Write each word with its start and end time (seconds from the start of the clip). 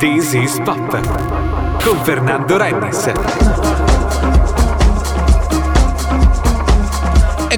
This 0.00 0.32
is 0.32 0.58
Pop 0.64 0.78
con 1.84 2.04
Fernando 2.06 2.56
Rennes. 2.56 3.89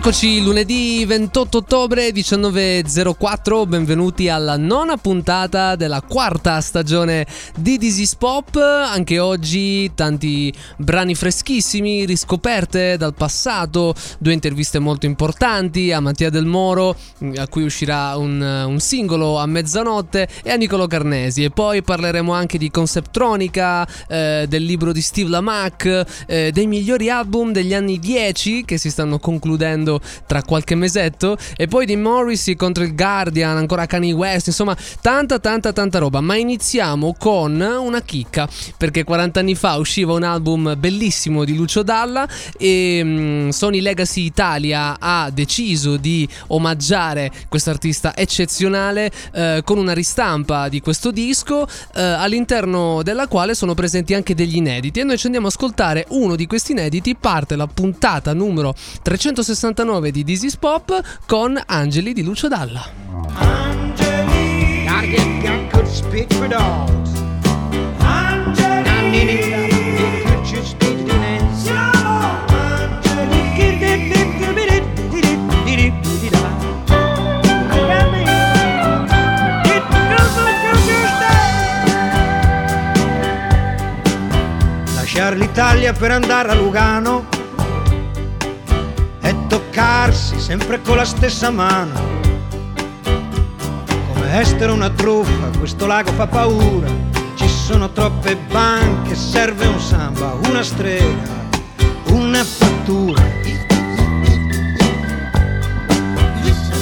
Eccoci 0.05 0.43
lunedì 0.43 1.05
28 1.07 1.59
ottobre 1.59 2.09
19.04, 2.09 3.69
benvenuti 3.69 4.29
alla 4.29 4.57
nona 4.57 4.97
puntata 4.97 5.77
della 5.77 6.01
quarta 6.01 6.61
stagione 6.61 7.25
di 7.55 7.79
This 7.79 8.17
Pop. 8.17 8.57
Anche 8.57 9.21
oggi 9.21 9.95
tanti 9.95 10.53
brani 10.77 11.15
freschissimi, 11.15 12.05
riscoperte 12.05 12.97
dal 12.97 13.15
passato, 13.15 13.95
due 14.19 14.33
interviste 14.33 14.81
molto 14.81 15.07
importanti 15.07 15.93
a 15.93 16.01
Mattia 16.01 16.31
Del 16.31 16.47
Moro, 16.47 16.97
a 17.37 17.47
cui 17.47 17.63
uscirà 17.63 18.17
un, 18.17 18.41
un 18.41 18.81
singolo 18.81 19.39
a 19.39 19.47
mezzanotte, 19.47 20.27
e 20.43 20.51
a 20.51 20.57
Nicolo 20.57 20.89
Carnesi. 20.89 21.45
E 21.45 21.51
poi 21.51 21.81
parleremo 21.81 22.33
anche 22.33 22.59
di 22.59 22.73
Conceptronica, 22.73 23.87
eh, 24.09 24.47
del 24.49 24.65
libro 24.65 24.91
di 24.91 25.01
Steve 25.01 25.31
Lamac, 25.31 26.25
eh, 26.27 26.51
dei 26.53 26.67
migliori 26.67 27.09
album 27.09 27.53
degli 27.53 27.73
anni 27.73 28.01
10 28.01 28.65
che 28.65 28.79
si 28.79 28.91
stanno 28.91 29.21
concludendo 29.21 29.91
uscendo 29.93 30.01
tra 30.27 30.43
qualche 30.43 30.75
mesetto. 30.75 31.37
E 31.57 31.67
poi 31.67 31.85
di 31.85 31.97
Morrissey 31.97 32.55
contro 32.55 32.85
il 32.85 32.95
Guardian, 32.95 33.57
ancora 33.57 33.87
Kanye 33.87 34.13
West, 34.13 34.47
insomma, 34.47 34.77
tanta, 35.01 35.39
tanta, 35.39 35.73
tanta 35.73 35.99
roba. 35.99 36.21
Ma 36.21 36.37
iniziamo 36.37 37.15
con 37.19 37.61
una 37.61 38.01
chicca, 38.03 38.49
perché 38.77 39.05
40 39.05 39.41
anni 39.41 39.55
fa 39.55 39.77
usciva 39.77 40.13
un 40.13 40.23
album 40.23 40.75
bellissimo 40.79 41.45
di 41.45 41.55
Lucio 41.55 41.83
Dalla 41.83 42.27
e 42.57 43.01
um, 43.03 43.49
Sony 43.51 43.81
Legacy 43.81 44.25
Italia 44.25 44.97
ha 44.99 45.31
deciso 45.31 45.97
di 45.97 46.29
omaggiare 46.49 47.31
questo 47.49 47.71
artista 47.71 48.17
eccezionale 48.17 49.11
uh, 49.33 49.63
con 49.65 49.79
una 49.79 49.93
ristampa 49.93 50.69
di 50.69 50.81
questo 50.81 51.11
disco 51.11 51.63
uh, 51.63 51.67
all'interno 51.93 53.03
della 53.03 53.27
quale 53.27 53.55
sono 53.55 53.75
presenti 53.75 54.15
anche 54.15 54.35
degli 54.35 54.57
inediti 54.57 55.01
e 55.01 55.05
noi 55.05 55.19
ci 55.19 55.27
andiamo 55.27 55.47
a 55.47 55.51
ascoltare 55.51 56.07
uno 56.11 56.37
di 56.37 56.47
questi 56.47 56.73
inediti 56.73 57.17
parte 57.17 57.57
la 57.57 57.67
puntata 57.67 58.33
numero 58.33 58.75
369 59.03 59.82
99 59.83 60.11
di 60.11 60.25
This 60.25 60.57
Pop 60.57 61.01
con 61.27 61.61
Angeli 61.67 62.13
di 62.13 62.23
Lucio 62.23 62.49
Dalla. 62.49 62.89
Angeli, 63.35 64.85
Lasciare 84.95 85.37
l'Italia 85.37 85.93
per 85.93 86.11
andare 86.11 86.51
a 86.51 86.55
Lugano 86.55 87.32
toccarsi 89.49 90.41
sempre 90.41 90.81
con 90.81 90.97
la 90.97 91.05
stessa 91.05 91.51
mano. 91.51 91.93
Come 94.13 94.33
essere 94.33 94.71
una 94.71 94.91
truffa, 94.91 95.51
questo 95.59 95.87
lago 95.87 96.13
fa 96.13 96.27
paura. 96.27 96.89
Ci 97.35 97.49
sono 97.49 97.91
troppe 97.91 98.37
banche, 98.37 99.15
serve 99.15 99.67
un 99.67 99.81
samba, 99.81 100.35
una 100.49 100.63
strega, 100.63 101.31
una 102.09 102.45
fattura. 102.45 103.23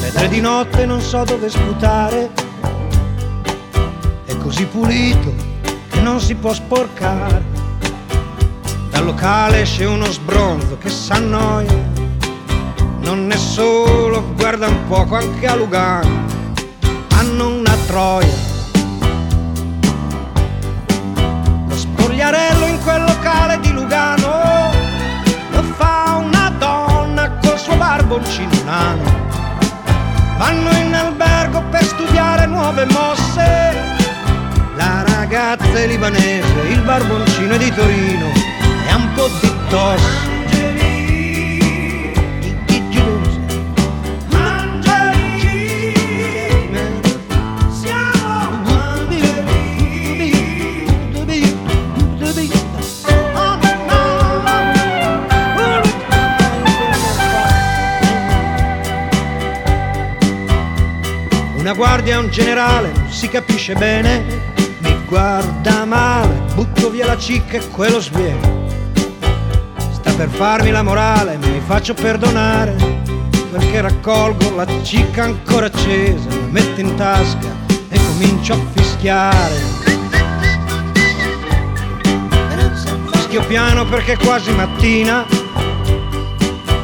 Le 0.01 0.13
tre 0.13 0.29
di 0.29 0.41
notte 0.41 0.87
non 0.87 1.01
so 1.01 1.25
dove 1.25 1.49
sputare. 1.49 2.31
È 4.25 4.37
così 4.37 4.65
pulito 4.67 5.33
che 5.91 6.01
non 6.01 6.21
si 6.21 6.35
può 6.35 6.53
sporcare. 6.53 7.45
Dal 8.91 9.05
locale 9.05 9.63
esce 9.63 9.85
uno 9.85 10.07
sbronzo 10.07 10.77
che 10.79 10.91
s'annoia 10.91 12.00
non 13.01 13.31
è 13.31 13.37
solo, 13.37 14.33
guarda 14.35 14.67
un 14.67 14.87
poco 14.89 15.17
anche 15.17 15.47
a 15.47 15.55
Lugano, 15.55 16.25
hanno 17.17 17.49
una 17.49 17.75
troia. 17.87 18.49
Lo 21.69 21.77
spogliarello 21.77 22.67
in 22.67 22.79
quel 22.83 23.03
locale 23.03 23.61
di 23.61 23.73
Lugano 23.73 24.71
lo 25.51 25.63
fa 25.77 26.23
una 26.25 26.51
donna 26.59 27.31
col 27.43 27.59
suo 27.59 27.77
barboncino 27.77 28.51
nano. 28.65 29.19
Vanno 30.39 30.71
in 30.71 30.95
albergo 30.95 31.63
per 31.71 31.85
studiare 31.85 32.47
nuove 32.47 32.87
mosse. 32.87 33.99
La 34.77 35.05
ragazza 35.07 35.79
è 35.79 35.87
libanese, 35.87 36.61
il 36.69 36.81
barboncino 36.81 37.55
è 37.55 37.59
di 37.59 37.73
Torino 37.75 38.27
e 38.87 38.91
ha 38.91 38.97
un 38.97 39.13
po' 39.15 39.29
di 39.41 39.53
tosse. 39.69 40.30
Guardia 61.75 62.19
un 62.19 62.31
generale, 62.31 62.93
si 63.11 63.29
capisce 63.29 63.75
bene, 63.75 64.25
mi 64.79 64.97
guarda 65.07 65.85
male, 65.85 66.43
butto 66.55 66.91
via 66.91 67.07
la 67.07 67.19
cicca 67.19 67.59
e 67.59 67.69
quello 67.69 68.01
sviene. 68.01 68.67
Sta 69.93 70.13
per 70.13 70.29
farmi 70.31 70.71
la 70.71 70.83
morale, 70.83 71.37
mi 71.37 71.61
faccio 71.65 71.95
perdonare, 71.95 72.75
perché 73.53 73.81
raccolgo 73.83 74.55
la 74.57 74.67
cicca 74.83 75.25
ancora 75.25 75.67
accesa, 75.67 76.29
la 76.29 76.47
metto 76.49 76.81
in 76.81 76.95
tasca 76.97 77.55
e 77.89 78.01
comincio 78.07 78.55
a 78.55 78.59
fischiare. 78.73 79.89
Fischio 83.13 83.43
piano 83.47 83.87
perché 83.87 84.15
è 84.15 84.17
quasi 84.17 84.51
mattina, 84.53 85.27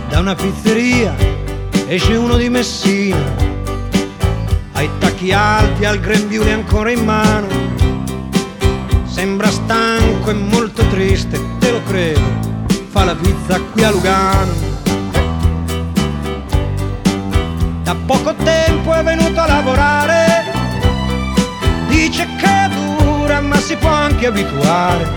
da 0.08 0.18
una 0.20 0.34
pizzeria 0.34 1.14
esce 1.88 2.14
uno 2.14 2.36
di 2.36 2.48
Messina 2.48 3.45
ai 4.76 4.90
tacchi 4.98 5.32
alti, 5.32 5.84
al 5.86 5.98
grembiule 5.98 6.52
ancora 6.52 6.90
in 6.90 7.02
mano. 7.02 7.46
Sembra 9.04 9.50
stanco 9.50 10.30
e 10.30 10.34
molto 10.34 10.86
triste, 10.88 11.40
te 11.58 11.70
lo 11.70 11.82
credo, 11.82 12.20
fa 12.90 13.04
la 13.04 13.14
pizza 13.14 13.58
qui 13.72 13.82
a 13.82 13.90
Lugano. 13.90 14.52
Da 17.82 17.96
poco 18.04 18.34
tempo 18.34 18.92
è 18.92 19.02
venuto 19.02 19.40
a 19.40 19.46
lavorare, 19.46 20.44
dice 21.88 22.26
che 22.36 22.68
dura 22.74 23.40
ma 23.40 23.56
si 23.56 23.76
può 23.76 23.88
anche 23.88 24.26
abituare. 24.26 25.08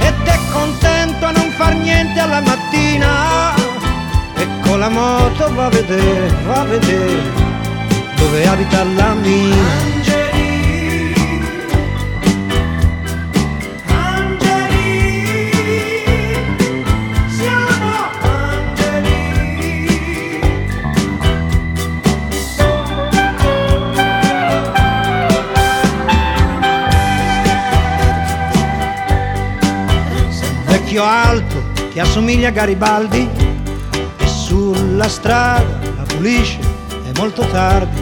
Ed 0.00 0.26
è 0.26 0.38
contento 0.52 1.24
a 1.24 1.30
non 1.30 1.50
far 1.56 1.74
niente 1.76 2.20
alla 2.20 2.42
mattina 2.42 3.54
e 4.34 4.46
con 4.60 4.80
la 4.80 4.90
moto 4.90 5.54
va 5.54 5.66
a 5.66 5.70
vedere, 5.70 6.34
va 6.44 6.60
a 6.60 6.64
vedere 6.64 7.37
dove 8.18 8.46
abita 8.46 8.84
la 8.84 9.14
mia. 9.14 9.56
Angeli, 9.78 11.14
angeli, 13.86 14.84
siamo 17.28 17.92
angeli. 18.20 19.16
Vecchio 30.66 31.04
alto 31.04 31.62
che 31.92 32.00
assomiglia 32.00 32.48
a 32.48 32.50
Garibaldi 32.50 33.28
e 34.18 34.26
sulla 34.26 35.08
strada 35.08 35.78
la 35.96 36.02
pulisce, 36.02 36.58
è 37.04 37.12
molto 37.16 37.46
tardi 37.46 37.97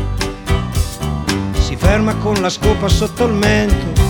ferma 1.87 2.17
con 2.17 2.35
la 2.41 2.51
scopa 2.51 2.89
sotto 2.89 3.27
il 3.27 3.33
mento, 3.33 4.03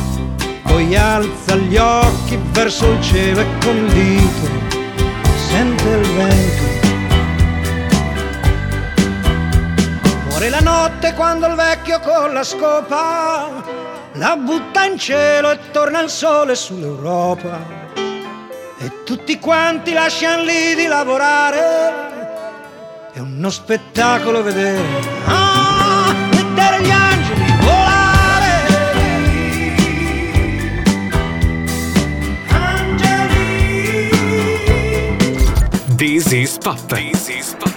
poi 0.63 0.97
alza 0.97 1.57
gli 1.57 1.77
occhi 1.77 2.41
verso 2.51 2.91
il 2.91 3.03
cielo 3.03 3.41
e 3.41 3.47
con 3.63 3.77
il 3.77 3.93
dito 3.93 4.49
sente 5.37 5.85
il 5.85 6.13
vento. 6.15 6.65
Muore 10.25 10.49
la 10.49 10.61
notte 10.61 11.13
quando 11.13 11.49
il 11.49 11.55
vecchio 11.55 12.01
con 12.01 12.33
la 12.33 12.45
scopa 12.45 13.63
la 14.13 14.37
butta 14.37 14.87
in 14.87 14.97
cielo 14.99 15.51
e 15.51 15.59
torna 15.71 16.01
il 16.01 16.09
sole 16.09 16.55
sull'Europa. 16.55 17.61
E 18.79 19.03
tutti 19.05 19.39
quanti 19.39 19.93
lasciano 19.93 20.45
lì 20.45 20.75
di 20.75 20.87
lavorare. 20.87 21.61
È 23.13 23.19
uno 23.19 23.51
spettacolo 23.51 24.43
vedere. 24.43 25.36
This 36.37 36.59
is 37.31 37.55
Puff. 37.55 37.76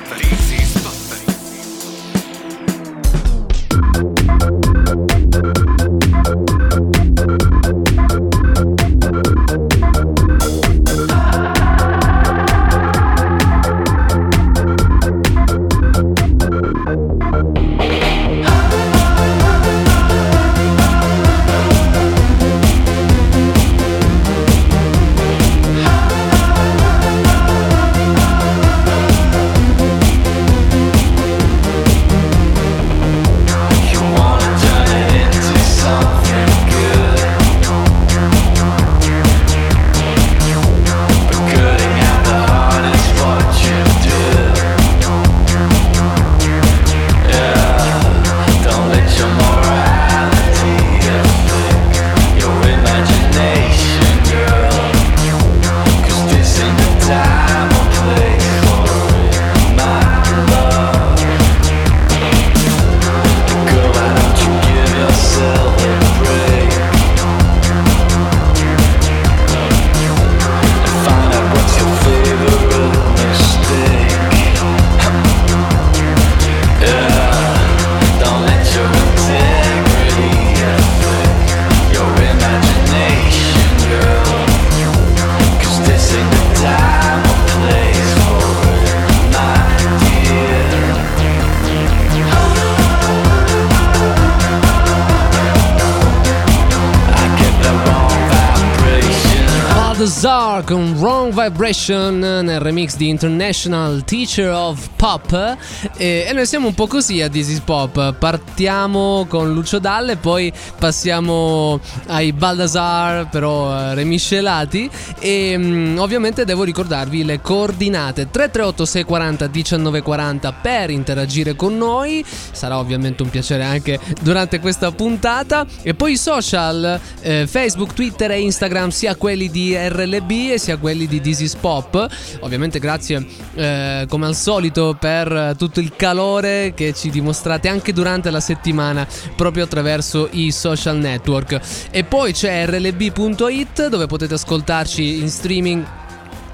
Balthazar 100.69 100.99
con 100.99 100.99
Wrong 101.00 101.34
Vibration 101.34 102.19
nel 102.19 102.60
remix 102.60 102.98
di 102.98 103.07
International 103.07 104.04
Teacher 104.04 104.51
of 104.51 104.90
Pop. 104.98 105.57
E, 105.96 106.25
e 106.28 106.34
noi 106.34 106.46
siamo 106.46 106.68
un 106.68 106.74
po' 106.74 106.88
così 106.88 107.22
a 107.22 107.30
This 107.30 107.48
is 107.48 107.60
Pop. 107.62 108.16
Partiamo 108.16 109.25
con 109.30 109.54
Lucio 109.54 109.80
Dalle 109.80 110.18
poi 110.18 110.51
passiamo 110.78 111.80
ai 112.07 112.34
Balthazar 112.34 113.30
però 113.30 113.74
eh, 113.74 113.94
remiscelati. 113.94 114.90
E 115.19 115.56
mm, 115.57 115.98
ovviamente 116.00 116.44
devo 116.44 116.63
ricordarvi 116.63 117.24
le 117.24 117.40
coordinate. 117.40 118.30
338 118.30 118.86
640 118.86 119.48
1940 119.48 120.52
per 120.52 120.90
interagire 120.90 121.56
con 121.56 121.78
noi. 121.78 122.25
Sarà 122.25 122.78
ovviamente 122.78 123.24
un 123.24 123.30
piacere 123.30 123.63
anche 123.63 124.00
durante 124.22 124.60
questa 124.60 124.92
puntata. 124.92 125.66
E 125.81 125.94
poi 125.94 126.13
i 126.13 126.18
social 126.18 127.00
eh, 127.22 127.48
Facebook, 127.48 127.94
Twitter 127.94 128.31
e 128.31 128.42
Instagram 128.42 128.90
sia 128.90 129.16
quelli 129.16 129.50
di 129.50 129.75
RLB 129.78 130.56
sia 130.56 130.78
quelli 130.78 130.99
di 131.07 131.22
This 131.22 131.40
is 131.42 131.56
Pop. 131.56 132.07
Ovviamente 132.42 132.80
grazie 132.80 133.25
eh, 133.54 134.06
come 134.10 134.25
al 134.25 134.36
solito 134.36 134.96
per 135.00 135.56
tutto 135.57 135.80
il 135.80 135.96
calore 135.96 136.74
che 136.75 136.94
ci 136.94 137.10
dimostrate 137.10 137.68
anche 137.68 137.94
durante 137.94 138.30
la 138.30 138.40
settimana 138.40 139.07
proprio 139.36 139.63
attraverso 139.63 140.28
i 140.31 140.51
social 140.51 140.98
network. 140.98 141.88
E 141.92 142.04
poi 142.04 142.34
c'è 142.34 142.66
rlb.it 142.66 143.88
dove 143.88 144.07
potete 144.07 144.34
ascoltarci 144.34 145.19
in 145.19 145.30
streaming 145.30 145.86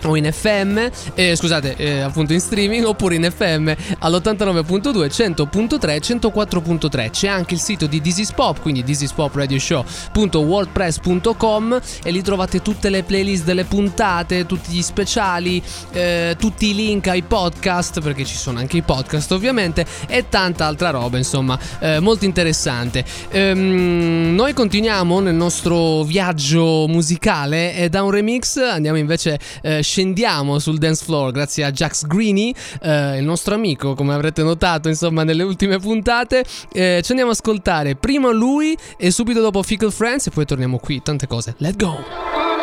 o 0.09 0.15
in 0.15 0.31
FM, 0.31 0.87
eh, 1.13 1.35
scusate, 1.35 1.75
eh, 1.75 1.99
appunto 2.01 2.33
in 2.33 2.39
streaming 2.39 2.85
oppure 2.85 3.15
in 3.15 3.27
FM 3.29 3.71
all'89.2, 3.99 5.09
100.3, 5.09 5.99
104.3. 5.99 7.09
C'è 7.09 7.27
anche 7.27 7.55
il 7.55 7.59
sito 7.59 7.87
di 7.87 7.99
This 8.01 8.19
is 8.19 8.31
Pop, 8.31 8.61
quindi 8.61 8.83
thisispopradioshow.wordpress.com 8.83 11.81
e 12.03 12.11
lì 12.11 12.21
trovate 12.21 12.61
tutte 12.61 12.89
le 12.89 13.01
playlist 13.03 13.45
delle 13.45 13.63
puntate, 13.63 14.45
tutti 14.45 14.71
gli 14.71 14.81
speciali, 14.81 15.63
eh, 15.91 16.35
tutti 16.37 16.69
i 16.69 16.75
link 16.75 17.07
ai 17.07 17.23
podcast, 17.23 18.01
perché 18.01 18.25
ci 18.25 18.35
sono 18.35 18.59
anche 18.59 18.75
i 18.77 18.81
podcast 18.81 19.31
ovviamente, 19.31 19.85
e 20.07 20.25
tanta 20.29 20.65
altra 20.65 20.91
roba, 20.91 21.17
insomma, 21.17 21.59
eh, 21.79 21.99
molto 21.99 22.25
interessante. 22.25 23.03
Ehm, 23.29 24.33
noi 24.35 24.53
continuiamo 24.53 25.19
nel 25.19 25.35
nostro 25.35 26.03
viaggio 26.03 26.87
musicale 26.87 27.75
e 27.75 27.89
da 27.89 28.03
un 28.03 28.11
remix 28.11 28.57
andiamo 28.57 28.97
invece 28.97 29.39
eh, 29.61 29.81
scendiamo 29.95 30.59
sul 30.59 30.77
dance 30.77 31.05
floor 31.05 31.31
grazie 31.31 31.63
a 31.63 31.71
Jax 31.71 32.05
Greeny, 32.05 32.53
eh, 32.81 33.17
il 33.17 33.23
nostro 33.23 33.55
amico, 33.55 33.95
come 33.95 34.13
avrete 34.13 34.43
notato, 34.43 34.89
insomma, 34.89 35.23
nelle 35.23 35.43
ultime 35.43 35.79
puntate. 35.79 36.43
Eh, 36.73 36.99
ci 37.01 37.11
andiamo 37.11 37.31
ad 37.31 37.37
ascoltare 37.37 37.95
prima 37.95 38.29
lui 38.31 38.77
e 38.97 39.09
subito 39.09 39.39
dopo 39.39 39.63
Fickle 39.63 39.91
Friends 39.91 40.27
e 40.27 40.31
poi 40.31 40.43
torniamo 40.43 40.79
qui. 40.79 41.01
Tante 41.01 41.27
cose. 41.27 41.55
Let's 41.59 41.77
go! 41.77 42.54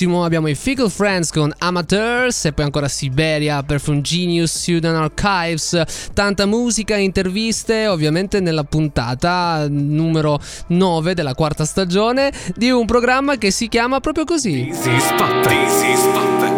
Benissimo, 0.00 0.24
abbiamo 0.24 0.48
i 0.48 0.54
Fickle 0.54 0.88
Friends 0.88 1.30
con 1.30 1.52
Amateurs 1.58 2.46
e 2.46 2.54
poi 2.54 2.64
ancora 2.64 2.88
Siberia 2.88 3.62
per 3.62 3.80
Fungenius 3.80 4.58
Sudan 4.58 4.94
Archives. 4.94 6.08
Tanta 6.14 6.46
musica, 6.46 6.96
interviste, 6.96 7.86
ovviamente 7.86 8.40
nella 8.40 8.64
puntata 8.64 9.66
numero 9.68 10.40
9 10.68 11.12
della 11.12 11.34
quarta 11.34 11.66
stagione 11.66 12.32
di 12.56 12.70
un 12.70 12.86
programma 12.86 13.36
che 13.36 13.50
si 13.50 13.68
chiama 13.68 14.00
proprio 14.00 14.24
così. 14.24 14.68
Easy 14.68 14.98
Spot, 15.00 15.46
Easy 15.46 15.94
Spot. 15.94 16.49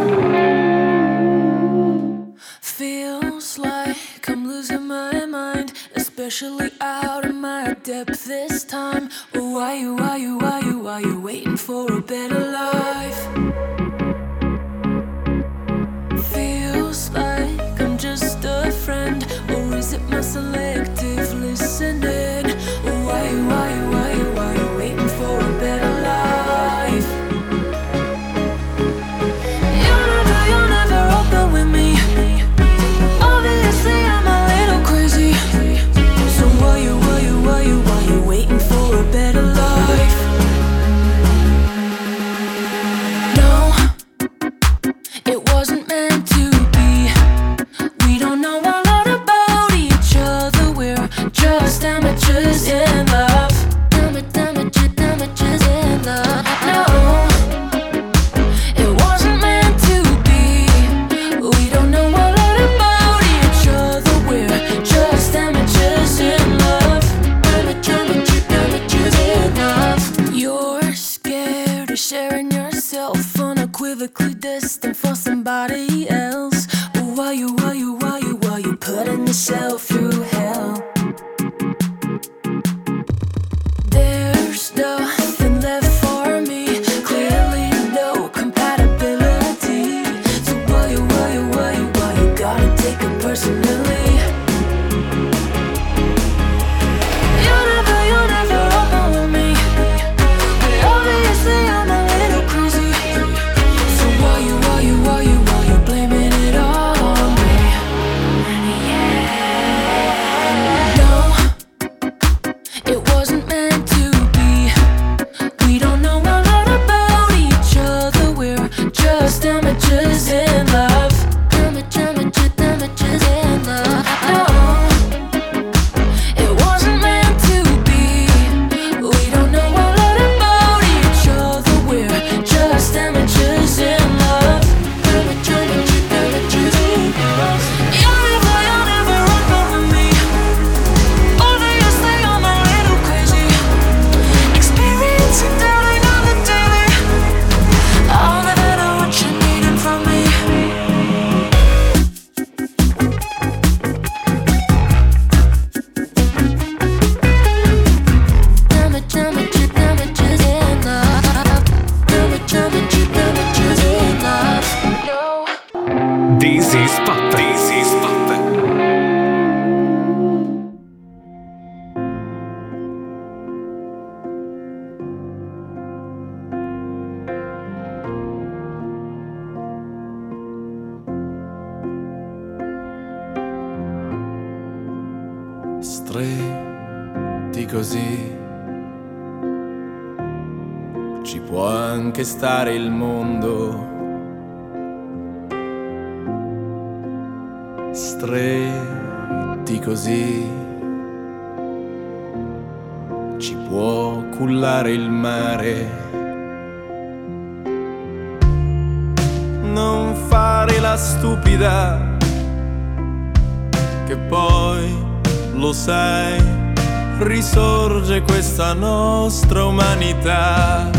vita. 220.22 220.90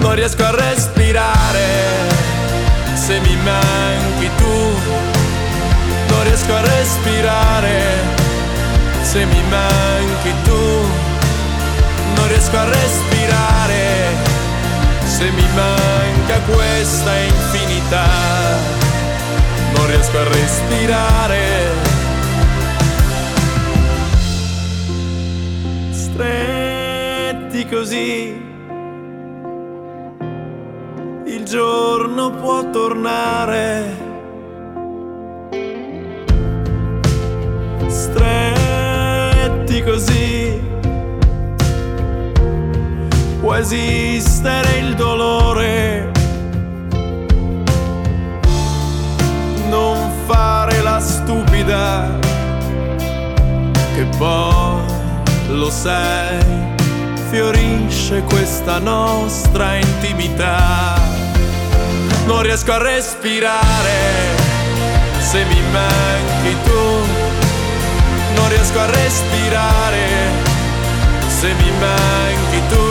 Non 0.00 0.14
riesco 0.14 0.44
a 0.44 0.50
respirare 0.50 1.66
se 2.94 3.18
mi 3.20 3.36
manchi 3.36 4.30
tu. 4.36 4.70
Non 6.08 6.22
riesco 6.24 6.54
a 6.54 6.60
respirare 6.60 7.82
se 9.02 9.24
mi 9.24 9.42
manchi 9.48 10.32
tu. 10.44 10.84
Non 12.14 12.28
riesco 12.28 12.56
a 12.56 12.64
respirare 12.64 13.84
se 15.06 15.30
mi 15.30 15.46
manca 15.54 16.38
questa 16.52 17.16
infinità. 17.16 18.08
Non 19.74 19.86
riesco 19.86 20.18
a 20.18 20.24
respirare. 20.24 21.94
strength 25.92 26.55
così, 27.68 28.44
il 31.26 31.44
giorno 31.44 32.30
può 32.30 32.70
tornare. 32.70 34.04
Stretti 37.86 39.82
così, 39.82 40.60
può 43.40 43.54
esistere 43.54 44.78
il 44.78 44.94
dolore. 44.94 46.12
Non 49.68 50.10
fare 50.26 50.82
la 50.82 51.00
stupida, 51.00 52.08
che 53.94 54.06
poi 54.18 54.82
lo 55.48 55.70
sai 55.70 56.65
fiorisce 57.30 58.22
questa 58.22 58.78
nostra 58.78 59.76
intimità. 59.76 60.94
Non 62.26 62.42
riesco 62.42 62.72
a 62.72 62.78
respirare 62.78 64.34
se 65.18 65.44
mi 65.44 65.60
manchi 65.72 66.56
tu. 66.64 66.80
Non 68.34 68.48
riesco 68.48 68.78
a 68.78 68.86
respirare 68.86 70.08
se 71.26 71.52
mi 71.52 71.70
manchi 71.78 72.62
tu. 72.68 72.86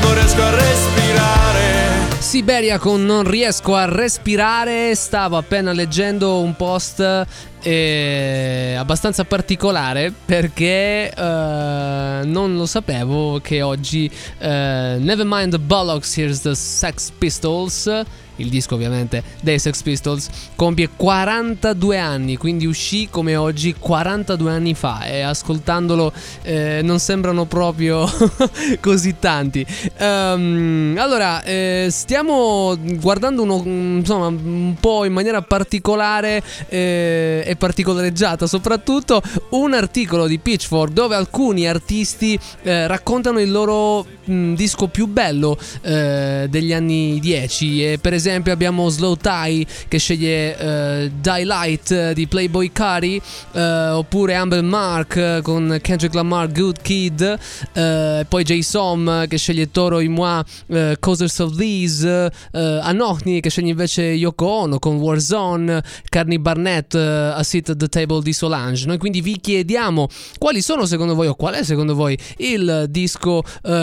Non 0.00 0.14
riesco 0.14 0.42
a 0.42 0.50
respirare. 0.50 1.83
Siberia 2.24 2.78
con 2.78 3.04
Non 3.04 3.22
riesco 3.22 3.76
a 3.76 3.84
respirare. 3.84 4.94
Stavo 4.94 5.36
appena 5.36 5.72
leggendo 5.72 6.40
un 6.40 6.56
post 6.56 7.26
eh, 7.62 8.74
abbastanza 8.76 9.24
particolare 9.24 10.12
perché 10.24 11.10
eh, 11.10 12.20
non 12.24 12.56
lo 12.56 12.64
sapevo 12.64 13.40
che 13.40 13.60
oggi 13.60 14.10
eh, 14.38 14.96
Nevermind 14.98 15.50
the 15.50 15.58
Bollocks, 15.58 16.16
Here's 16.16 16.40
the 16.40 16.54
Sex 16.54 17.12
Pistols 17.16 18.04
il 18.36 18.48
disco 18.48 18.74
ovviamente 18.74 19.22
dei 19.40 19.58
Sex 19.58 19.82
Pistols, 19.82 20.28
compie 20.54 20.88
42 20.94 21.98
anni, 21.98 22.36
quindi 22.36 22.66
uscì 22.66 23.08
come 23.10 23.36
oggi 23.36 23.74
42 23.78 24.50
anni 24.50 24.74
fa 24.74 25.04
e 25.04 25.20
ascoltandolo 25.20 26.12
eh, 26.42 26.80
non 26.82 26.98
sembrano 26.98 27.44
proprio 27.44 28.08
così 28.80 29.16
tanti. 29.18 29.64
Um, 29.98 30.96
allora, 30.98 31.42
eh, 31.42 31.88
stiamo 31.90 32.76
guardando 32.78 33.42
uno, 33.42 33.62
insomma, 33.64 34.26
un 34.26 34.74
po' 34.80 35.04
in 35.04 35.12
maniera 35.12 35.42
particolare 35.42 36.42
eh, 36.68 37.42
e 37.46 37.56
particolareggiata 37.56 38.46
soprattutto 38.46 39.22
un 39.50 39.72
articolo 39.74 40.26
di 40.26 40.38
Pitchfork 40.38 40.92
dove 40.92 41.14
alcuni 41.14 41.66
artisti 41.66 42.38
eh, 42.62 42.86
raccontano 42.86 43.40
il 43.40 43.50
loro 43.50 44.06
mh, 44.24 44.54
disco 44.54 44.88
più 44.88 45.06
bello 45.06 45.56
eh, 45.82 46.46
degli 46.48 46.72
anni 46.72 47.18
10 47.20 47.84
e 47.84 47.98
per 47.98 48.12
esempio 48.12 48.23
esempio 48.24 48.54
abbiamo 48.54 48.88
Slow 48.88 49.16
Tie 49.16 49.66
che 49.86 49.98
sceglie 49.98 50.54
uh, 50.54 51.12
Die 51.20 51.44
Light 51.44 52.12
di 52.12 52.26
Playboy 52.26 52.72
Cari 52.72 53.20
uh, 53.52 53.58
oppure 53.96 54.34
Amber 54.34 54.62
Mark 54.62 55.16
eh, 55.16 55.40
con 55.42 55.78
Kendrick 55.82 56.14
Lamar 56.14 56.50
Good 56.50 56.80
Kid 56.80 57.20
uh, 57.20 58.24
poi 58.26 58.44
Jay 58.44 58.62
Som 58.62 59.26
che 59.28 59.36
sceglie 59.36 59.70
Toro 59.70 60.00
i 60.00 60.08
Moi 60.08 60.42
uh, 60.68 60.92
Causers 60.98 61.38
of 61.40 61.54
These 61.54 62.32
Anohni 62.52 63.40
che 63.40 63.50
sceglie 63.50 63.70
invece 63.70 64.02
Yoko 64.02 64.46
Ono 64.46 64.78
con 64.78 64.96
Warzone 64.96 65.82
Carney 66.08 66.38
Barnett 66.38 66.94
A 66.94 67.42
Sit 67.42 67.70
at 67.70 67.76
the 67.76 67.88
Table 67.88 68.22
di 68.22 68.32
Solange. 68.32 68.86
Noi 68.86 68.96
quindi 68.96 69.20
vi 69.20 69.38
chiediamo 69.38 70.08
quali 70.38 70.62
sono 70.62 70.86
secondo 70.86 71.14
voi 71.14 71.26
o 71.26 71.34
qual 71.34 71.54
è 71.54 71.62
secondo 71.62 71.94
voi 71.94 72.16
il 72.38 72.86
disco 72.88 73.42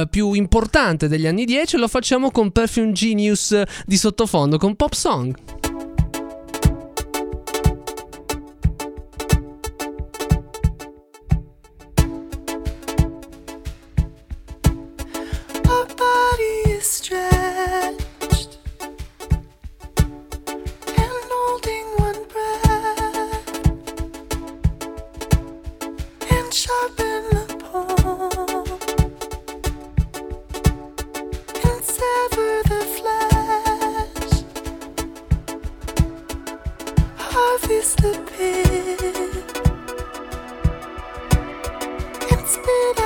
più 0.09 0.33
importante 0.33 1.07
degli 1.07 1.27
anni 1.27 1.45
10 1.45 1.77
lo 1.77 1.87
facciamo 1.87 2.31
con 2.31 2.51
Perfume 2.51 2.91
Genius 2.93 3.61
di 3.85 3.97
sottofondo 3.97 4.29
sottofondo 4.31 4.57
con 4.57 4.75
Pop 4.75 4.93
Song. 4.93 5.60
Harvest 37.71 37.97
the 38.01 38.11
pit 38.27 39.61
and 42.31 43.00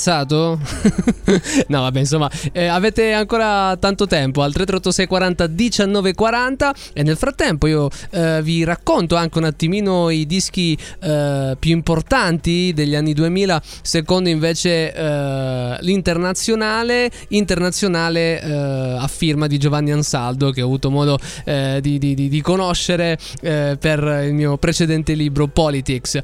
Pensato? 0.00 0.58
no, 1.68 1.80
vabbè, 1.82 1.98
insomma, 1.98 2.30
eh, 2.52 2.68
avete 2.68 3.12
ancora 3.12 3.76
tanto 3.76 4.06
tempo 4.06 4.40
al 4.40 4.50
336 4.50 5.06
40 5.06 5.46
19 5.46 6.14
40 6.14 6.74
e 6.94 7.02
nel 7.02 7.18
frattempo 7.18 7.66
io 7.66 7.90
eh, 8.12 8.40
vi 8.42 8.64
racconto 8.64 9.16
anche 9.16 9.36
un 9.36 9.44
attimino 9.44 10.08
i 10.08 10.24
dischi 10.24 10.74
eh, 11.02 11.54
più 11.58 11.72
importanti 11.72 12.72
degli 12.74 12.94
anni 12.94 13.12
2000 13.12 13.60
secondo 13.82 14.30
invece 14.30 14.90
eh, 14.90 15.76
l'internazionale, 15.80 17.10
internazionale 17.28 18.40
eh, 18.40 18.96
a 18.98 19.06
firma 19.06 19.48
di 19.48 19.58
Giovanni 19.58 19.92
Ansaldo 19.92 20.50
che 20.50 20.62
ho 20.62 20.64
avuto 20.64 20.90
modo 20.90 21.18
eh, 21.44 21.80
di, 21.82 21.98
di- 21.98 22.14
di- 22.14 22.40
conoscere 22.40 23.18
per 23.40 24.22
il 24.24 24.32
mio 24.32 24.56
precedente 24.56 25.12
libro 25.12 25.46
Politics. 25.46 26.18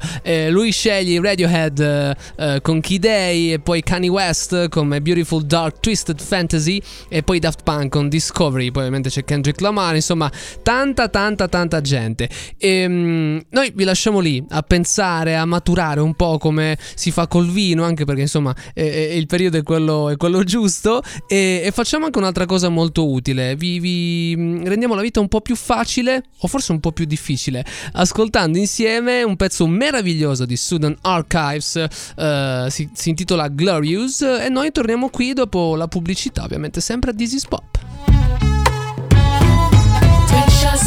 Lui 0.49 0.71
sceglie 0.71 1.21
Radiohead 1.21 2.61
con 2.61 2.81
Key 2.81 2.97
Day 2.97 3.53
e 3.53 3.59
poi 3.67 3.83
Kanye 3.83 4.07
West 4.07 4.69
con 4.69 4.87
My 4.87 5.01
Beautiful 5.01 5.43
Dark 5.43 5.81
Twisted 5.81 6.21
Fantasy 6.21 6.81
e 7.09 7.21
poi 7.21 7.39
Daft 7.39 7.63
Punk 7.63 7.91
con 7.91 8.07
Discovery, 8.07 8.71
poi 8.71 8.83
ovviamente 8.83 9.09
c'è 9.09 9.25
Kendrick 9.25 9.59
Lamar, 9.59 9.93
insomma 9.93 10.31
tanta 10.63 11.09
tanta 11.09 11.49
tanta 11.49 11.81
gente. 11.81 12.29
E, 12.57 12.87
mm, 12.87 13.39
noi 13.49 13.73
vi 13.75 13.83
lasciamo 13.83 14.19
lì 14.19 14.41
a 14.51 14.61
pensare, 14.61 15.35
a 15.35 15.43
maturare 15.43 15.99
un 15.99 16.13
po' 16.13 16.37
come 16.37 16.77
si 16.95 17.11
fa 17.11 17.27
col 17.27 17.49
vino, 17.49 17.83
anche 17.83 18.05
perché 18.05 18.21
insomma 18.21 18.55
eh, 18.73 19.17
il 19.17 19.25
periodo 19.25 19.57
è 19.57 19.63
quello, 19.63 20.11
è 20.11 20.15
quello 20.15 20.45
giusto 20.45 21.01
e, 21.27 21.63
e 21.65 21.71
facciamo 21.71 22.05
anche 22.05 22.19
un'altra 22.19 22.45
cosa 22.45 22.69
molto 22.69 23.11
utile, 23.11 23.57
vi, 23.57 23.79
vi, 23.79 24.33
mm, 24.37 24.63
rendiamo 24.63 24.95
la 24.95 25.01
vita 25.01 25.19
un 25.19 25.27
po' 25.27 25.41
più 25.41 25.57
facile 25.57 26.23
o 26.37 26.47
forse 26.47 26.71
un 26.71 26.79
po' 26.79 26.93
più 26.93 27.03
difficile, 27.03 27.65
ascoltando 27.91 28.57
insieme 28.57 29.23
un 29.23 29.35
pezzo 29.35 29.67
meraviglioso 29.67 30.45
di 30.45 30.55
Sudan 30.55 30.95
Archives, 31.01 31.75
eh, 32.15 32.67
si, 32.69 32.89
si 32.93 33.09
intitola 33.09 33.49
Glorious 33.57 34.21
e 34.21 34.49
noi 34.49 34.71
torniamo 34.71 35.09
qui 35.09 35.33
dopo 35.33 35.75
la 35.75 35.87
pubblicità, 35.87 36.43
ovviamente 36.43 36.79
sempre 36.79 37.09
a 37.09 37.13
This 37.15 37.33
is 37.33 37.47
Pop. 37.47 37.79
Twin 40.27 40.47
shot 40.51 40.77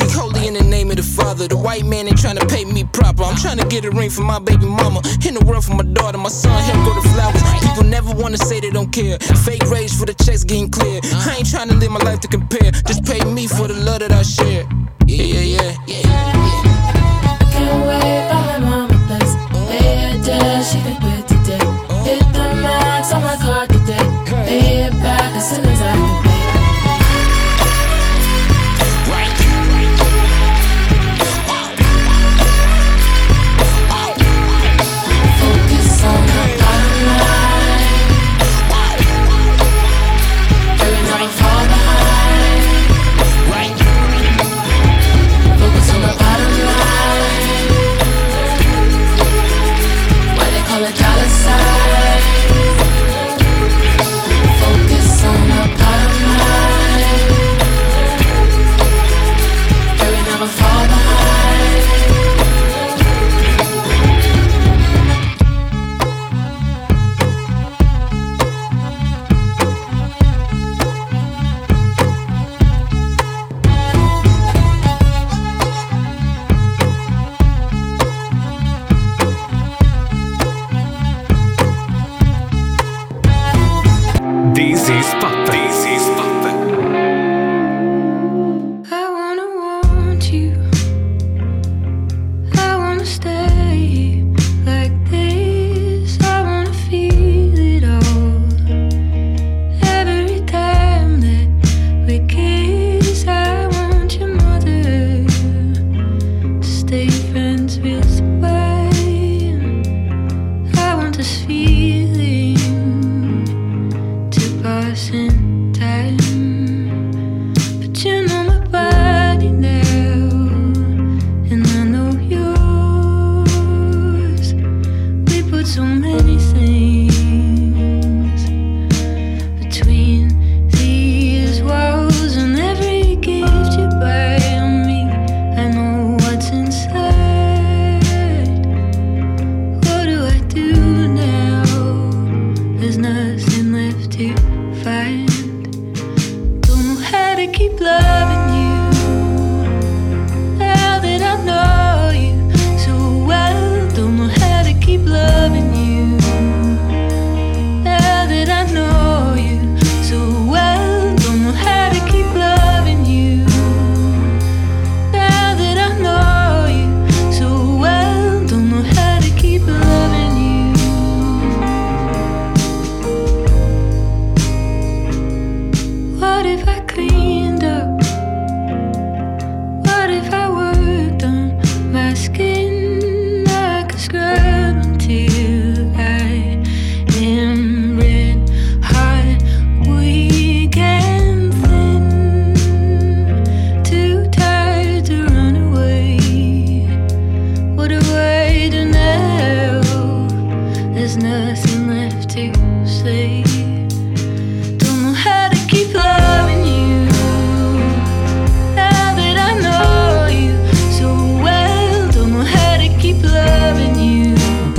Speak 0.00 0.12
glory 0.12 0.46
in 0.46 0.54
the 0.54 0.64
name 0.64 0.90
of 0.90 0.96
the 0.96 1.02
holy 1.02 1.02
father. 1.02 1.48
The 1.48 1.56
white 1.56 1.84
man 1.84 2.08
ain't 2.08 2.18
trying 2.18 2.36
to 2.36 2.46
pay 2.46 2.64
me 2.64 2.84
proper. 2.84 3.22
I'm 3.22 3.36
trying 3.36 3.58
to 3.58 3.66
get 3.66 3.84
a 3.84 3.90
ring 3.90 4.10
for 4.10 4.22
my 4.22 4.38
baby 4.38 4.66
mama. 4.66 5.02
In 5.26 5.34
the 5.34 5.44
world 5.44 5.64
for 5.64 5.74
my 5.74 5.84
daughter, 5.84 6.18
my 6.18 6.28
son, 6.28 6.62
him 6.64 6.84
go 6.84 6.94
to 6.94 7.08
flowers. 7.10 7.42
People 7.60 7.84
never 7.84 8.12
wanna 8.12 8.38
say 8.38 8.60
they 8.60 8.70
don't 8.70 8.90
care. 8.92 9.18
Fake 9.18 9.64
rage 9.70 9.92
for 9.92 10.06
the 10.06 10.14
checks 10.14 10.44
getting 10.44 10.70
clear. 10.70 11.00
I 11.04 11.36
ain't 11.38 11.50
trying 11.50 11.68
to 11.68 11.74
live 11.74 11.90
my 11.90 12.00
life 12.00 12.20
to 12.20 12.28
compare. 12.28 12.70
Just 12.86 13.04
pay 13.04 13.22
me 13.24 13.46
for 13.46 13.68
the 13.68 13.74
love 13.74 14.00
that 14.00 14.12
I 14.12 14.22
share. 14.22 14.64
Yeah, 15.06 15.24
yeah, 15.24 15.40
yeah, 15.40 15.76
yeah, 15.86 16.06
yeah. 16.06 16.28
Can't 17.52 17.86
wait 17.86 18.28
my 18.32 18.58
mama 18.58 18.96
place. 19.06 19.34
Debt, 20.24 20.64
she 20.64 20.78
can 20.80 20.99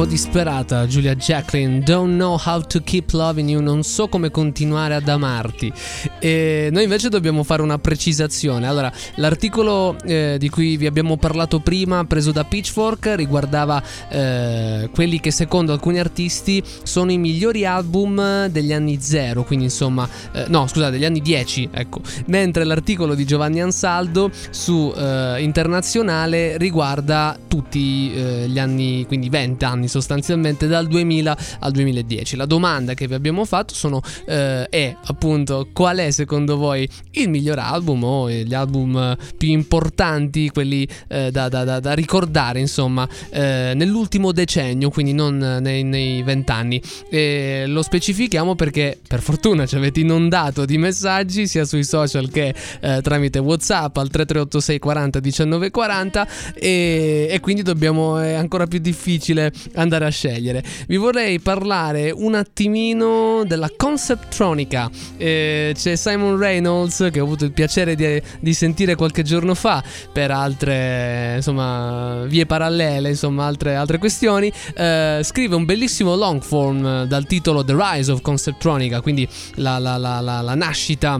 po' 0.01 0.07
disperata 0.07 0.87
Giulia 0.87 1.13
Jacqueline, 1.13 1.81
don't 1.81 2.15
know 2.15 2.35
how 2.43 2.59
to 2.59 2.81
keep 2.81 3.11
loving 3.11 3.49
you, 3.49 3.61
non 3.61 3.83
so 3.83 4.07
come 4.07 4.31
continuare 4.31 4.95
ad 4.95 5.07
amarti. 5.07 5.71
E 6.19 6.69
noi 6.71 6.83
invece 6.83 7.09
dobbiamo 7.09 7.43
fare 7.43 7.61
una 7.61 7.77
precisazione. 7.77 8.65
Allora, 8.65 8.91
l'articolo 9.15 9.95
eh, 10.03 10.37
di 10.39 10.49
cui 10.49 10.77
vi 10.77 10.87
abbiamo 10.87 11.17
parlato 11.17 11.59
prima, 11.59 12.03
preso 12.05 12.31
da 12.31 12.43
Pitchfork, 12.43 13.13
riguardava 13.15 13.83
eh, 14.09 14.89
quelli 14.91 15.19
che 15.19 15.29
secondo 15.29 15.71
alcuni 15.71 15.99
artisti 15.99 16.63
sono 16.81 17.11
i 17.11 17.19
migliori 17.19 17.65
album 17.65 18.47
degli 18.47 18.73
anni 18.73 18.99
zero, 18.99 19.43
quindi 19.43 19.65
insomma, 19.65 20.09
eh, 20.31 20.45
no 20.47 20.65
scusate, 20.65 20.91
degli 20.91 21.05
anni 21.05 21.21
10, 21.21 21.69
ecco. 21.71 22.01
Mentre 22.27 22.63
l'articolo 22.63 23.13
di 23.13 23.25
Giovanni 23.25 23.61
Ansaldo 23.61 24.31
su 24.49 24.91
eh, 24.95 25.35
Internazionale 25.41 26.57
riguarda 26.57 27.37
tutti 27.47 28.11
eh, 28.13 28.45
gli 28.47 28.57
anni, 28.57 29.05
quindi 29.05 29.29
20 29.29 29.65
anni 29.65 29.89
sostanzialmente 29.91 30.67
dal 30.67 30.87
2000 30.87 31.37
al 31.59 31.71
2010. 31.71 32.37
La 32.37 32.45
domanda 32.45 32.93
che 32.93 33.07
vi 33.07 33.13
abbiamo 33.13 33.43
fatto 33.45 33.73
sono, 33.73 34.01
eh, 34.25 34.67
è 34.69 34.95
appunto 35.05 35.67
qual 35.73 35.97
è 35.97 36.11
secondo 36.11 36.55
voi 36.55 36.87
il 37.11 37.29
miglior 37.29 37.59
album 37.59 38.03
o 38.03 38.29
gli 38.29 38.53
album 38.53 38.97
eh, 38.97 39.17
più 39.37 39.49
importanti, 39.49 40.49
quelli 40.49 40.87
eh, 41.09 41.29
da, 41.31 41.49
da- 41.49 41.63
da- 41.65 41.79
da 41.79 41.93
ricordare 41.93 42.59
insomma 42.59 43.07
eh, 43.31 43.73
nell'ultimo 43.75 44.31
decennio, 44.31 44.89
quindi 44.89 45.13
non 45.13 45.37
nei, 45.37 45.83
nei 45.83 46.23
20 46.23 46.51
anni. 46.51 46.81
E 47.09 47.65
lo 47.67 47.81
specifichiamo 47.81 48.55
perché 48.55 48.97
per 49.05 49.21
fortuna 49.21 49.65
ci 49.65 49.75
avete 49.75 49.99
inondato 49.99 50.65
di 50.65 50.77
messaggi 50.77 51.47
sia 51.47 51.65
sui 51.65 51.83
social 51.83 52.29
che 52.29 52.55
eh, 52.79 53.01
tramite 53.01 53.39
Whatsapp 53.39 53.97
al 53.97 54.09
3386 54.09 54.79
40 54.79 55.19
19 55.19 55.69
40 55.71 56.27
e, 56.53 57.27
e 57.29 57.39
quindi 57.41 57.61
dobbiamo 57.61 58.17
è 58.17 58.33
ancora 58.33 58.65
più 58.67 58.79
difficile 58.79 59.51
andare 59.81 60.05
a 60.05 60.09
scegliere. 60.09 60.63
Vi 60.87 60.95
vorrei 60.97 61.39
parlare 61.39 62.11
un 62.11 62.35
attimino 62.35 63.43
della 63.45 63.69
Conceptronica. 63.75 64.89
Eh, 65.17 65.73
c'è 65.75 65.95
Simon 65.95 66.37
Reynolds 66.37 67.09
che 67.11 67.19
ho 67.19 67.23
avuto 67.23 67.45
il 67.45 67.51
piacere 67.51 67.95
di, 67.95 68.21
di 68.39 68.53
sentire 68.53 68.95
qualche 68.95 69.23
giorno 69.23 69.53
fa 69.55 69.83
per 70.11 70.31
altre 70.31 71.33
insomma 71.37 72.23
vie 72.25 72.45
parallele, 72.45 73.09
insomma 73.09 73.45
altre, 73.45 73.75
altre 73.75 73.97
questioni. 73.97 74.51
Eh, 74.75 75.21
scrive 75.23 75.55
un 75.55 75.65
bellissimo 75.65 76.15
long 76.15 76.41
form 76.41 76.85
eh, 76.85 77.07
dal 77.07 77.25
titolo 77.25 77.63
The 77.63 77.75
Rise 77.77 78.11
of 78.11 78.21
Conceptronica, 78.21 79.01
quindi 79.01 79.27
la, 79.55 79.77
la- 79.79 79.97
la- 79.97 80.19
la- 80.21 80.41
la 80.41 80.55
nascita 80.55 81.19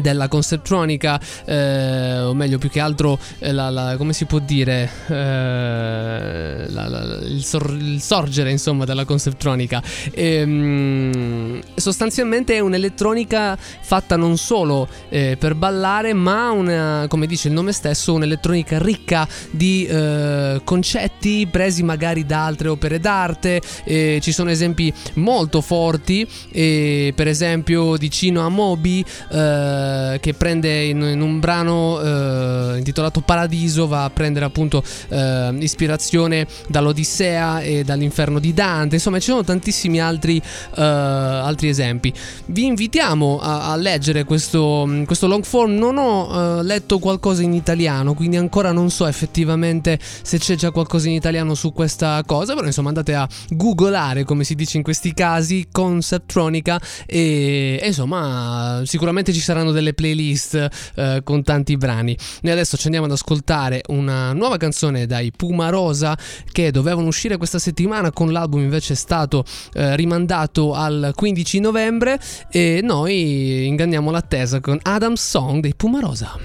della 0.00 0.28
conceptronica 0.28 1.20
eh, 1.44 2.20
o 2.20 2.34
meglio 2.34 2.58
più 2.58 2.70
che 2.70 2.80
altro 2.80 3.18
eh, 3.38 3.52
la, 3.52 3.70
la- 3.70 3.96
come 3.96 4.12
si 4.12 4.24
può 4.24 4.38
dire 4.38 4.90
eh, 5.08 6.66
la- 6.68 7.18
il, 7.24 7.42
sor- 7.44 7.76
il 7.78 8.00
sorgere 8.00 8.50
insomma 8.50 8.84
della 8.84 9.04
conceptronica. 9.04 9.82
Ehm, 10.12 11.60
sostanzialmente 11.74 12.54
è 12.54 12.60
un'elettronica 12.60 13.56
fatta 13.56 14.16
non 14.16 14.36
solo 14.36 14.88
eh, 15.08 15.36
per 15.38 15.54
ballare 15.54 16.12
ma 16.12 16.50
una, 16.50 17.06
come 17.08 17.26
dice 17.26 17.48
il 17.48 17.54
nome 17.54 17.72
stesso 17.72 18.14
un'elettronica 18.14 18.78
ricca 18.78 19.26
di 19.50 19.86
eh, 19.86 20.60
concetti 20.64 21.46
presi 21.50 21.82
magari 21.82 22.24
da 22.24 22.46
altre 22.46 22.68
opere 22.68 22.98
d'arte. 23.00 23.60
Ci 23.84 24.32
sono 24.32 24.50
esempi 24.50 24.92
molto 25.14 25.60
forti 25.60 26.26
per 26.52 27.26
esempio 27.28 27.96
di 27.96 28.10
Cino 28.10 28.44
Amobi 28.44 29.04
eh, 29.30 29.81
che 30.20 30.34
prende 30.34 30.84
in, 30.84 31.00
in 31.00 31.20
un 31.20 31.40
brano 31.40 32.00
eh, 32.00 32.78
intitolato 32.78 33.20
Paradiso 33.20 33.86
va 33.86 34.04
a 34.04 34.10
prendere 34.10 34.44
appunto 34.44 34.82
eh, 35.08 35.54
ispirazione 35.58 36.46
dall'Odissea 36.68 37.60
e 37.60 37.84
dall'inferno 37.84 38.38
di 38.38 38.52
Dante. 38.52 38.96
Insomma 38.96 39.18
ci 39.18 39.30
sono 39.30 39.44
tantissimi 39.44 40.00
altri, 40.00 40.36
eh, 40.38 40.82
altri 40.82 41.68
esempi. 41.68 42.12
Vi 42.46 42.66
invitiamo 42.66 43.38
a, 43.40 43.70
a 43.72 43.76
leggere 43.76 44.24
questo, 44.24 44.88
questo 45.04 45.26
long 45.26 45.44
form. 45.44 45.74
Non 45.74 45.98
ho 45.98 46.58
eh, 46.58 46.62
letto 46.62 46.98
qualcosa 46.98 47.42
in 47.42 47.52
italiano 47.52 48.14
quindi 48.14 48.36
ancora 48.36 48.72
non 48.72 48.90
so 48.90 49.06
effettivamente 49.06 49.98
se 50.00 50.38
c'è 50.38 50.54
già 50.54 50.70
qualcosa 50.70 51.08
in 51.08 51.14
italiano 51.14 51.54
su 51.54 51.72
questa 51.72 52.22
cosa 52.26 52.54
però 52.54 52.66
insomma 52.66 52.88
andate 52.88 53.14
a 53.14 53.28
googolare 53.50 54.24
come 54.24 54.44
si 54.44 54.54
dice 54.54 54.76
in 54.76 54.82
questi 54.82 55.14
casi 55.14 55.68
Conceptronica 55.70 56.80
e, 57.06 57.78
e 57.80 57.86
insomma 57.86 58.82
sicuramente 58.84 59.32
ci 59.32 59.40
saranno 59.40 59.61
delle 59.70 59.94
playlist 59.94 60.68
eh, 60.94 61.20
con 61.22 61.42
tanti 61.42 61.76
brani. 61.76 62.16
Noi 62.42 62.52
adesso 62.52 62.76
ci 62.76 62.86
andiamo 62.86 63.06
ad 63.06 63.12
ascoltare 63.12 63.82
una 63.88 64.32
nuova 64.32 64.56
canzone 64.56 65.06
dai 65.06 65.30
Puma 65.30 65.68
Rosa 65.68 66.16
che 66.50 66.70
dovevano 66.70 67.06
uscire 67.06 67.36
questa 67.36 67.58
settimana 67.58 68.10
con 68.10 68.32
l'album 68.32 68.60
invece 68.60 68.94
è 68.94 68.96
stato 68.96 69.44
eh, 69.74 69.94
rimandato 69.96 70.74
al 70.74 71.12
15 71.14 71.60
novembre. 71.60 72.18
E 72.50 72.80
noi 72.82 73.66
inganniamo 73.66 74.10
l'attesa 74.10 74.60
con 74.60 74.78
Adam 74.82 75.14
Song 75.14 75.60
dei 75.60 75.74
Puma 75.74 76.00
Rosa 76.00 76.36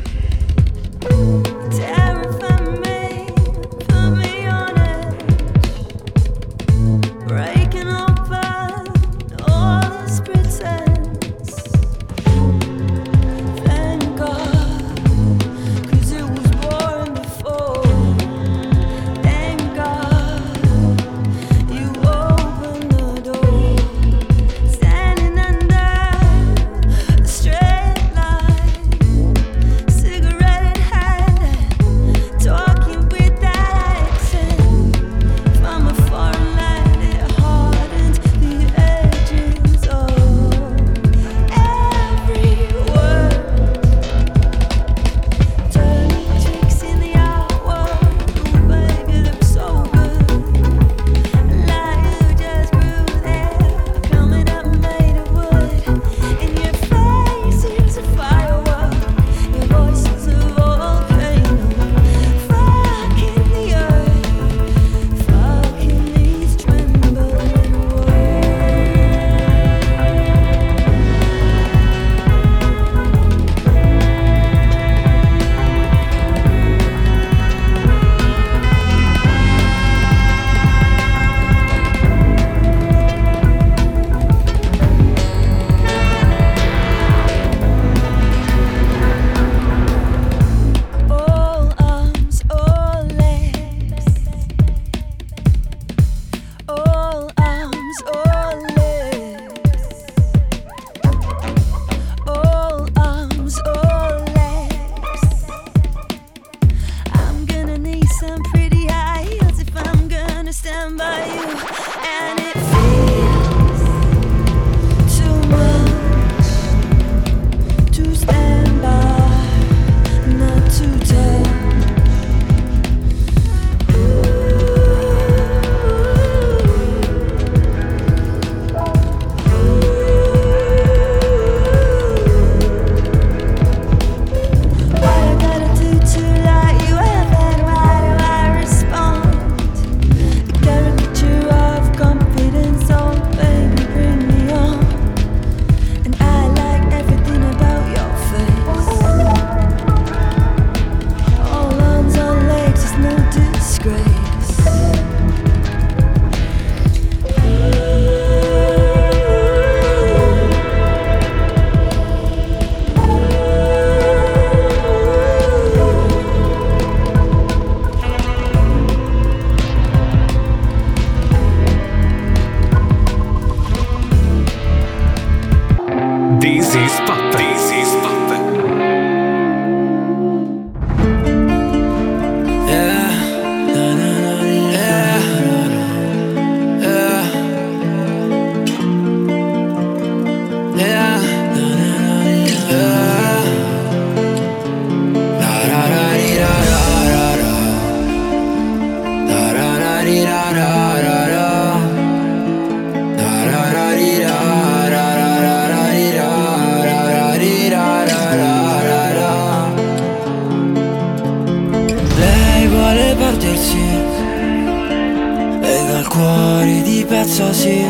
cuore 216.17 216.81
di 216.81 217.05
pezzo 217.07 217.53
sì. 217.53 217.85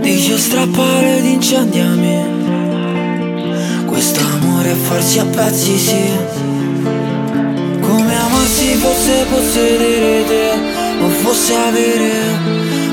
Dice 0.00 0.38
strappare 0.38 1.18
ed 1.18 1.24
incendiami. 1.24 2.36
Farsi 4.88 5.18
a 5.18 5.24
pezzi 5.24 5.76
sì. 5.78 6.10
Come 7.80 8.14
amarsi 8.16 8.74
fosse 8.74 9.26
possedere 9.28 10.24
te 10.26 10.50
O 11.04 11.08
fosse 11.08 11.54
avere 11.54 12.10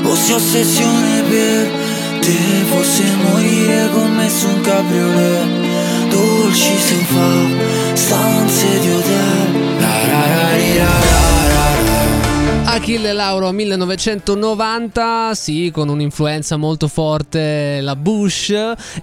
Fosse 0.02 0.34
ossessione 0.34 1.22
per 1.28 1.70
te 2.20 2.36
Fosse 2.68 3.04
morire 3.22 3.90
con 3.92 4.12
me 4.14 4.28
su 4.28 4.48
un 4.48 4.60
cabriolet. 4.60 5.46
Dolci 6.08 6.76
sofà 6.78 7.94
Stanze 7.94 8.80
di 8.80 8.90
hotel. 8.90 9.78
La 9.78 10.06
ra 10.08 10.26
ra 10.26 10.56
ri 10.56 10.76
ra 10.78 10.84
ra. 10.84 11.23
Achille 12.84 13.14
Lauro 13.14 13.50
1990, 13.50 15.32
sì, 15.32 15.70
con 15.72 15.88
un'influenza 15.88 16.58
molto 16.58 16.86
forte 16.86 17.80
la 17.80 17.96
Bush 17.96 18.52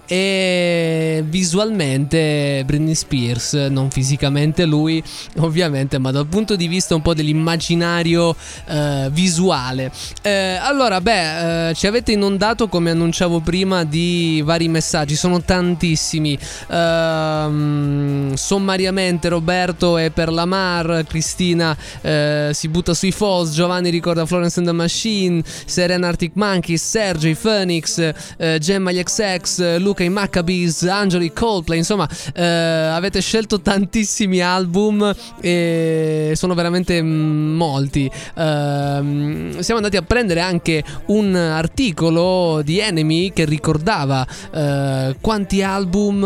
e 0.05 1.23
visualmente 1.25 2.61
Britney 2.63 2.93
Spears, 2.93 3.53
non 3.53 3.89
fisicamente 3.89 4.65
lui 4.65 5.03
ovviamente, 5.39 5.97
ma 5.97 6.11
dal 6.11 6.27
punto 6.27 6.55
di 6.55 6.67
vista 6.67 6.93
un 6.93 7.01
po' 7.01 7.15
dell'immaginario 7.15 8.35
eh, 8.67 9.09
visuale. 9.11 9.91
Eh, 10.21 10.59
allora, 10.61 11.01
beh, 11.01 11.69
eh, 11.69 11.73
ci 11.73 11.87
avete 11.87 12.11
inondato 12.11 12.67
come 12.67 12.91
annunciavo 12.91 13.39
prima 13.39 13.83
di 13.83 14.43
vari 14.45 14.67
messaggi, 14.67 15.15
sono 15.15 15.41
tantissimi. 15.41 16.37
Ehm, 16.69 18.35
sommariamente 18.35 19.27
Roberto 19.27 19.97
è 19.97 20.11
per 20.11 20.31
la 20.31 20.45
Mar, 20.45 21.03
Cristina 21.07 21.75
eh, 22.01 22.51
si 22.53 22.67
butta 22.67 22.93
sui 22.93 23.11
Falls, 23.11 23.49
Giovanni 23.49 23.69
ricorda 23.79 24.25
Florence 24.25 24.59
and 24.59 24.67
the 24.67 24.73
Machine, 24.73 25.43
Serena 25.45 26.07
Arctic 26.07 26.31
Monkeys, 26.35 26.93
i 26.93 27.35
Phoenix, 27.35 28.13
eh, 28.37 28.57
Gemma 28.59 28.91
gli 28.91 29.01
XX, 29.01 29.77
Luca 29.77 30.03
i 30.03 30.09
Maccabees, 30.09 30.83
Angelo 30.83 31.23
i 31.23 31.31
Coldplay, 31.31 31.77
insomma 31.77 32.07
eh, 32.33 32.43
avete 32.43 33.21
scelto 33.21 33.61
tantissimi 33.61 34.41
album 34.41 35.13
e 35.39 36.33
sono 36.35 36.53
veramente 36.53 37.01
mm, 37.01 37.55
molti. 37.55 38.09
Ehm, 38.35 39.59
siamo 39.59 39.79
andati 39.79 39.97
a 39.97 40.01
prendere 40.01 40.41
anche 40.41 40.83
un 41.07 41.35
articolo 41.35 42.61
di 42.63 42.79
Enemy 42.79 43.31
che 43.31 43.45
ricordava 43.45 44.25
eh, 44.53 45.15
quanti 45.21 45.61
album, 45.61 46.23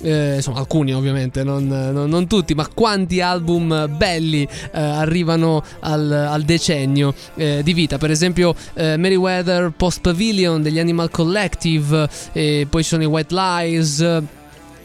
eh, 0.00 0.34
insomma 0.36 0.58
alcuni 0.58 0.94
ovviamente, 0.94 1.42
non, 1.44 1.66
non- 1.66 2.08
non 2.08 2.26
tutti, 2.26 2.54
ma 2.54 2.68
quanti 2.72 3.20
album 3.20 3.88
belli 3.96 4.42
eh, 4.42 4.80
arrivano 4.80 5.62
al, 5.80 6.10
al 6.10 6.42
decennio 6.54 7.14
eh, 7.36 7.60
di 7.62 7.72
vita. 7.72 7.98
Per 7.98 8.10
esempio 8.10 8.54
eh, 8.74 8.96
Meriwether 8.96 9.72
Post 9.76 10.00
Pavilion 10.00 10.62
degli 10.62 10.78
Animal 10.78 11.10
Collective, 11.10 12.08
e 12.32 12.66
poi 12.68 12.82
ci 12.82 12.88
sono 12.88 13.02
i 13.02 13.06
White 13.06 13.34
Lies. 13.34 14.22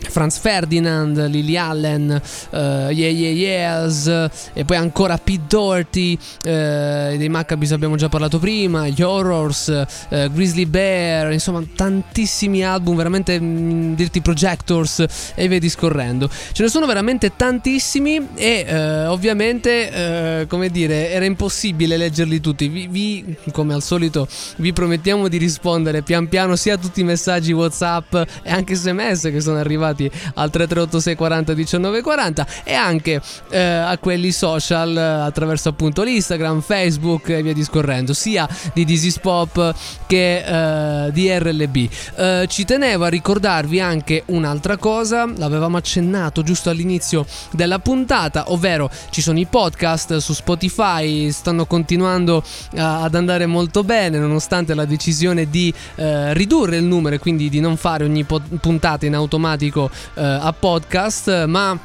Franz 0.07 0.37
Ferdinand, 0.39 1.27
Lily 1.27 1.55
Allen, 1.55 2.21
eh, 2.51 2.57
Yeah 2.57 2.91
Yeah 2.91 3.31
Yeahs 3.31 4.29
e 4.53 4.65
poi 4.65 4.77
ancora 4.77 5.17
Pete 5.17 5.43
Doherty, 5.47 6.17
eh, 6.43 7.15
dei 7.17 7.29
Maccabees 7.29 7.71
abbiamo 7.71 7.95
già 7.95 8.09
parlato 8.09 8.39
prima, 8.39 8.87
gli 8.87 9.01
Horrors, 9.01 9.85
eh, 10.09 10.29
Grizzly 10.31 10.65
Bear, 10.65 11.31
insomma 11.31 11.61
tantissimi 11.75 12.63
album, 12.63 12.95
veramente 12.95 13.39
mm, 13.39 13.93
dirti 13.93 14.21
Projectors 14.21 15.05
e 15.35 15.47
via 15.47 15.59
discorrendo. 15.59 16.29
Ce 16.51 16.63
ne 16.63 16.69
sono 16.69 16.85
veramente 16.85 17.35
tantissimi 17.35 18.29
e 18.35 18.65
eh, 18.67 19.05
ovviamente, 19.05 20.47
come 20.47 20.69
dire, 20.69 21.11
era 21.11 21.25
impossibile 21.25 21.97
leggerli 21.97 22.39
tutti. 22.39 22.67
Vi, 22.67 22.87
vi, 22.87 23.35
come 23.51 23.73
al 23.73 23.81
solito, 23.81 24.27
vi 24.57 24.73
promettiamo 24.73 25.27
di 25.27 25.37
rispondere 25.37 26.01
pian 26.01 26.27
piano 26.27 26.55
sia 26.55 26.75
a 26.75 26.77
tutti 26.77 27.01
i 27.01 27.03
messaggi 27.03 27.51
WhatsApp 27.51 28.13
e 28.15 28.51
anche 28.51 28.75
sms 28.75 29.21
che 29.31 29.41
sono 29.41 29.57
arrivati 29.57 29.88
al 29.91 30.49
338 30.49 30.99
640 30.99 31.53
1940 31.53 32.47
e 32.63 32.73
anche 32.73 33.21
eh, 33.49 33.59
a 33.59 33.97
quelli 33.97 34.31
social 34.31 34.95
eh, 34.95 35.01
attraverso 35.01 35.69
appunto 35.69 36.03
l'Instagram, 36.03 36.61
Facebook 36.61 37.29
e 37.29 37.41
via 37.41 37.53
discorrendo, 37.53 38.13
sia 38.13 38.47
di 38.73 38.85
Dizzy 38.85 39.13
Pop 39.21 39.75
che 40.07 41.05
eh, 41.05 41.11
di 41.11 41.31
RLB. 41.31 41.89
Eh, 42.15 42.45
ci 42.49 42.65
tenevo 42.65 43.05
a 43.05 43.09
ricordarvi 43.09 43.79
anche 43.79 44.23
un'altra 44.27 44.77
cosa, 44.77 45.29
l'avevamo 45.35 45.77
accennato 45.77 46.43
giusto 46.43 46.69
all'inizio 46.69 47.25
della 47.51 47.79
puntata, 47.79 48.51
ovvero 48.51 48.89
ci 49.09 49.21
sono 49.21 49.39
i 49.39 49.45
podcast 49.45 50.17
su 50.17 50.33
Spotify, 50.33 51.31
stanno 51.31 51.65
continuando 51.65 52.43
eh, 52.73 52.79
ad 52.79 53.15
andare 53.15 53.45
molto 53.45 53.83
bene 53.83 54.17
nonostante 54.17 54.73
la 54.73 54.85
decisione 54.85 55.49
di 55.49 55.73
eh, 55.95 56.33
ridurre 56.33 56.77
il 56.77 56.83
numero 56.83 57.15
e 57.15 57.19
quindi 57.19 57.49
di 57.49 57.59
non 57.59 57.77
fare 57.77 58.03
ogni 58.03 58.23
po- 58.23 58.41
puntata 58.59 59.05
in 59.05 59.15
automatico 59.15 59.78
eh, 59.87 60.47
a 60.47 60.51
podcast, 60.53 61.45
ma 61.47 61.77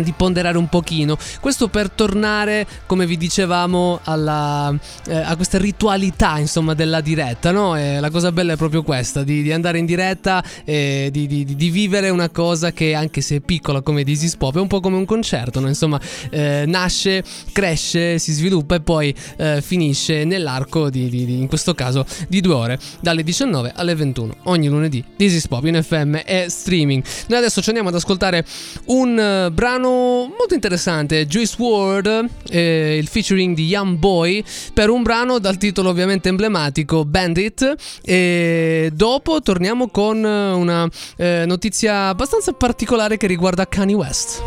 di 0.00 0.12
ponderare 0.12 0.56
un 0.56 0.68
pochino 0.68 1.18
questo 1.40 1.68
per 1.68 1.90
tornare 1.90 2.66
come 2.86 3.06
vi 3.06 3.16
dicevamo 3.16 4.00
alla, 4.04 4.74
eh, 5.06 5.16
a 5.16 5.36
questa 5.36 5.58
ritualità 5.58 6.38
insomma 6.38 6.74
della 6.74 7.00
diretta 7.00 7.50
no? 7.50 7.76
E 7.76 8.00
la 8.00 8.10
cosa 8.10 8.32
bella 8.32 8.54
è 8.54 8.56
proprio 8.56 8.82
questa 8.82 9.22
di, 9.22 9.42
di 9.42 9.52
andare 9.52 9.78
in 9.78 9.84
diretta 9.84 10.42
e 10.64 11.08
di, 11.12 11.26
di- 11.26 11.44
di- 11.44 11.70
vivere 11.70 12.10
una 12.10 12.28
cosa 12.28 12.72
che 12.72 12.94
anche 12.94 13.20
se 13.20 13.36
è 13.36 13.40
piccola 13.40 13.80
come 13.82 14.02
Dizzy 14.02 14.30
Pop 14.36 14.56
è 14.56 14.60
un 14.60 14.66
po' 14.66 14.80
come 14.80 14.96
un 14.96 15.04
concerto 15.04 15.60
no? 15.60 15.68
insomma 15.68 16.00
eh, 16.30 16.64
nasce 16.66 17.22
cresce 17.52 18.18
si 18.18 18.32
sviluppa 18.32 18.76
e 18.76 18.80
poi 18.80 19.14
eh, 19.36 19.60
finisce 19.62 20.24
nell'arco 20.24 20.90
di, 20.90 21.40
in 21.40 21.48
questo 21.48 21.74
caso 21.74 22.04
di 22.28 22.40
due 22.40 22.54
ore 22.54 22.78
dalle 23.00 23.22
19 23.22 23.72
alle 23.74 23.94
21 23.94 24.36
ogni 24.44 24.68
lunedì 24.68 25.04
Dizzy 25.16 25.46
Pop 25.48 25.64
in 25.64 25.82
FM 25.82 26.20
e 26.24 26.46
streaming 26.48 27.02
noi 27.28 27.38
adesso 27.38 27.60
ci 27.60 27.68
andiamo 27.68 27.88
ad 27.90 27.94
ascoltare 27.94 28.44
un 28.86 29.18
eh, 29.18 29.50
brano 29.82 30.32
molto 30.38 30.54
interessante, 30.54 31.26
Juice 31.26 31.56
WRLD, 31.58 32.28
eh, 32.50 32.96
il 32.96 33.08
featuring 33.08 33.54
di 33.56 33.66
Young 33.66 33.98
Boy, 33.98 34.44
per 34.72 34.88
un 34.90 35.02
brano 35.02 35.40
dal 35.40 35.56
titolo 35.56 35.88
ovviamente 35.90 36.28
emblematico 36.28 37.04
Bandit. 37.04 37.74
E 38.02 38.90
dopo 38.92 39.40
torniamo 39.42 39.88
con 39.88 40.24
eh, 40.24 40.52
una 40.52 40.88
eh, 41.16 41.44
notizia 41.46 42.08
abbastanza 42.08 42.52
particolare 42.52 43.16
che 43.16 43.26
riguarda 43.26 43.66
Kanye 43.66 43.94
West. 43.94 44.40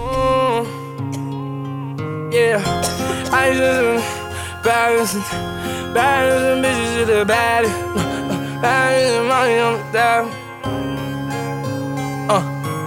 Uh, 12.27 12.41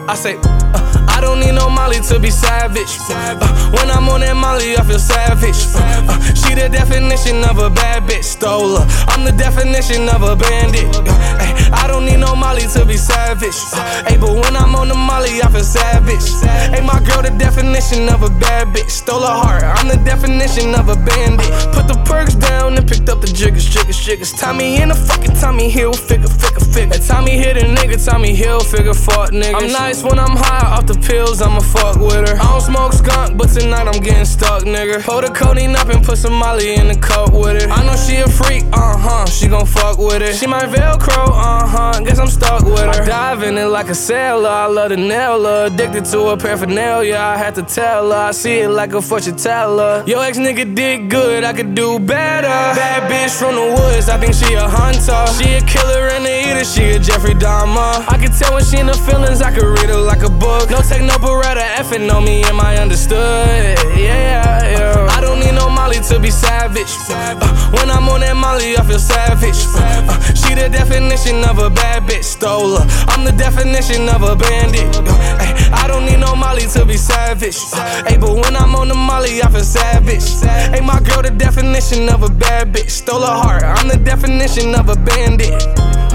I 0.09 0.17
say, 0.17 0.35
uh, 0.35 0.88
I 1.09 1.21
don't 1.21 1.41
need 1.41 1.55
no 1.55 1.69
Molly 1.69 2.01
to 2.09 2.19
be 2.19 2.31
savage. 2.31 2.99
Uh, 3.09 3.37
when 3.73 3.91
I'm 3.91 4.09
on 4.09 4.21
that 4.21 4.37
Molly, 4.37 4.77
I 4.77 4.83
feel 4.85 4.99
savage. 4.99 5.59
Uh, 5.75 6.19
she 6.35 6.55
the 6.55 6.69
definition 6.69 7.45
of 7.45 7.59
a 7.59 7.71
bad 7.71 8.05
bitch, 8.09 8.25
stole 8.25 8.77
her. 8.77 8.87
I'm 9.09 9.25
the 9.25 9.33
definition 9.33 10.09
of 10.09 10.23
a 10.23 10.37
bandit. 10.37 10.85
Uh, 10.97 11.41
ay, 11.41 11.53
I 11.73 11.87
don't 11.89 12.05
need 12.05 12.19
no 12.19 12.35
Molly 12.35 12.67
to 12.75 12.85
be 12.85 12.97
savage. 12.97 13.57
Uh, 13.73 14.17
but 14.21 14.33
when 14.33 14.57
I'm 14.57 14.75
on 14.75 14.89
the 14.89 14.95
Molly, 14.95 15.41
I 15.43 15.49
feel 15.51 15.65
savage. 15.65 16.27
Hey, 16.73 16.85
my 16.85 17.01
girl, 17.07 17.23
the 17.23 17.35
definition 17.39 18.09
of 18.09 18.23
a 18.23 18.31
bad 18.41 18.69
bitch, 18.75 18.91
stole 18.91 19.21
her 19.21 19.27
heart. 19.27 19.63
I'm 19.65 19.89
the 19.89 20.01
definition 20.05 20.75
of 20.75 20.89
a 20.89 20.97
bandit. 20.97 21.51
Put 21.73 21.89
the 21.89 21.99
perks 22.05 22.35
down 22.35 22.77
and 22.77 22.87
picked 22.87 23.09
up 23.09 23.21
the 23.21 23.27
jiggers, 23.27 23.65
jiggers, 23.65 23.99
jiggers. 23.99 24.33
Tommy 24.33 24.81
in 24.81 24.89
the 24.89 24.95
fucking 24.95 25.35
Tommy 25.41 25.69
Hill, 25.71 25.93
figure, 25.93 26.29
figure, 26.29 26.61
figure. 26.61 26.99
Tommy 26.99 27.39
hit 27.39 27.57
a 27.57 27.65
nigga, 27.65 27.97
Tommy 28.05 28.35
Hill, 28.35 28.61
figure, 28.61 28.95
fuck 28.95 29.31
niggas. 29.31 29.55
I'm 29.55 29.73
nice 29.73 30.03
when 30.03 30.19
I'm 30.19 30.37
high 30.37 30.77
off 30.77 30.87
the 30.87 30.98
pills, 31.03 31.41
I'ma 31.41 31.61
fuck 31.61 31.97
with 31.97 32.29
her. 32.29 32.37
I 32.37 32.45
don't 32.53 32.61
smoke 32.61 32.93
skunk, 32.93 33.37
but 33.37 33.49
tonight 33.49 33.87
I'm 33.87 34.01
getting 34.03 34.25
stuck, 34.25 34.63
nigga. 34.65 35.03
Pull 35.05 35.23
the 35.23 35.31
codeine 35.31 35.77
up 35.77 35.89
and 35.89 36.05
put 36.05 36.19
some 36.19 36.35
Molly 36.35 36.75
in 36.75 36.89
the 36.89 36.97
cup 36.97 37.33
with 37.33 37.63
it. 37.63 37.69
I 37.71 37.85
know 37.85 37.97
she 37.97 38.17
a 38.17 38.29
freak, 38.29 38.65
uh 38.73 38.97
huh, 38.97 39.27
she 39.27 39.49
gon' 39.49 39.67
fuck 39.67 39.99
with 39.99 40.23
it. 40.23 40.35
She 40.37 40.47
my 40.47 40.63
Velcro, 40.63 41.29
uh 41.29 41.67
huh, 41.67 42.01
guess 42.01 42.19
I'm 42.19 42.29
stuck 42.29 42.65
with 42.65 42.81
her. 42.81 43.13
I 43.13 43.29
in 43.45 43.59
it 43.59 43.67
like 43.67 43.89
a 43.89 43.95
sailor, 43.95 44.49
I 44.49 44.67
love 44.67 44.91
the 44.91 44.97
nail 44.97 45.45
her. 45.45 45.67
Addicted 45.67 46.05
to 46.07 46.29
her 46.29 46.37
paraphernalia, 46.37 47.17
I 47.17 47.37
had 47.37 47.55
to 47.57 47.63
tell 47.63 48.11
her. 48.11 48.29
I 48.29 48.31
see 48.31 48.61
it 48.61 48.71
like 48.71 48.93
a 48.95 49.03
fortune 49.03 49.37
teller. 49.37 50.05
Yo, 50.07 50.21
ex 50.21 50.39
nigga 50.39 50.75
did 50.75 51.11
good, 51.11 51.45
I 51.45 51.53
could 51.53 51.75
do 51.75 51.99
better. 51.99 52.49
Bad 52.49 53.11
bitch 53.11 53.39
from 53.39 53.55
the 53.55 53.67
woods, 53.77 54.09
I 54.09 54.19
think 54.19 54.35
she 54.35 54.55
a 54.55 54.69
hunter. 54.69 55.27
She 55.37 55.55
a 55.55 55.61
killer 55.63 56.09
and 56.09 56.27
a 56.27 56.51
eater, 56.51 56.65
she 56.65 56.91
a 56.91 56.99
Jeffrey 56.99 57.35
Dahmer. 57.35 58.07
I 58.09 58.17
can 58.19 58.33
tell 58.33 58.55
when 58.55 58.65
she 58.65 58.79
in 58.79 58.87
the 58.87 58.95
feelings, 58.95 59.41
I 59.43 59.53
could 59.53 59.65
read 59.65 59.91
her 59.91 59.97
like 59.97 60.23
a 60.23 60.31
book. 60.31 60.71
No 60.71 60.81
take 60.89 61.03
no 61.03 61.19
beretta, 61.19 61.61
effing 61.77 62.11
on 62.11 62.25
me, 62.25 62.43
am 62.45 62.61
I 62.61 62.79
understood? 62.79 63.79
Yeah, 63.97 64.65
yeah. 64.65 65.07
I 65.11 65.21
don't 65.21 65.39
need 65.39 65.53
no 65.53 65.68
Molly 65.89 66.05
to 66.05 66.21
be 66.21 66.31
savage. 66.31 66.93
Uh, 67.09 67.33
when 67.73 67.89
I'm 67.89 68.11
on 68.11 68.21
that 68.21 68.37
Molly, 68.37 68.77
I 68.77 68.85
feel 68.85 68.99
savage. 68.99 69.57
Uh, 69.73 70.21
she 70.37 70.53
the 70.53 70.69
definition 70.69 71.43
of 71.49 71.57
a 71.65 71.71
bad 71.71 72.03
bitch, 72.03 72.25
stole 72.25 72.77
her. 72.77 72.85
I'm 73.09 73.25
the 73.25 73.33
definition 73.33 74.07
of 74.11 74.21
a 74.21 74.37
bandit. 74.37 74.85
Uh, 75.01 75.41
ay, 75.41 75.57
I 75.73 75.89
don't 75.89 76.05
need 76.05 76.21
no 76.21 76.37
Molly 76.37 76.69
to 76.77 76.85
be 76.85 76.99
savage. 76.99 77.57
Hey, 78.05 78.19
but 78.21 78.37
when 78.37 78.55
I'm 78.55 78.77
on 78.77 78.89
the 78.89 78.95
Molly, 78.95 79.41
I 79.41 79.49
feel 79.49 79.65
savage. 79.65 80.29
Hey, 80.45 80.85
my 80.85 81.01
girl, 81.01 81.23
the 81.23 81.31
definition 81.31 82.11
of 82.11 82.23
a 82.23 82.29
bad 82.29 82.71
bitch. 82.75 82.91
Stole 82.91 83.23
her 83.23 83.33
heart, 83.33 83.63
I'm 83.65 83.89
the 83.89 83.97
definition 83.97 84.75
of 84.75 84.91
a 84.91 84.97
bandit. 84.97 85.57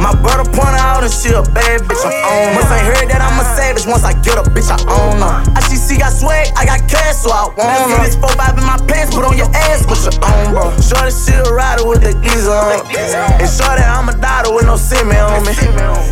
My 0.04 0.12
brother 0.20 0.44
point 0.44 0.76
her 0.76 0.84
out 0.84 1.00
and 1.00 1.14
she 1.16 1.32
a 1.32 1.40
bad 1.56 1.80
bitch. 1.88 2.04
I'm 2.04 2.12
on. 2.12 2.60
Must 2.60 2.76
ain't 2.76 2.92
heard 2.92 3.08
that 3.08 3.24
I'm 3.24 3.40
a 3.40 3.46
savage. 3.56 3.88
Once 3.88 4.04
I 4.04 4.12
get 4.20 4.36
a 4.36 4.44
bitch, 4.44 4.68
I 4.68 4.76
own 4.84 5.24
her. 5.24 5.40
I 5.56 5.64
see, 5.64 5.80
see, 5.80 5.96
got 5.96 6.12
swag, 6.12 6.52
I 6.60 6.68
got 6.68 6.84
cash, 6.92 7.24
so 7.24 7.32
I 7.32 7.48
want 7.56 7.64
her. 7.64 7.88
See 7.88 8.12
this 8.12 8.20
4 8.20 8.36
5 8.36 8.60
in 8.60 8.68
my 8.68 8.76
pants, 8.84 9.16
put 9.16 9.24
on 9.24 9.40
your 9.40 9.48
ass, 9.48 9.63
put 9.88 10.00
your 10.04 10.18
own, 10.26 10.54
bro. 10.54 10.72
Shorty, 10.82 11.12
she 11.12 11.34
a 11.34 11.44
rider 11.54 11.88
with 11.88 12.02
the 12.02 12.14
geezer 12.22 12.52
on. 12.52 12.86
And 13.40 13.50
shorty, 13.50 13.84
I'm 13.84 14.10
a 14.10 14.16
daughter 14.18 14.54
with 14.54 14.66
no 14.66 14.76
semen 14.76 15.18
on 15.18 15.46
me. 15.46 15.54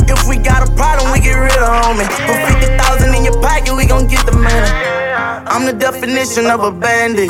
If 0.07 0.27
we 0.27 0.37
got 0.37 0.67
a 0.67 0.71
problem, 0.73 1.11
we 1.11 1.19
get 1.19 1.35
rid 1.35 1.57
of 1.57 1.67
homie. 1.67 2.07
Put 2.25 2.39
50,000 2.61 3.15
in 3.15 3.23
your 3.25 3.39
pocket, 3.41 3.75
we 3.75 3.85
gon' 3.85 4.07
get 4.07 4.25
the 4.25 4.33
money. 4.33 5.10
I'm 5.47 5.65
the 5.65 5.73
definition 5.73 6.45
of 6.47 6.61
a 6.61 6.71
bandit. 6.71 7.29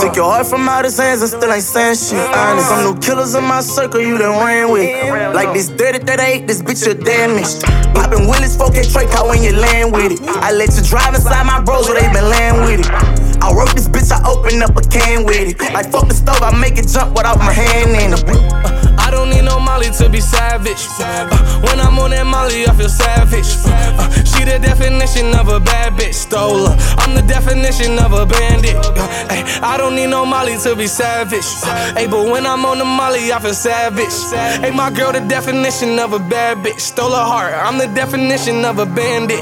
Took 0.00 0.16
your 0.16 0.30
heart 0.30 0.46
from 0.46 0.68
out 0.68 0.84
his 0.84 0.98
hands 0.98 1.22
and 1.22 1.30
still 1.30 1.52
ain't 1.52 1.62
saying 1.62 1.96
shit. 1.96 2.18
Honest, 2.34 2.68
some 2.68 2.84
new 2.84 3.00
killers 3.00 3.34
in 3.34 3.44
my 3.44 3.60
circle 3.60 4.00
you 4.00 4.18
done 4.18 4.44
ran 4.44 4.70
with. 4.70 4.88
Like 5.34 5.52
this 5.54 5.70
30, 5.70 6.00
38, 6.00 6.46
this 6.46 6.62
bitch 6.62 6.86
you 6.86 6.94
damaged. 6.94 7.62
Poppin' 7.94 8.26
Willis, 8.28 8.56
4K 8.56 8.92
Trey 8.92 9.06
car 9.06 9.28
when 9.28 9.42
you 9.42 9.52
land 9.52 9.92
with 9.92 10.12
it. 10.12 10.20
I 10.22 10.52
let 10.52 10.76
you 10.76 10.82
drive 10.82 11.14
inside 11.14 11.44
my 11.44 11.60
bros 11.60 11.88
where 11.88 12.00
they 12.00 12.12
been 12.12 12.28
land 12.28 12.62
with 12.62 12.80
it. 12.80 13.18
I 13.42 13.54
work 13.54 13.70
this 13.74 13.88
bitch, 13.88 14.10
I 14.10 14.20
open 14.28 14.62
up 14.62 14.76
a 14.76 14.82
can 14.82 15.24
with 15.24 15.54
it. 15.54 15.72
Like 15.72 15.90
fuck 15.90 16.08
the 16.08 16.14
stove, 16.14 16.42
I 16.42 16.54
make 16.58 16.78
it 16.78 16.88
jump 16.88 17.16
without 17.16 17.38
my 17.38 17.52
hand 17.52 17.90
in 17.90 18.12
it. 18.12 18.98
I 18.98 19.10
don't 19.10 19.30
need 19.30 19.42
no 19.42 19.58
Molly 19.58 19.90
to 19.98 20.08
be 20.08 20.20
savage. 20.20 20.84
Uh, 21.00 21.28
when 21.64 21.80
I'm 21.80 21.98
on 21.98 22.10
that 22.10 22.26
Molly, 22.26 22.66
I 22.66 22.74
feel 22.74 22.90
savage. 22.90 23.48
Uh, 23.64 24.10
she 24.24 24.44
the 24.44 24.58
definition 24.58 25.34
of 25.34 25.48
a 25.48 25.60
bad 25.60 25.94
bitch. 25.94 26.14
Stole 26.14 26.66
her. 26.66 26.76
I'm 26.98 27.14
the 27.14 27.22
definition 27.22 27.47
of 27.52 28.12
a 28.12 28.26
bandit. 28.26 28.76
Uh, 28.76 29.28
ay, 29.30 29.60
I 29.62 29.76
don't 29.76 29.94
need 29.94 30.08
no 30.08 30.26
Molly 30.26 30.56
to 30.58 30.76
be 30.76 30.86
savage. 30.86 31.44
Uh, 31.64 31.94
hey, 31.94 32.06
but 32.06 32.30
when 32.30 32.46
I'm 32.46 32.64
on 32.64 32.78
the 32.78 32.84
Molly, 32.84 33.32
I 33.32 33.38
feel 33.40 33.54
savage. 33.54 34.12
Hey, 34.60 34.70
my 34.70 34.90
girl, 34.90 35.12
the 35.12 35.20
definition 35.20 35.98
of 35.98 36.12
a 36.12 36.18
bad 36.18 36.58
bitch. 36.58 36.80
Stole 36.80 37.10
her 37.10 37.16
heart. 37.16 37.54
I'm 37.54 37.78
the 37.78 37.86
definition 37.94 38.64
of 38.64 38.78
a 38.78 38.86
bandit. 38.86 39.40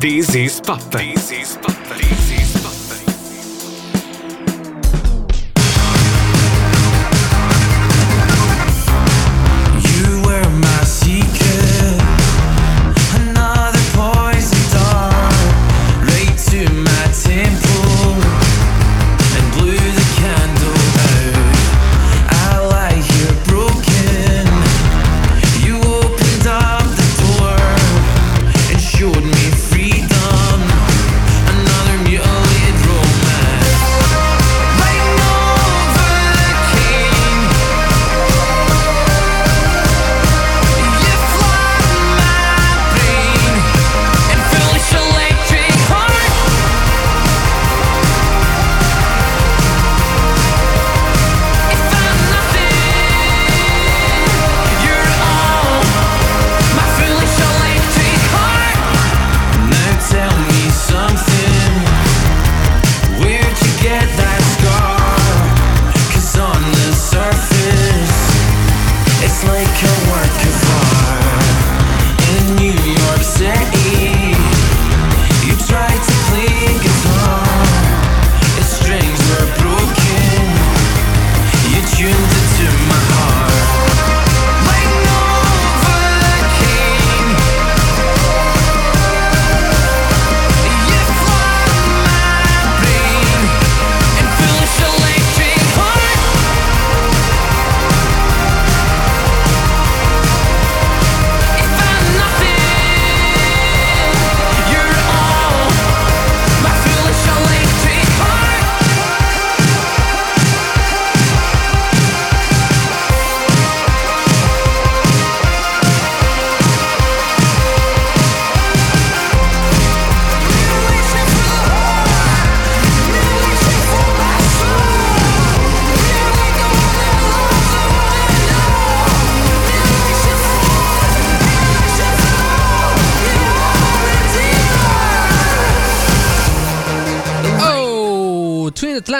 This 0.00 0.34
is 0.34 0.60
Pop. 0.60 0.80
This 0.90 1.32
is 1.32 1.56
Pop. 1.56 1.76
This 1.96 2.30
is 2.30 2.52
Pop. 2.52 2.57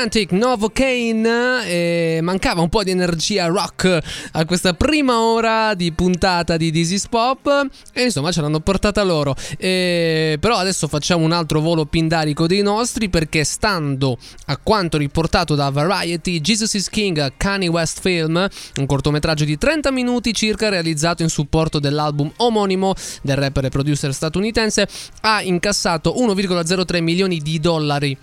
Twin 0.08 0.26
Atlantic, 0.28 0.32
Novocaine. 0.32 1.66
E 1.66 2.20
mancava 2.22 2.62
un 2.62 2.68
po' 2.68 2.82
di 2.82 2.90
energia 2.90 3.46
rock 3.46 3.98
a 4.32 4.44
questa 4.44 4.72
prima 4.72 5.20
ora 5.20 5.74
di 5.74 5.92
puntata 5.92 6.56
di 6.56 6.72
is 6.74 7.06
Pop. 7.08 7.68
E 7.92 8.02
insomma 8.02 8.32
ce 8.32 8.40
l'hanno 8.40 8.60
portata 8.60 9.02
loro. 9.02 9.34
E, 9.58 10.38
però 10.40 10.56
adesso 10.56 10.88
facciamo 10.88 11.24
un 11.24 11.32
altro 11.32 11.60
volo 11.60 11.84
pindarico 11.84 12.46
dei 12.46 12.62
nostri 12.62 13.08
perché 13.08 13.44
stando 13.44 14.16
a 14.46 14.56
quanto 14.56 14.96
riportato 14.96 15.54
da 15.54 15.70
Variety, 15.70 16.40
Jesus 16.40 16.74
is 16.74 16.88
King, 16.88 17.34
Kanye 17.36 17.68
West 17.68 18.00
Film, 18.00 18.48
un 18.76 18.86
cortometraggio 18.86 19.44
di 19.44 19.58
30 19.58 19.90
minuti 19.92 20.32
circa 20.32 20.68
realizzato 20.68 21.22
in 21.22 21.28
supporto 21.28 21.78
dell'album 21.78 22.32
omonimo 22.36 22.94
del 23.22 23.36
rapper 23.36 23.66
e 23.66 23.68
producer 23.68 24.12
statunitense, 24.12 24.88
ha 25.20 25.42
incassato 25.42 26.14
1,03 26.16 27.02
milioni 27.02 27.38
di 27.38 27.60
dollari 27.60 28.16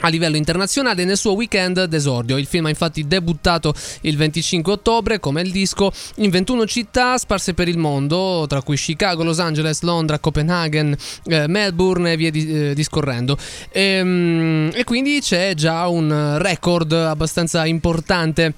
a 0.00 0.08
livello 0.08 0.36
internazionale 0.36 1.04
nel 1.04 1.16
suo 1.16 1.32
weekend 1.34 1.84
d'esordio. 1.84 2.36
Il 2.36 2.46
film 2.46 2.66
ha 2.66 2.68
infatti 2.68 3.06
debuttato 3.06 3.74
il 4.02 4.16
25 4.16 4.72
ottobre 4.72 5.20
come 5.20 5.40
il 5.40 5.50
disco 5.50 5.90
in 6.16 6.30
21 6.30 6.66
città 6.66 7.16
sparse 7.18 7.54
per 7.54 7.68
il 7.68 7.78
mondo, 7.78 8.44
tra 8.48 8.62
cui 8.62 8.76
Chicago, 8.76 9.24
Los 9.24 9.38
Angeles, 9.38 9.82
Londra, 9.82 10.18
Copenaghen, 10.18 10.96
eh, 11.24 11.46
Melbourne 11.48 12.12
e 12.12 12.16
via 12.16 12.30
di- 12.30 12.68
eh, 12.70 12.74
discorrendo. 12.74 13.36
Ehm, 13.72 14.70
E, 14.74 14.84
quindi 14.84 15.20
c'è 15.20 15.54
già 15.54 15.86
un 15.88 16.36
record 16.38 16.92
abbastanza 16.92 17.64
importante 17.66 18.52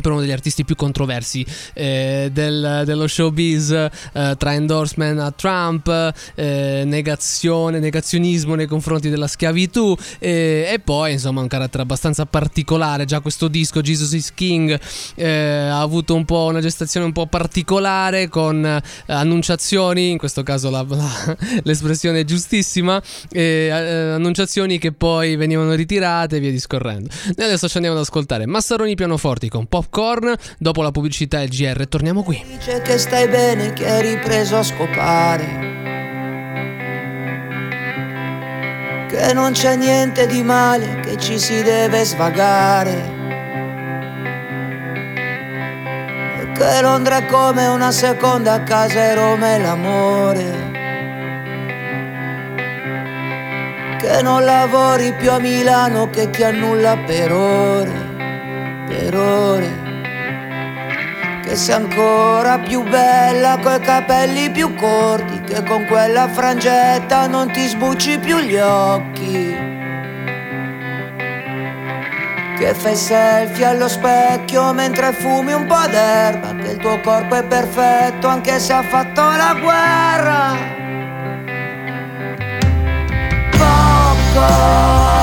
per 0.00 0.12
uno 0.12 0.20
degli 0.20 0.30
artisti 0.30 0.64
più 0.64 0.76
controversi 0.76 1.44
eh, 1.74 2.30
del- 2.32 2.82
dello 2.84 3.06
showbiz 3.08 3.70
eh, 3.70 3.90
tra 4.38 4.54
endorsement 4.54 5.18
a 5.18 5.30
Trump, 5.32 6.12
eh, 6.34 6.82
negazione, 6.86 7.78
negazionismo 7.80 8.54
nei 8.54 8.66
confronti 8.66 9.08
della 9.08 9.26
schiavitù 9.26 9.96
e 10.18 10.80
poi 10.82 11.12
insomma 11.12 11.40
un 11.40 11.48
carattere 11.48 11.82
abbastanza 11.82 12.24
particolare. 12.26 13.04
Già 13.04 13.20
questo 13.20 13.48
disco 13.48 13.80
Jesus 13.80 14.12
is 14.12 14.32
King 14.34 14.78
eh, 15.16 15.28
ha 15.28 15.80
avuto 15.80 16.14
un 16.14 16.24
po' 16.24 16.44
una 16.46 16.60
gestazione 16.60 17.06
un 17.06 17.12
po' 17.12 17.26
particolare 17.26 18.28
con 18.28 18.64
eh, 18.64 18.80
annunciazioni, 19.06 20.10
in 20.10 20.18
questo 20.18 20.42
caso 20.42 20.70
la- 20.70 20.84
la- 20.88 21.36
l'espressione 21.64 22.20
è 22.20 22.24
giustissima, 22.24 23.02
eh, 23.30 23.70
annunciazioni 23.70 24.78
che 24.78 24.92
poi 24.92 25.36
venivano 25.36 25.74
ritirate 25.74 26.36
e 26.36 26.40
via 26.40 26.50
discorrendo. 26.50 27.08
Noi 27.36 27.46
adesso 27.46 27.68
ci 27.68 27.76
andiamo 27.76 27.96
ad 27.98 28.02
ascoltare 28.02 28.46
Massaroni 28.46 28.94
pianoforti 28.94 29.48
con 29.48 29.66
Popcorn, 29.80 30.34
dopo 30.58 30.82
la 30.82 30.90
pubblicità 30.90 31.40
e 31.40 31.44
il 31.44 31.48
GR 31.48 31.88
torniamo 31.88 32.22
qui. 32.22 32.44
Dice 32.46 32.82
che 32.82 32.98
stai 32.98 33.28
bene, 33.28 33.72
che 33.72 33.90
hai 33.90 34.02
ripreso 34.02 34.58
a 34.58 34.62
scopare. 34.62 35.68
Che 39.08 39.32
non 39.32 39.52
c'è 39.52 39.76
niente 39.76 40.26
di 40.26 40.42
male, 40.42 41.00
che 41.00 41.16
ci 41.16 41.38
si 41.38 41.62
deve 41.62 42.04
svagare. 42.04 43.18
Che 46.54 46.82
Londra 46.82 47.16
è 47.16 47.26
come 47.26 47.66
una 47.66 47.90
seconda 47.90 48.62
casa 48.62 49.02
e 49.02 49.14
Roma 49.14 49.54
è 49.54 49.60
l'amore. 49.60 50.68
Che 53.98 54.22
non 54.22 54.44
lavori 54.44 55.14
più 55.14 55.30
a 55.30 55.38
Milano, 55.38 56.10
che 56.10 56.28
ti 56.28 56.42
annulla 56.42 56.98
per 56.98 57.32
ore, 57.32 58.09
per 58.90 59.14
ore 59.14 59.90
che 61.44 61.54
sei 61.56 61.74
ancora 61.74 62.58
più 62.58 62.82
bella 62.82 63.58
coi 63.60 63.80
capelli 63.80 64.50
più 64.50 64.72
corti, 64.76 65.40
che 65.40 65.64
con 65.64 65.84
quella 65.86 66.28
frangetta 66.28 67.26
non 67.26 67.50
ti 67.50 67.66
sbucci 67.66 68.20
più 68.20 68.38
gli 68.38 68.56
occhi. 68.56 69.56
Che 72.56 72.74
fai 72.74 72.94
selfie 72.94 73.64
allo 73.64 73.88
specchio 73.88 74.72
mentre 74.72 75.12
fumi 75.12 75.52
un 75.52 75.66
po' 75.66 75.86
d'erba, 75.88 76.54
che 76.54 76.70
il 76.70 76.76
tuo 76.76 77.00
corpo 77.00 77.34
è 77.34 77.42
perfetto 77.42 78.28
anche 78.28 78.60
se 78.60 78.72
ha 78.72 78.82
fatto 78.82 79.20
la 79.20 79.56
guerra. 79.60 80.56
Popcorn, 83.58 85.19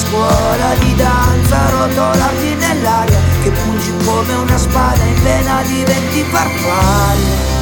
scuola 0.00 0.74
di 0.78 0.94
danza 0.94 1.70
rotolarti 1.70 2.54
nell'aria 2.54 3.18
che 3.42 3.50
pungi 3.50 3.92
come 4.04 4.32
una 4.34 4.56
spada 4.56 5.02
in 5.04 5.22
vena 5.22 5.62
diventi 5.62 6.24
farfalla 6.30 7.58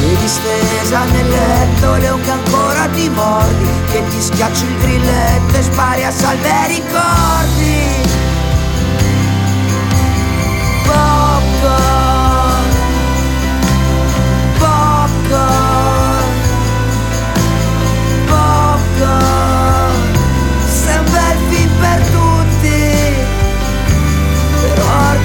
che 0.00 0.16
distesa 0.20 1.04
nel 1.04 1.28
letto 1.28 1.94
le 1.96 2.08
unghie 2.10 2.30
ancora 2.30 2.86
ti 2.88 3.08
mordi 3.08 3.66
che 3.90 4.02
ti 4.08 4.20
schiacci 4.20 4.64
il 4.64 4.76
grilletto 4.78 5.56
e 5.56 5.62
spari 5.62 6.04
a 6.04 6.10
salve 6.10 6.66
ricordi. 6.66 8.04
Popcorn 10.84 12.15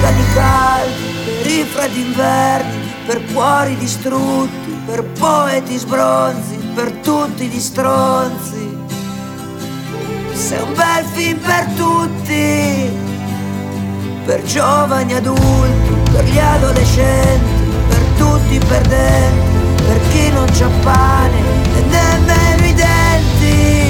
Per 0.02 0.10
organi 0.10 0.32
caldi, 0.34 1.02
per 1.42 1.46
i 1.46 1.64
freddi 1.64 2.00
inverni 2.00 2.92
Per 3.06 3.24
cuori 3.32 3.76
distrutti, 3.76 4.76
per 4.84 5.04
poeti 5.04 5.76
sbronzi 5.76 6.56
Per 6.74 6.90
tutti 7.04 7.46
gli 7.46 7.60
stronzi 7.60 8.78
Sei 10.32 10.60
un 10.60 10.74
bel 10.74 11.04
film 11.12 11.38
per 11.38 11.66
tutti 11.76 12.90
Per 14.24 14.42
giovani 14.42 15.14
adulti, 15.14 16.10
per 16.10 16.24
gli 16.24 16.38
adolescenti 16.38 17.70
Per 17.88 18.02
tutti 18.16 18.54
i 18.54 18.60
perdenti 18.66 19.60
per 19.82 20.00
chi 20.10 20.30
non 20.30 20.46
c'ha 20.46 20.68
pane 20.82 21.38
e 21.76 21.80
nemmeno 21.80 22.64
i 22.64 22.74
denti. 22.74 23.81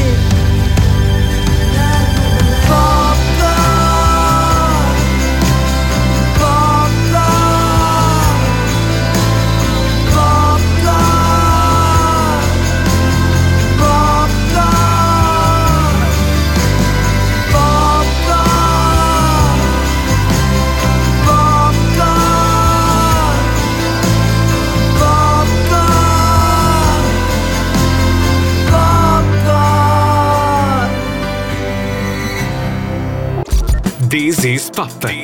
This 34.73 35.22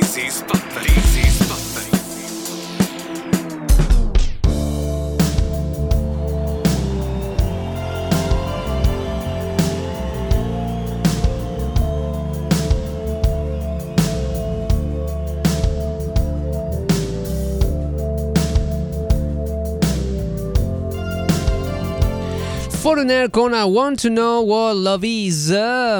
Foreigner 23.09 23.30
con 23.30 23.54
I 23.54 23.62
Want 23.62 24.02
to 24.02 24.09
Know 24.09 24.44
What 24.44 24.76
Love 24.76 25.06
Is, 25.06 25.48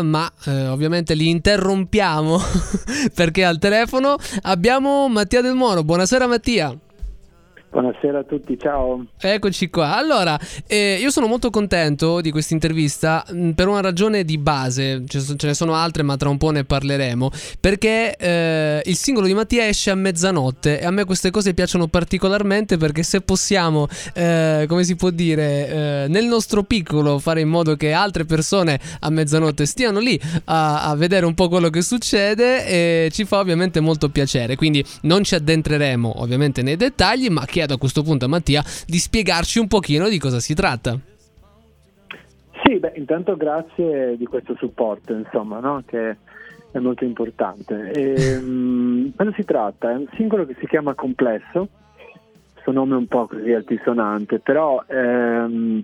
ma 0.03 0.31
eh, 0.45 0.67
ovviamente 0.67 1.15
li 1.15 1.31
interrompiamo 1.31 2.39
perché 3.15 3.45
al 3.45 3.59
telefono 3.59 4.17
abbiamo 4.43 5.09
Mattia 5.09 5.41
Del 5.41 5.55
Moro. 5.55 5.83
Buonasera 5.85 6.27
Mattia. 6.27 6.77
Buonasera 7.71 8.21
a 8.21 8.25
tutti, 8.25 8.59
ciao. 8.59 9.05
Eccoci 9.21 9.69
qua. 9.69 9.95
Allora, 9.95 10.39
eh, 10.67 10.97
io 10.99 11.11
sono 11.11 11.27
molto 11.27 11.51
contento 11.51 12.23
di 12.23 12.31
questa 12.31 12.55
intervista 12.55 13.23
mh, 13.31 13.51
per 13.51 13.69
una 13.69 13.83
ragione 13.83 14.25
di 14.25 14.39
base, 14.39 15.05
ce, 15.07 15.37
ne 15.39 15.55
sono 15.55 15.75
altre 15.75 16.03
ma 16.03 16.17
tra 16.17 16.31
un 16.31 16.39
po' 16.39 16.51
ne 16.51 16.65
parleremo, 16.65 17.31
perché 17.61 18.17
eh, 18.17 18.81
il 18.83 18.97
singolo 18.97 19.27
di 19.27 19.35
Mattia 19.35 19.67
esce 19.67 19.91
a 19.91 19.95
mezzanotte 19.95 20.81
e 20.81 20.87
a 20.87 20.91
me 20.91 21.05
queste 21.05 21.31
cose 21.31 21.53
piacciono 21.53 21.89
particolarmente 21.89 22.79
perché 22.79 23.03
se 23.03 23.21
possiamo, 23.21 23.87
eh, 24.15 24.65
come 24.67 24.83
si 24.85 24.97
può 24.97 25.11
dire, 25.11 25.69
eh, 25.69 26.07
nel 26.09 26.25
nostro 26.25 26.63
piccolo 26.63 27.19
fare 27.19 27.43
in 27.43 27.49
modo 27.49 27.77
che 27.77 27.93
altre 27.93 28.25
persone 28.25 28.81
a 29.01 29.11
mezzanotte 29.11 29.67
stiano 29.67 29.99
lì 29.99 30.19
a, 30.47 30.85
a 30.85 30.95
vedere 30.95 31.27
un 31.27 31.35
po' 31.35 31.49
quello 31.49 31.69
che 31.69 31.83
succede, 31.83 32.67
eh, 32.67 33.09
ci 33.13 33.27
fa 33.27 33.41
ovviamente 33.41 33.81
molto 33.81 34.09
piacere. 34.09 34.57
Quindi 34.57 34.83
non 35.03 35.23
ci 35.23 35.35
addentreremo 35.35 36.23
ovviamente 36.23 36.63
nei 36.63 36.77
dettagli, 36.77 37.29
ma 37.29 37.45
chiedo 37.59 37.75
a 37.75 37.79
questo 37.79 38.05
punto 38.05 38.27
a 38.27 38.29
Mattia 38.29 38.63
di 38.87 38.99
spiegarci 38.99 39.59
un 39.59 39.67
pochino 39.67 40.09
di 40.09 40.19
cosa 40.21 40.39
si 40.39 40.55
tratta. 40.55 40.97
Sì, 42.63 42.79
beh, 42.79 42.93
intanto 42.95 43.37
grazie 43.37 44.17
di 44.17 44.27
questo 44.27 44.55
supporto, 44.57 45.13
insomma, 45.13 45.59
no? 45.59 45.83
che 45.85 46.17
è 46.71 46.79
molto 46.79 47.03
importante. 47.03 47.91
E, 47.91 48.39
mm, 48.39 49.09
cosa 49.19 49.33
si 49.35 49.45
tratta? 49.45 49.91
È 49.91 49.95
un 49.97 50.07
singolo 50.15 50.47
che 50.47 50.55
si 50.61 50.69
chiama 50.69 50.95
Complesso, 50.95 51.69
suo 52.63 52.71
nome 52.71 52.95
è 52.95 52.99
un 52.99 53.09
po' 53.09 53.27
così 53.27 53.53
altisonante, 53.53 54.39
però 54.39 54.85
ehm, 54.87 55.83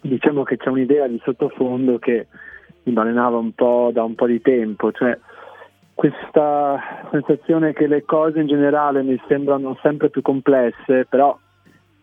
diciamo 0.00 0.44
che 0.44 0.58
c'è 0.58 0.68
un'idea 0.68 1.08
di 1.08 1.20
sottofondo 1.24 1.98
che 1.98 2.28
mi 2.84 2.92
balenava 2.92 3.36
un 3.36 3.52
po' 3.52 3.90
da 3.92 4.04
un 4.04 4.14
po' 4.14 4.26
di 4.26 4.40
tempo, 4.40 4.92
cioè 4.92 5.18
questa 5.98 6.80
sensazione 7.10 7.72
che 7.72 7.88
le 7.88 8.04
cose 8.04 8.38
in 8.38 8.46
generale 8.46 9.02
mi 9.02 9.20
sembrano 9.26 9.76
sempre 9.82 10.10
più 10.10 10.22
complesse, 10.22 11.06
però 11.06 11.36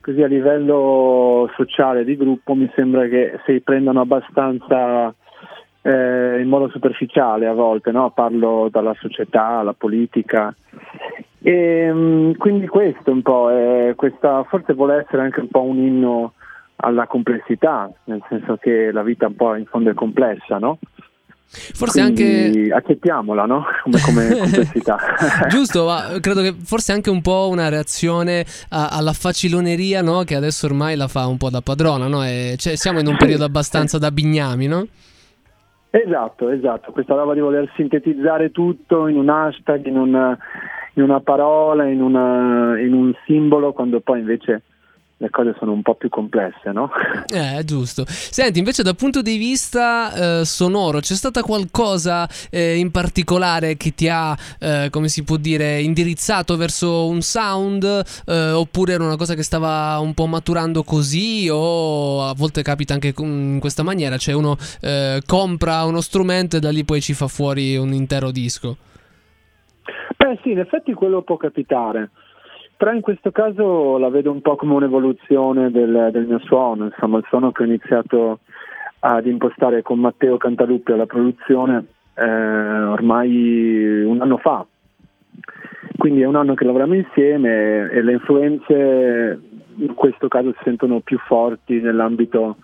così 0.01 0.21
a 0.21 0.27
livello 0.27 1.49
sociale 1.55 2.03
di 2.03 2.17
gruppo 2.17 2.55
mi 2.55 2.69
sembra 2.75 3.07
che 3.07 3.39
si 3.45 3.61
prendano 3.61 4.01
abbastanza 4.01 5.15
eh, 5.81 6.41
in 6.41 6.49
modo 6.49 6.67
superficiale 6.67 7.47
a 7.47 7.53
volte, 7.53 7.91
no? 7.91 8.11
parlo 8.11 8.67
dalla 8.69 8.93
società 8.99 9.59
alla 9.59 9.71
politica. 9.71 10.53
E, 11.41 11.89
mm, 11.89 12.33
quindi 12.33 12.67
questo 12.67 13.11
un 13.11 13.21
po', 13.21 13.49
è 13.49 13.93
questa, 13.95 14.43
forse 14.43 14.73
vuole 14.73 15.05
essere 15.05 15.21
anche 15.21 15.39
un 15.39 15.47
po' 15.47 15.61
un 15.61 15.77
inno 15.77 16.33
alla 16.75 17.07
complessità, 17.07 17.89
nel 18.03 18.21
senso 18.27 18.57
che 18.57 18.91
la 18.91 19.03
vita 19.03 19.27
un 19.27 19.37
po' 19.37 19.55
in 19.55 19.67
fondo 19.67 19.89
è 19.89 19.93
complessa, 19.93 20.57
no? 20.57 20.79
Forse 21.47 22.01
Quindi 22.01 22.69
accettiamola, 22.71 23.45
no? 23.45 23.65
Come, 23.83 23.99
come 24.01 24.37
complessità. 24.39 24.97
Giusto, 25.47 25.85
ma 25.85 26.17
credo 26.19 26.41
che 26.41 26.53
forse 26.63 26.91
anche 26.91 27.09
un 27.09 27.21
po' 27.21 27.47
una 27.49 27.69
reazione 27.69 28.45
a- 28.69 28.89
alla 28.89 29.13
faciloneria, 29.13 30.01
no? 30.01 30.23
Che 30.23 30.35
adesso 30.35 30.65
ormai 30.65 30.95
la 30.97 31.07
fa 31.07 31.27
un 31.27 31.37
po' 31.37 31.49
da 31.49 31.61
padrona, 31.61 32.07
no? 32.07 32.19
Cioè, 32.57 32.75
siamo 32.75 32.99
in 32.99 33.07
un 33.07 33.15
periodo 33.17 33.45
abbastanza 33.45 33.97
da 33.97 34.11
bignami, 34.11 34.67
no? 34.67 34.85
Esatto, 35.91 36.49
esatto, 36.49 36.91
questa 36.91 37.13
roba 37.15 37.33
di 37.33 37.39
voler 37.39 37.71
sintetizzare 37.77 38.51
tutto 38.51 39.07
in 39.07 39.15
un 39.15 39.29
hashtag, 39.29 39.85
in 39.85 39.97
una, 39.97 40.37
in 40.95 41.03
una 41.03 41.21
parola, 41.21 41.85
in, 41.87 42.01
una- 42.01 42.77
in 42.81 42.91
un 42.93 43.13
simbolo, 43.25 43.71
quando 43.71 44.01
poi 44.01 44.19
invece 44.19 44.63
le 45.17 45.29
cose 45.29 45.55
sono 45.57 45.71
un 45.71 45.81
po' 45.81 45.95
più 45.95 46.09
complesse, 46.09 46.71
no? 46.71 46.89
Eh, 47.35 47.63
giusto. 47.65 48.05
Senti, 48.07 48.59
invece 48.59 48.83
dal 48.83 48.95
punto 48.95 49.21
di 49.21 49.37
vista 49.37 50.39
eh, 50.39 50.45
sonoro, 50.45 50.99
c'è 50.99 51.15
stata 51.15 51.41
qualcosa 51.41 52.27
eh, 52.49 52.77
in 52.77 52.91
particolare 52.91 53.77
che 53.77 53.93
ti 53.93 54.07
ha, 54.07 54.37
eh, 54.59 54.89
come 54.91 55.07
si 55.07 55.23
può 55.23 55.37
dire, 55.37 55.81
indirizzato 55.81 56.55
verso 56.55 57.07
un 57.07 57.21
sound? 57.21 58.03
eh, 58.25 58.51
oppure 58.51 58.93
era 58.93 59.03
una 59.03 59.17
cosa 59.17 59.33
che 59.33 59.43
stava 59.43 59.99
un 59.99 60.13
po' 60.13 60.27
maturando 60.27 60.83
così? 60.83 61.47
O 61.51 62.23
a 62.23 62.33
volte 62.35 62.61
capita 62.61 62.93
anche 62.93 63.13
in 63.17 63.57
questa 63.59 63.83
maniera, 63.83 64.17
cioè 64.17 64.35
uno 64.35 64.55
eh, 64.81 65.21
compra 65.25 65.83
uno 65.83 66.01
strumento 66.01 66.57
e 66.57 66.59
da 66.59 66.71
lì 66.71 66.83
poi 66.83 67.01
ci 67.01 67.13
fa 67.13 67.27
fuori 67.27 67.75
un 67.77 67.93
intero 67.93 68.31
disco? 68.31 68.77
Beh 70.17 70.39
sì, 70.43 70.51
in 70.51 70.59
effetti 70.59 70.93
quello 70.93 71.21
può 71.21 71.37
capitare, 71.37 72.11
però 72.77 72.91
in 72.91 73.01
questo 73.01 73.31
caso 73.31 73.97
la 73.97 74.09
vedo 74.09 74.31
un 74.31 74.41
po' 74.41 74.55
come 74.55 74.73
un'evoluzione 74.73 75.71
del, 75.71 76.09
del 76.11 76.25
mio 76.25 76.39
suono, 76.39 76.85
insomma 76.85 77.17
il 77.19 77.25
suono 77.27 77.51
che 77.51 77.63
ho 77.63 77.65
iniziato 77.65 78.39
ad 78.99 79.25
impostare 79.25 79.81
con 79.81 79.99
Matteo 79.99 80.37
Cantaluppi 80.37 80.91
alla 80.91 81.05
produzione 81.05 81.85
eh, 82.15 82.23
ormai 82.23 84.03
un 84.03 84.21
anno 84.21 84.37
fa, 84.37 84.65
quindi 85.97 86.21
è 86.21 86.25
un 86.25 86.35
anno 86.35 86.53
che 86.53 86.65
lavoriamo 86.65 86.95
insieme 86.95 87.89
e 87.89 88.01
le 88.01 88.11
influenze 88.13 89.39
in 89.77 89.93
questo 89.93 90.27
caso 90.27 90.51
si 90.53 90.63
sentono 90.63 90.99
più 90.99 91.17
forti 91.19 91.79
nell'ambito 91.79 92.57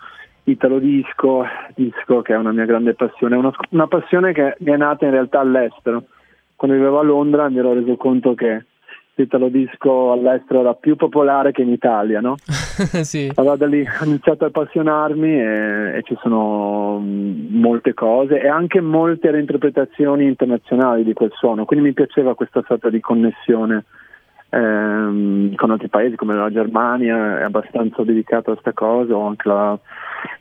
italo 0.43 0.79
disco, 0.79 1.45
disco 1.75 2.21
che 2.21 2.33
è 2.33 2.37
una 2.37 2.51
mia 2.51 2.65
grande 2.65 2.93
passione, 2.93 3.35
una, 3.35 3.51
una 3.69 3.87
passione 3.87 4.33
che 4.33 4.55
mi 4.59 4.71
è 4.71 4.77
nata 4.77 5.05
in 5.05 5.11
realtà 5.11 5.39
all'estero. 5.39 6.03
Quando 6.55 6.77
vivevo 6.77 6.99
a 6.99 7.03
Londra 7.03 7.49
mi 7.49 7.57
ero 7.57 7.73
reso 7.73 7.95
conto 7.95 8.33
che 8.33 8.65
l'italo 9.21 9.49
disco 9.49 10.11
all'estero 10.11 10.61
era 10.61 10.73
più 10.73 10.95
popolare 10.95 11.51
che 11.51 11.61
in 11.61 11.71
Italia, 11.71 12.19
no? 12.19 12.35
sì. 13.03 13.31
Allora 13.35 13.55
da 13.55 13.67
lì 13.67 13.81
ho 13.81 14.05
iniziato 14.05 14.43
a 14.43 14.47
appassionarmi 14.47 15.39
e, 15.39 15.97
e 15.97 16.01
ci 16.03 16.17
sono 16.21 16.99
mm, 16.99 17.59
molte 17.59 17.93
cose 17.93 18.41
e 18.41 18.47
anche 18.47 18.81
molte 18.81 19.31
reinterpretazioni 19.31 20.25
internazionali 20.25 21.03
di 21.03 21.13
quel 21.13 21.31
suono, 21.33 21.65
quindi 21.65 21.87
mi 21.87 21.93
piaceva 21.93 22.35
questa 22.35 22.63
sorta 22.67 22.89
di 22.89 22.99
connessione 22.99 23.85
ehm, 24.51 25.55
con 25.55 25.71
altri 25.71 25.87
paesi 25.87 26.15
come 26.15 26.35
la 26.35 26.51
Germania, 26.51 27.39
è 27.39 27.43
abbastanza 27.43 28.03
dedicato 28.03 28.51
a 28.51 28.53
questa 28.53 28.73
cosa, 28.73 29.15
o 29.15 29.27
anche 29.27 29.47
la, 29.47 29.77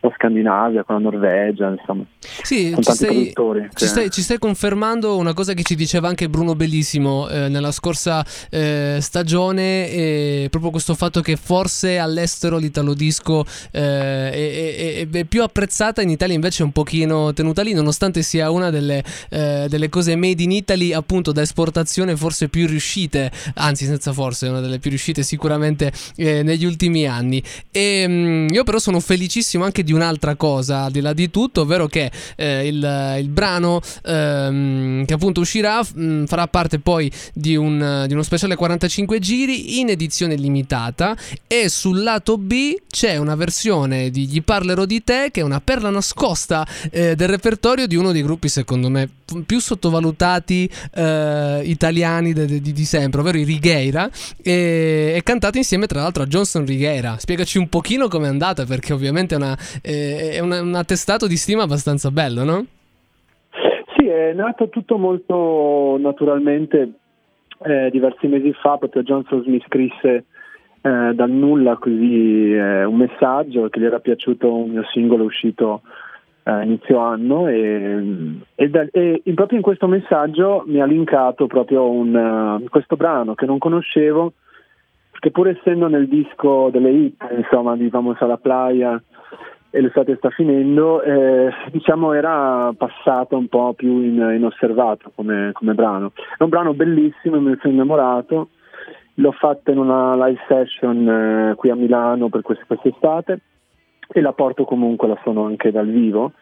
la 0.01 0.13
Scandinavia, 0.17 0.85
con 0.85 0.97
la 0.97 1.11
Norvegia, 1.11 1.69
insomma. 1.69 2.05
Sì, 2.19 2.71
con 2.73 2.83
ci 2.83 2.89
tanti 2.97 3.31
stai, 3.31 3.69
ci, 3.75 3.87
stai, 3.87 4.11
ci 4.11 4.23
stai 4.23 4.39
confermando 4.39 5.17
una 5.17 5.33
cosa 5.33 5.55
che 5.55 5.63
ci 5.63 5.75
diceva 5.75 6.09
anche 6.09 6.29
Bruno 6.29 6.55
Bellissimo 6.55 7.29
eh, 7.29 7.49
nella 7.49 7.71
scorsa 7.71 8.25
eh, 8.51 8.99
stagione, 9.01 9.89
e 9.91 10.49
proprio 10.51 10.71
questo 10.71 10.95
fatto 10.95 11.21
che 11.21 11.37
forse 11.37 11.99
all'estero 11.99 12.59
l'italo 12.59 12.95
disco 12.95 13.45
eh, 13.71 14.31
è, 14.31 15.07
è- 15.07 15.09
è 15.11 15.25
più 15.25 15.43
apprezzata, 15.43 16.03
in 16.03 16.11
Italia 16.11 16.35
invece 16.35 16.63
è 16.63 16.67
un 16.67 16.73
pochino 16.73 17.33
tenuta 17.33 17.63
lì, 17.63 17.73
nonostante 17.73 18.23
sia 18.23 18.51
una 18.51 18.71
delle, 18.71 19.05
eh, 19.31 19.67
delle 19.69 19.89
cose 19.89 20.17
made 20.17 20.43
in 20.43 20.51
Italy 20.51 20.93
appunto 20.93 21.31
da 21.33 21.43
esportazione 21.43 22.17
forse 22.17 22.49
più 22.49 22.67
riuscite, 22.67 23.31
anzi 23.55 23.85
senza 23.85 24.00
forse, 24.13 24.47
è 24.47 24.51
una 24.51 24.61
delle 24.61 24.79
più 24.79 24.91
riuscite 24.91 25.23
sicuramente 25.23 25.93
eh, 26.17 26.43
negli 26.43 26.65
ultimi 26.65 27.07
anni. 27.07 27.43
E 27.71 28.05
mm, 28.09 28.49
io 28.49 28.65
però 28.65 28.79
sono 28.79 29.01
felicissimo 29.01 29.65
anche 29.65 29.83
di 29.83 29.93
un'altra 29.93 30.35
cosa, 30.37 30.85
al 30.85 30.93
di 30.93 31.01
là 31.01 31.13
di 31.13 31.31
tutto, 31.31 31.63
ovvero 31.63 31.87
che 31.87 32.11
eh, 32.37 32.67
il, 32.67 33.17
il 33.21 33.29
brano 33.29 33.81
ehm, 34.05 35.05
che 35.05 35.15
appunto 35.15 35.41
uscirà 35.41 35.81
mm, 35.83 36.25
farà 36.25 36.47
parte 36.47 36.79
poi 36.79 37.11
di, 37.35 37.57
un, 37.57 38.05
di 38.07 38.13
uno 38.13 38.23
speciale 38.23 38.57
45 38.57 39.19
giri 39.19 39.81
in 39.81 39.89
edizione 39.89 40.35
limitata 40.35 41.17
e 41.47 41.69
sul 41.69 42.03
lato 42.03 42.39
B 42.39 42.75
c'è 42.89 43.17
una 43.17 43.35
versione 43.35 44.11
di 44.11 44.27
Gli 44.27 44.43
parlerò 44.43 44.85
di 44.85 45.03
te 45.03 45.31
che 45.33 45.41
è 45.41 45.45
una 45.45 45.61
perla 45.61 45.91
nascosta 45.91 46.67
eh, 46.91 47.15
del 47.15 47.29
repertorio 47.29 47.87
di 47.87 47.97
uno 47.97 48.13
dei 48.13 48.23
gruppi 48.23 48.49
secondo 48.49 48.89
me 48.89 49.09
più 49.47 49.59
sottovalutati 49.59 50.69
eh, 50.95 51.61
italiani 51.65 52.33
de- 52.33 52.47
di, 52.47 52.73
di 52.73 52.85
sempre, 52.85 53.21
ovvero 53.21 53.39
i 53.39 53.45
Righeira 53.45 54.09
e, 54.43 55.15
e 55.17 55.21
cantato 55.23 55.57
insieme 55.59 55.87
tra 55.87 56.01
l'altro 56.01 56.23
a 56.23 56.27
Johnson 56.27 56.65
Righeira. 56.67 57.17
Spiegaci 57.19 57.59
un 57.59 57.69
pochino 57.69 58.09
com'è 58.09 58.29
andata 58.29 58.65
perché 58.65 58.93
ovviamente 58.93 59.35
è, 59.35 59.39
una, 59.39 59.57
eh, 59.83 60.33
è 60.33 60.39
una- 60.41 60.61
un 60.61 60.75
attestato 60.75 61.27
di 61.27 61.37
stima 61.37 61.63
abbastanza 61.63 62.11
bello, 62.11 62.45
no? 62.45 62.67
Sì, 63.97 64.07
è 64.07 64.33
nato 64.33 64.69
tutto 64.69 64.97
molto 64.99 65.97
naturalmente 66.01 66.93
eh, 67.63 67.91
diversi 67.91 68.27
mesi 68.27 68.53
fa, 68.55 68.77
proprio 68.79 69.03
Johnson 69.03 69.43
mi 69.47 69.63
scrisse 69.67 70.25
eh, 70.83 71.13
dal 71.15 71.31
nulla 71.31 71.77
così 71.77 72.53
eh, 72.53 72.85
un 72.85 72.97
messaggio 72.97 73.69
che 73.69 73.81
gli 73.81 73.85
era 73.85 73.99
piaciuto 73.99 74.55
un 74.55 74.71
mio 74.71 74.85
singolo 74.93 75.25
uscito 75.25 75.83
eh, 76.51 76.65
inizio 76.65 76.99
anno 76.99 77.49
e, 77.49 78.03
e 78.55 78.69
da- 78.69 78.87
e 78.91 79.23
proprio 79.35 79.59
in 79.59 79.65
questo 79.65 79.87
messaggio 79.87 80.65
mi 80.67 80.81
ha 80.81 80.87
linkato 80.87 81.47
proprio 81.47 81.89
un, 81.89 82.61
eh, 82.63 82.69
questo 82.69 82.97
brano 82.97 83.35
che 83.35 83.47
non 83.47 83.59
conoscevo 83.59 84.33
perché 85.11 85.31
pur 85.31 85.49
essendo 85.49 85.87
nel 85.89 86.09
disco 86.09 86.71
delle 86.71 86.91
hit, 86.91 87.23
insomma, 87.37 87.77
di 87.77 87.89
Vamos 87.91 88.19
alla 88.21 88.39
Playa 88.39 89.01
e 89.69 89.81
l'estate 89.81 90.17
sta 90.17 90.31
finendo, 90.31 91.03
eh, 91.03 91.51
diciamo 91.71 92.13
era 92.15 92.73
passato 92.77 93.37
un 93.37 93.47
po' 93.49 93.75
più 93.75 94.01
in- 94.01 94.35
inosservato 94.37 95.13
come, 95.15 95.51
come 95.53 95.75
brano. 95.75 96.13
È 96.39 96.43
un 96.43 96.49
brano 96.49 96.73
bellissimo, 96.73 97.39
ne 97.39 97.59
sono 97.61 97.75
innamorato, 97.75 98.49
l'ho 99.15 99.33
fatto 99.33 99.71
in 99.71 99.79
una 99.79 100.15
live 100.27 100.41
session 100.49 101.07
eh, 101.09 101.55
qui 101.55 101.69
a 101.71 101.75
Milano 101.75 102.29
per 102.31 102.41
quest- 102.41 102.65
quest'estate 102.67 103.41
e 104.13 104.21
la 104.21 104.33
porto 104.33 104.65
comunque, 104.65 105.09
la 105.09 105.19
suono 105.23 105.45
anche 105.45 105.71
dal 105.71 105.89
vivo. 105.89 106.33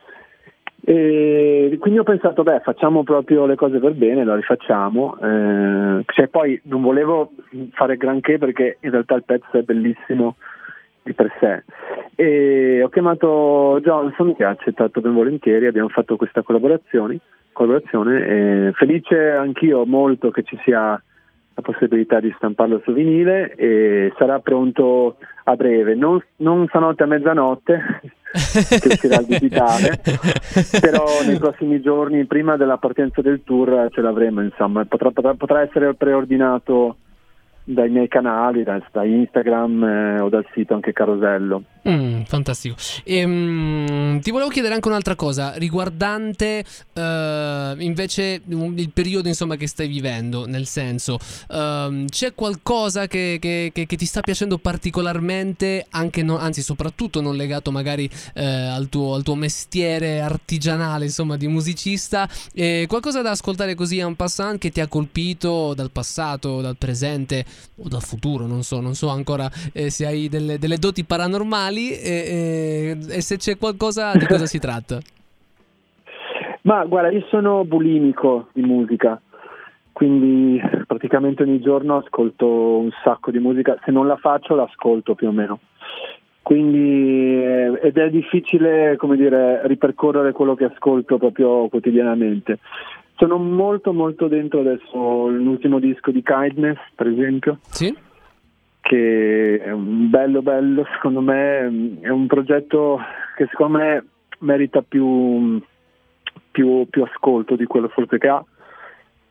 E 0.84 1.76
quindi 1.80 1.98
ho 1.98 2.04
pensato, 2.04 2.42
beh, 2.42 2.60
facciamo 2.60 3.02
proprio 3.02 3.44
le 3.46 3.56
cose 3.56 3.78
per 3.78 3.92
bene, 3.92 4.24
la 4.24 4.36
rifacciamo. 4.36 5.18
Eh, 5.20 6.04
cioè, 6.06 6.28
poi 6.28 6.58
non 6.64 6.82
volevo 6.82 7.32
fare 7.72 7.96
granché 7.96 8.38
perché 8.38 8.78
in 8.80 8.90
realtà 8.90 9.14
il 9.14 9.24
pezzo 9.24 9.58
è 9.58 9.62
bellissimo 9.62 10.36
di 11.02 11.12
per 11.12 11.30
sé. 11.40 11.64
E 12.14 12.82
ho 12.82 12.88
chiamato 12.88 13.78
Johnson 13.82 14.34
che 14.34 14.44
ha 14.44 14.50
accettato 14.50 15.00
ben 15.00 15.14
volentieri, 15.14 15.66
abbiamo 15.66 15.88
fatto 15.88 16.16
questa 16.16 16.42
collaborazione. 16.42 17.18
collaborazione 17.52 18.72
felice 18.74 19.30
anch'io 19.30 19.84
molto 19.84 20.30
che 20.30 20.42
ci 20.42 20.58
sia 20.64 21.00
la 21.58 21.62
possibilità 21.62 22.20
di 22.20 22.32
stamparlo 22.36 22.80
su 22.84 22.92
vinile 22.92 23.54
e 23.56 24.12
sarà 24.16 24.38
pronto 24.38 25.16
a 25.50 25.56
breve, 25.56 25.94
non, 25.94 26.22
non 26.36 26.66
stanotte 26.68 27.04
a 27.04 27.06
mezzanotte 27.06 28.00
che 28.30 28.88
uscirà 28.88 29.20
il 29.20 29.26
digitale, 29.26 29.98
però 30.78 31.06
nei 31.26 31.38
prossimi 31.38 31.80
giorni, 31.80 32.26
prima 32.26 32.56
della 32.56 32.76
partenza 32.76 33.22
del 33.22 33.42
tour, 33.44 33.88
ce 33.90 34.02
l'avremo, 34.02 34.42
insomma, 34.42 34.84
potrà, 34.84 35.10
potrà- 35.10 35.34
potrà 35.34 35.62
essere 35.62 35.94
preordinato 35.94 36.96
dai 37.64 37.88
miei 37.88 38.08
canali, 38.08 38.62
da, 38.62 38.80
da 38.92 39.04
Instagram 39.04 39.84
eh, 39.84 40.20
o 40.20 40.28
dal 40.28 40.46
sito 40.52 40.74
anche 40.74 40.92
Carosello. 40.92 41.62
Mm, 41.88 42.22
fantastico. 42.24 42.74
Ehm, 43.04 44.20
ti 44.20 44.30
volevo 44.30 44.50
chiedere 44.50 44.74
anche 44.74 44.88
un'altra 44.88 45.14
cosa 45.14 45.54
riguardante 45.56 46.62
eh, 46.92 47.74
invece 47.78 48.42
un- 48.50 48.76
il 48.78 48.90
periodo 48.90 49.28
insomma, 49.28 49.56
che 49.56 49.66
stai 49.66 49.88
vivendo, 49.88 50.44
nel 50.46 50.66
senso 50.66 51.18
ehm, 51.50 52.06
c'è 52.08 52.34
qualcosa 52.34 53.06
che, 53.06 53.38
che- 53.40 53.70
che- 53.72 53.86
che 53.86 53.96
ti 53.96 54.04
sta 54.04 54.20
piacendo 54.20 54.58
particolarmente, 54.58 55.86
no- 56.22 56.36
anzi 56.38 56.60
soprattutto 56.60 57.22
non 57.22 57.36
legato 57.36 57.70
magari 57.70 58.08
eh, 58.34 58.44
al, 58.44 58.88
tuo, 58.90 59.14
al 59.14 59.22
tuo 59.22 59.34
mestiere 59.34 60.20
artigianale 60.20 61.06
insomma 61.06 61.36
di 61.38 61.46
musicista, 61.48 62.28
Eh, 62.54 62.84
qualcosa 62.88 63.22
da 63.22 63.30
ascoltare 63.30 63.74
così 63.74 63.98
en 63.98 64.14
passant 64.16 64.58
che 64.58 64.70
ti 64.70 64.80
ha 64.80 64.88
colpito 64.88 65.72
dal 65.74 65.90
passato, 65.90 66.60
dal 66.60 66.76
presente 66.76 67.44
o 67.76 67.88
dal 67.88 68.02
futuro, 68.02 68.46
non 68.46 68.62
so, 68.62 68.80
non 68.80 68.94
so 68.94 69.08
ancora 69.08 69.50
eh, 69.72 69.90
se 69.90 70.04
hai 70.06 70.28
delle, 70.28 70.58
delle 70.58 70.76
doti 70.78 71.04
paranormali 71.04 71.76
e, 71.92 72.96
e- 72.98 73.16
e 73.16 73.20
se 73.20 73.36
c'è 73.36 73.56
qualcosa 73.56 74.12
di 74.12 74.26
cosa 74.26 74.46
si 74.46 74.58
tratta. 74.58 74.98
Ma 76.62 76.84
guarda, 76.84 77.10
io 77.10 77.24
sono 77.30 77.64
bulimico 77.64 78.48
di 78.52 78.62
musica, 78.62 79.20
quindi 79.92 80.60
praticamente 80.86 81.42
ogni 81.42 81.60
giorno 81.60 81.96
ascolto 81.96 82.46
un 82.78 82.90
sacco 83.02 83.30
di 83.30 83.38
musica, 83.38 83.78
se 83.84 83.90
non 83.90 84.06
la 84.06 84.16
faccio 84.16 84.54
l'ascolto 84.54 85.14
più 85.14 85.28
o 85.28 85.32
meno. 85.32 85.60
Quindi 86.42 87.42
eh, 87.42 87.78
ed 87.82 87.96
è 87.96 88.10
difficile, 88.10 88.96
come 88.96 89.16
dire, 89.16 89.66
ripercorrere 89.66 90.32
quello 90.32 90.54
che 90.54 90.64
ascolto 90.64 91.18
proprio 91.18 91.68
quotidianamente. 91.68 92.58
Sono 93.16 93.36
molto 93.38 93.92
molto 93.92 94.28
dentro 94.28 94.60
adesso 94.60 95.28
l'ultimo 95.28 95.78
disco 95.78 96.10
di 96.10 96.22
Kindness, 96.22 96.78
per 96.94 97.08
esempio. 97.08 97.58
Sì. 97.70 97.94
Che 98.88 99.60
è 99.62 99.70
un 99.70 100.08
bello 100.08 100.40
bello, 100.40 100.86
secondo 100.94 101.20
me, 101.20 101.98
è 102.00 102.08
un 102.08 102.26
progetto 102.26 102.98
che 103.36 103.46
secondo 103.50 103.76
me 103.76 104.04
merita 104.38 104.80
più 104.80 105.60
più, 106.50 106.86
più 106.88 107.02
ascolto 107.02 107.54
di 107.54 107.66
quello 107.66 107.88
forse 107.88 108.18
che 108.18 108.28
ha, 108.28 108.42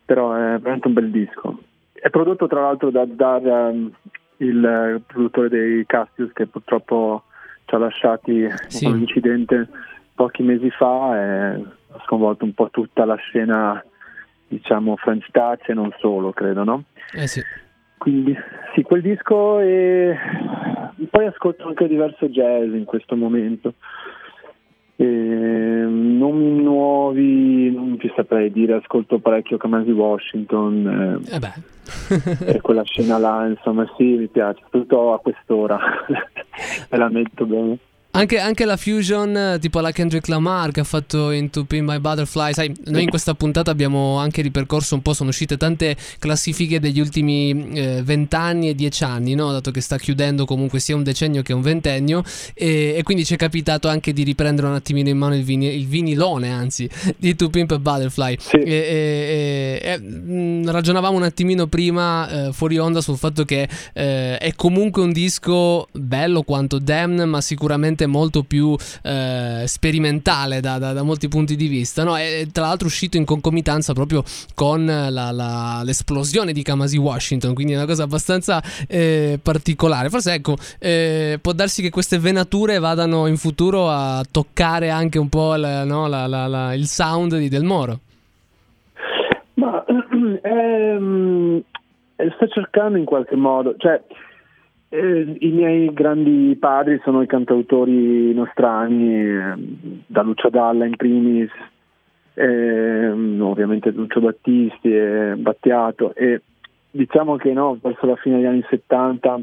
però 0.06 0.34
è 0.34 0.60
veramente 0.60 0.88
un 0.88 0.94
bel 0.94 1.10
disco. 1.10 1.60
È 1.92 2.10
prodotto 2.10 2.48
tra 2.48 2.62
l'altro 2.62 2.92
da, 2.92 3.06
da, 3.06 3.38
um, 3.42 3.92
il 4.38 5.02
produttore 5.06 5.50
dei 5.50 5.86
Castius 5.88 6.32
che 6.34 6.46
purtroppo 6.46 7.24
ci 7.66 7.74
ha 7.76 7.80
lasciati 7.80 8.48
Sì. 8.68 8.86
un 8.86 9.00
incidente 9.00 9.68
pochi 10.14 10.44
mesi 10.44 10.70
fa 10.70 11.16
e 11.16 11.48
ha 11.56 12.02
sconvolto 12.06 12.46
un 12.46 12.54
po' 12.54 12.70
tutta 12.70 13.06
la 13.06 13.16
scena 13.16 13.84
diciamo 14.48 14.96
French 14.98 15.30
Touch 15.32 15.68
e 15.68 15.74
non 15.74 15.92
solo 16.00 16.32
credo 16.32 16.64
no? 16.64 16.84
Eh 17.14 17.28
sì. 17.28 17.42
Quindi 17.98 18.36
sì, 18.74 18.84
quel 18.84 19.02
disco 19.02 19.60
e 19.60 20.16
poi 21.10 21.26
ascolto 21.26 21.68
anche 21.68 21.88
diverso 21.88 22.28
jazz 22.30 22.74
in 22.74 22.86
questo 22.86 23.16
momento. 23.16 23.74
E, 24.96 25.06
nomi 25.06 26.62
nuovi 26.62 27.72
non 27.72 27.98
ti 27.98 28.12
saprei 28.16 28.52
dire, 28.52 28.74
ascolto 28.74 29.20
parecchio 29.20 29.58
Kamasi 29.58 29.92
Washington 29.92 31.22
Eh 31.30 31.36
eh, 31.36 32.56
e 32.58 32.62
quella 32.62 32.84
scena 32.84 33.18
là, 33.18 33.46
insomma 33.48 33.86
sì, 33.96 34.04
mi 34.04 34.28
piace, 34.28 34.62
soprattutto 34.64 35.14
a 35.14 35.20
quest'ora, 35.20 35.78
me 36.90 36.98
la 36.98 37.10
metto 37.10 37.46
bene. 37.46 37.78
Anche, 38.18 38.40
anche 38.40 38.66
la 38.66 38.78
fusion 38.78 39.38
eh, 39.38 39.60
tipo 39.60 39.80
la 39.80 39.92
Kendrick 39.92 40.28
Lamar 40.28 40.72
che 40.72 40.80
ha 40.80 40.84
fatto 40.84 41.30
in 41.30 41.52
To 41.52 41.66
Pin 41.66 41.86
My 41.86 42.00
Butterfly, 42.00 42.54
sai, 42.54 42.74
noi 42.86 43.04
in 43.04 43.10
questa 43.10 43.36
puntata 43.36 43.70
abbiamo 43.70 44.18
anche 44.18 44.42
ripercorso 44.42 44.96
un 44.96 45.04
po', 45.04 45.14
sono 45.14 45.30
uscite 45.30 45.56
tante 45.56 45.96
classifiche 46.18 46.80
degli 46.80 47.00
ultimi 47.00 47.74
eh, 47.74 48.02
vent'anni 48.04 48.70
e 48.70 48.76
dieci 48.76 49.04
anni, 49.04 49.36
no? 49.36 49.52
dato 49.52 49.70
che 49.70 49.82
sta 49.82 49.98
chiudendo 49.98 50.46
comunque 50.46 50.80
sia 50.80 50.96
un 50.96 51.04
decennio 51.04 51.44
che 51.44 51.54
un 51.54 51.62
ventennio 51.62 52.24
e, 52.56 52.96
e 52.98 53.04
quindi 53.04 53.24
ci 53.24 53.36
è 53.36 53.38
capitato 53.38 53.88
anche 53.88 54.14
di 54.14 54.24
riprendere 54.24 54.66
un 54.66 54.74
attimino 54.74 55.10
in 55.10 55.18
mano 55.18 55.36
il, 55.36 55.44
vini- 55.44 55.76
il 55.76 55.86
vinilone, 55.86 56.50
anzi, 56.52 56.90
di 57.18 57.36
To 57.36 57.50
Pimp 57.50 57.70
a 57.72 57.80
Butterfly. 57.80 58.36
E, 58.52 58.60
e- 58.66 59.80
e- 59.84 59.92
e, 59.94 60.00
mh, 60.00 60.72
ragionavamo 60.72 61.16
un 61.16 61.24
attimino 61.24 61.68
prima 61.68 62.48
eh, 62.48 62.52
fuori 62.52 62.80
onda 62.80 63.00
sul 63.02 63.18
fatto 63.18 63.46
che 63.46 63.70
eh, 63.94 64.38
è 64.38 64.54
comunque 64.56 65.04
un 65.04 65.12
disco 65.12 65.88
bello 65.92 66.42
quanto 66.42 66.80
Damn, 66.80 67.22
ma 67.22 67.42
sicuramente 67.42 68.06
molto 68.08 68.44
più 68.44 68.76
eh, 69.04 69.64
sperimentale 69.66 70.60
da, 70.60 70.78
da- 70.78 70.94
da 70.94 71.04
molti 71.04 71.28
punti 71.28 71.56
di 71.56 71.68
vista. 71.68 72.04
No? 72.04 72.18
E 72.18 72.48
tra 72.52 72.66
l'altro 72.66 72.88
uscito 72.88 73.18
in 73.18 73.26
concomitanza 73.26 73.94
proprio 73.94 74.24
con 74.56 74.86
la- 74.86 75.32
la- 75.32 75.82
l'esplosione 75.84 76.52
di 76.54 76.64
Kamasi 76.64 76.98
Washington, 76.98 77.54
quindi 77.54 77.74
è 77.74 77.76
una 77.76 77.86
cosa 77.86 78.04
abbastanza 78.04 78.62
eh, 78.88 79.40
particolare. 79.42 80.10
Forse 80.10 80.34
ecco, 80.34 80.56
eh, 80.80 81.38
può 81.42 81.52
darsi 81.52 81.82
che 81.82 81.90
queste 81.90 82.18
venature 82.20 82.80
vadano 82.80 83.28
in 83.28 83.38
futuro 83.38 83.90
a 83.90 84.24
toccare 84.30 84.90
anche 84.90 85.20
un 85.20 85.30
po' 85.30 85.56
la- 85.56 85.84
no, 85.84 86.06
il 86.74 86.86
sound 86.88 87.38
di 87.38 87.50
Del 87.50 87.64
Moro. 87.64 88.00
Ma 89.56 89.84
ehm, 90.44 91.62
eh, 92.16 92.32
sto 92.36 92.48
cercando 92.48 92.98
in 92.98 93.06
qualche 93.06 93.36
modo, 93.36 93.76
cioè 93.78 94.02
eh, 94.90 95.36
i 95.40 95.50
miei 95.50 95.94
grandi 95.94 96.56
padri 96.60 97.00
sono 97.04 97.22
i 97.22 97.28
cantautori 97.28 98.34
nostrani, 98.34 99.14
eh, 99.14 99.54
da 100.08 100.22
Lucio 100.22 100.50
Dalla 100.50 100.86
in 100.86 100.96
primis, 100.96 101.52
ehm, 102.34 103.42
ovviamente 103.42 103.92
Lucio 103.92 104.22
Battisti 104.22 104.96
e 104.96 105.34
Battiato 105.36 106.14
e 106.16 106.42
diciamo 106.92 107.36
che 107.36 107.52
no, 107.52 107.78
verso 107.82 108.06
la 108.06 108.16
fine 108.16 108.38
degli 108.38 108.46
anni 108.46 108.66
70 108.70 109.42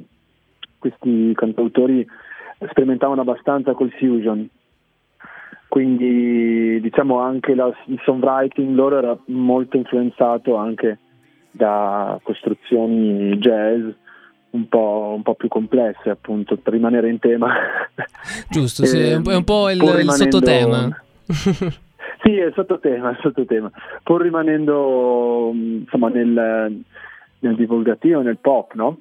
questi 0.78 1.32
cantautori 1.34 2.06
sperimentavano 2.68 3.22
abbastanza 3.22 3.72
col 3.72 3.90
fusion. 3.90 4.48
Quindi 5.68 6.80
diciamo 6.80 7.18
anche 7.18 7.54
la- 7.54 7.74
il 7.86 8.00
songwriting 8.04 8.74
loro 8.74 8.98
era 8.98 9.18
molto 9.26 9.76
influenzato 9.76 10.54
anche 10.56 10.98
da 11.50 12.18
costruzioni 12.22 13.36
jazz 13.38 13.88
un 14.54 14.68
po', 14.68 15.12
un 15.16 15.22
po' 15.22 15.34
più 15.34 15.48
complesse 15.48 16.10
appunto 16.10 16.56
per 16.56 16.72
rimanere 16.72 17.08
in 17.08 17.18
tema 17.18 17.52
Giusto, 18.50 18.84
sì, 18.86 18.98
è 18.98 19.14
un 19.16 19.22
po', 19.22 19.42
po' 19.42 19.70
il, 19.70 19.82
il 19.82 20.10
sottotema. 20.10 21.02
sì, 21.26 22.36
è 22.36 22.46
il 22.46 22.52
sottotema, 22.54 23.08
è 23.08 23.12
il 23.12 23.18
sottotema. 23.20 23.70
Pur 24.02 24.22
rimanendo 24.22 25.50
insomma 25.52 26.08
nel, 26.08 26.82
nel 27.38 27.54
divulgativo, 27.54 28.22
nel 28.22 28.38
pop, 28.38 28.74
no? 28.74 28.98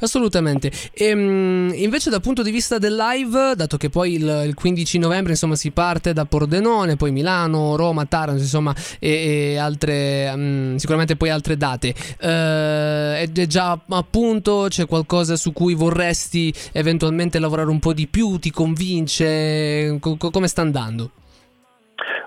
Assolutamente. 0.00 0.70
Ehm, 0.94 1.72
invece 1.74 2.10
dal 2.10 2.20
punto 2.20 2.42
di 2.42 2.50
vista 2.50 2.78
del 2.78 2.94
live, 2.94 3.54
dato 3.56 3.76
che 3.76 3.90
poi 3.90 4.14
il, 4.14 4.42
il 4.46 4.54
15 4.54 4.98
novembre 4.98 5.32
insomma 5.32 5.56
si 5.56 5.70
parte 5.72 6.12
da 6.12 6.24
Pordenone, 6.24 6.96
poi 6.96 7.10
Milano, 7.10 7.76
Roma, 7.76 8.06
Taranto, 8.06 8.40
insomma, 8.40 8.74
e, 8.98 9.52
e 9.52 9.56
altre 9.58 10.32
mm, 10.34 10.76
sicuramente 10.76 11.16
poi 11.16 11.30
altre 11.30 11.56
date. 11.56 11.88
Eh, 12.20 13.22
è 13.22 13.46
già 13.46 13.78
a 13.88 14.04
punto, 14.08 14.66
c'è 14.68 14.86
qualcosa 14.86 15.36
su 15.36 15.52
cui 15.52 15.74
vorresti 15.74 16.52
eventualmente 16.72 17.38
lavorare 17.38 17.70
un 17.70 17.78
po' 17.78 17.92
di 17.92 18.06
più, 18.06 18.38
ti 18.38 18.50
convince? 18.50 19.98
Co- 20.00 20.16
co- 20.16 20.30
come 20.30 20.46
sta 20.46 20.62
andando? 20.62 21.10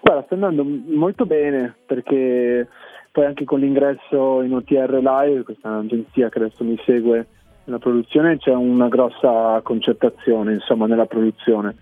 Guarda, 0.01 0.23
sta 0.25 0.35
andando 0.35 0.65
molto 0.65 1.25
bene 1.25 1.75
perché 1.85 2.67
poi 3.11 3.25
anche 3.25 3.45
con 3.45 3.59
l'ingresso 3.59 4.41
in 4.41 4.53
OTR 4.53 4.99
Live, 5.01 5.43
questa 5.43 5.77
agenzia 5.77 6.29
che 6.29 6.39
adesso 6.39 6.63
mi 6.63 6.77
segue 6.83 7.27
nella 7.65 7.79
produzione, 7.79 8.37
c'è 8.37 8.53
una 8.53 8.87
grossa 8.87 9.59
concertazione 9.63 10.53
insomma 10.53 10.85
nella 10.85 11.05
produzione. 11.05 11.75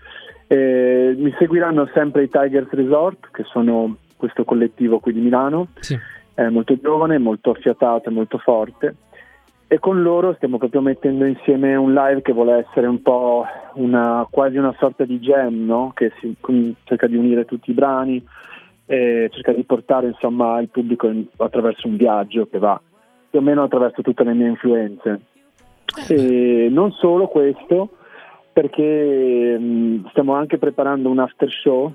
E 0.47 1.15
mi 1.17 1.34
seguiranno 1.38 1.89
sempre 1.93 2.23
i 2.23 2.29
Tigers 2.29 2.69
Resort, 2.71 3.29
che 3.32 3.43
sono 3.45 3.97
questo 4.17 4.43
collettivo 4.43 4.99
qui 4.99 5.13
di 5.13 5.21
Milano, 5.21 5.67
Sì. 5.79 5.97
è 6.34 6.47
molto 6.49 6.75
giovane, 6.79 7.17
molto 7.17 7.51
affiatato 7.51 8.11
molto 8.11 8.38
forte. 8.38 8.95
E 9.67 9.79
con 9.79 10.01
loro 10.01 10.34
stiamo 10.34 10.57
proprio 10.57 10.82
mettendo 10.82 11.23
insieme 11.23 11.75
un 11.75 11.93
live 11.93 12.21
che 12.21 12.34
vuole 12.34 12.65
essere 12.67 12.88
un 12.88 13.01
po' 13.01 13.45
una, 13.75 14.27
quasi 14.29 14.57
una 14.57 14.75
sorta 14.77 15.05
di 15.05 15.19
jam, 15.19 15.65
no? 15.65 15.93
che 15.95 16.11
si, 16.19 16.36
cerca 16.84 17.07
di 17.07 17.15
unire 17.15 17.45
tutti 17.45 17.71
i 17.71 17.73
brani 17.73 18.21
e 18.86 19.29
cerca 19.32 19.53
di 19.53 19.63
portare 19.63 20.07
insomma 20.07 20.59
il 20.59 20.67
pubblico 20.67 21.07
in- 21.07 21.25
attraverso 21.38 21.88
un 21.88 21.95
viaggio 21.95 22.47
che 22.47 22.59
va 22.59 22.82
più 23.29 23.39
o 23.39 23.41
meno 23.41 23.63
attraverso 23.63 24.01
tutte 24.01 24.25
le 24.25 24.34
mie 24.34 24.49
influenze. 24.49 25.21
E 26.07 26.67
non 26.69 26.91
solo 26.91 27.27
questo, 27.27 27.89
perché 28.53 29.57
mh, 29.57 30.09
stiamo 30.09 30.33
anche 30.33 30.57
preparando 30.57 31.09
un 31.09 31.19
after 31.19 31.49
show, 31.49 31.93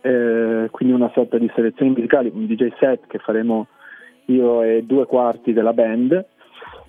eh, 0.00 0.68
quindi 0.70 0.94
una 0.94 1.10
sorta 1.12 1.38
di 1.38 1.50
selezioni 1.54 1.92
musicali, 1.92 2.30
un 2.32 2.46
DJ 2.46 2.68
set 2.78 3.06
che 3.06 3.18
faremo 3.18 3.66
io 4.26 4.62
e 4.62 4.82
due 4.84 5.06
quarti 5.06 5.52
della 5.52 5.72
band. 5.72 6.24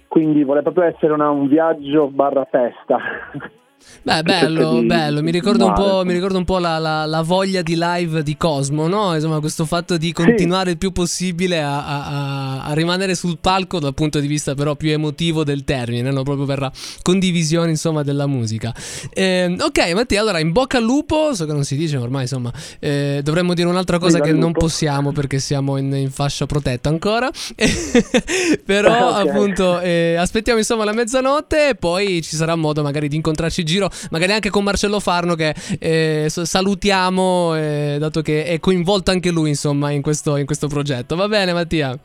Quindi 0.07 0.43
vuole 0.43 0.61
proprio 0.61 0.83
essere 0.83 1.13
una- 1.13 1.29
un 1.29 1.47
viaggio 1.47 2.07
barra 2.09 2.45
festa. 2.45 2.99
Beh, 4.03 4.23
bello, 4.23 4.79
di 4.79 4.85
bello. 4.87 5.21
Mi 5.21 5.29
ricorda 5.31 5.65
un 5.65 5.73
po', 5.73 6.03
ricorda 6.03 6.37
un 6.37 6.45
po' 6.45 6.57
la, 6.57 6.77
la- 6.79 7.05
la 7.05 7.21
voglia 7.21 7.61
di 7.61 7.75
live 7.77 8.23
di 8.23 8.35
Cosmo, 8.35 8.87
no? 8.87 9.13
Insomma, 9.13 9.39
questo 9.39 9.65
fatto 9.65 9.97
di 9.97 10.11
continuare 10.11 10.71
il 10.71 10.77
più 10.77 10.91
possibile 10.91 11.61
a, 11.61 11.85
a- 11.85 12.63
a- 12.65 12.73
rimanere 12.73 13.13
sul 13.15 13.37
palco 13.39 13.79
dal 13.79 13.93
punto 13.93 14.19
di 14.19 14.25
vista 14.27 14.55
però 14.55 14.75
più 14.75 14.89
emotivo 14.91 15.43
del 15.43 15.63
termine, 15.63 16.09
no? 16.11 16.23
proprio 16.23 16.45
per 16.45 16.59
la 16.59 16.71
condivisione, 17.01 17.69
insomma, 17.69 18.01
della 18.03 18.25
musica. 18.27 18.73
Ehm, 19.13 19.57
ok, 19.59 19.91
Mattia, 19.93 20.21
allora 20.21 20.39
in 20.39 20.51
bocca 20.51 20.77
al 20.77 20.83
lupo, 20.83 21.33
so 21.35 21.45
che 21.45 21.53
non 21.53 21.63
si 21.63 21.75
dice 21.75 21.97
ormai, 21.97 22.23
insomma, 22.23 22.51
eh, 22.79 23.21
dovremmo 23.23 23.53
dire 23.53 23.67
un'altra 23.67 23.99
cosa 23.99 24.15
Viva 24.19 24.25
che 24.25 24.33
non 24.33 24.51
possiamo 24.51 25.11
perché 25.11 25.39
siamo 25.39 25.77
in, 25.77 25.93
in 25.93 26.09
fascia 26.11 26.45
protetta 26.47 26.89
ancora. 26.89 27.29
però, 28.65 29.09
Ok. 29.21 29.27
appunto, 29.27 29.79
eh, 29.79 30.15
aspettiamo 30.15 30.59
insomma 30.59 30.83
la 30.85 30.93
mezzanotte 30.93 31.69
e 31.69 31.75
poi 31.75 32.21
ci 32.21 32.35
sarà 32.35 32.55
modo 32.55 32.81
magari 32.81 33.07
di 33.07 33.15
incontrarci 33.15 33.61
in 33.61 33.65
giro, 33.71 33.89
magari 34.11 34.33
anche 34.33 34.49
con 34.49 34.63
Marcello 34.63 34.99
Farno 34.99 35.35
che 35.35 35.55
eh, 35.79 36.25
salutiamo, 36.29 37.55
eh, 37.55 37.97
dato 37.99 38.21
che 38.21 38.45
è 38.45 38.59
coinvolto 38.59 39.11
anche 39.11 39.31
lui 39.31 39.49
insomma 39.49 39.91
in 39.91 40.01
questo, 40.01 40.37
in 40.37 40.45
questo 40.45 40.67
progetto. 40.67 41.15
Va 41.15 41.27
bene 41.27 41.53
Mattia? 41.53 41.97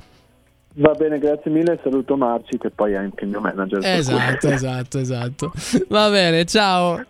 Va 0.79 0.93
bene, 0.93 1.19
grazie 1.19 1.51
mille. 1.51 1.79
Saluto 1.83 2.17
Marci, 2.17 2.59
che 2.59 2.71
poi 2.71 2.93
è 2.93 2.97
anche 2.97 3.25
il 3.25 3.31
mio 3.31 3.41
manager. 3.41 3.81
Esatto, 3.83 4.49
esatto, 4.49 4.99
esatto. 4.99 5.53
Va 5.89 6.11
bene, 6.11 6.45
ciao. 6.45 7.03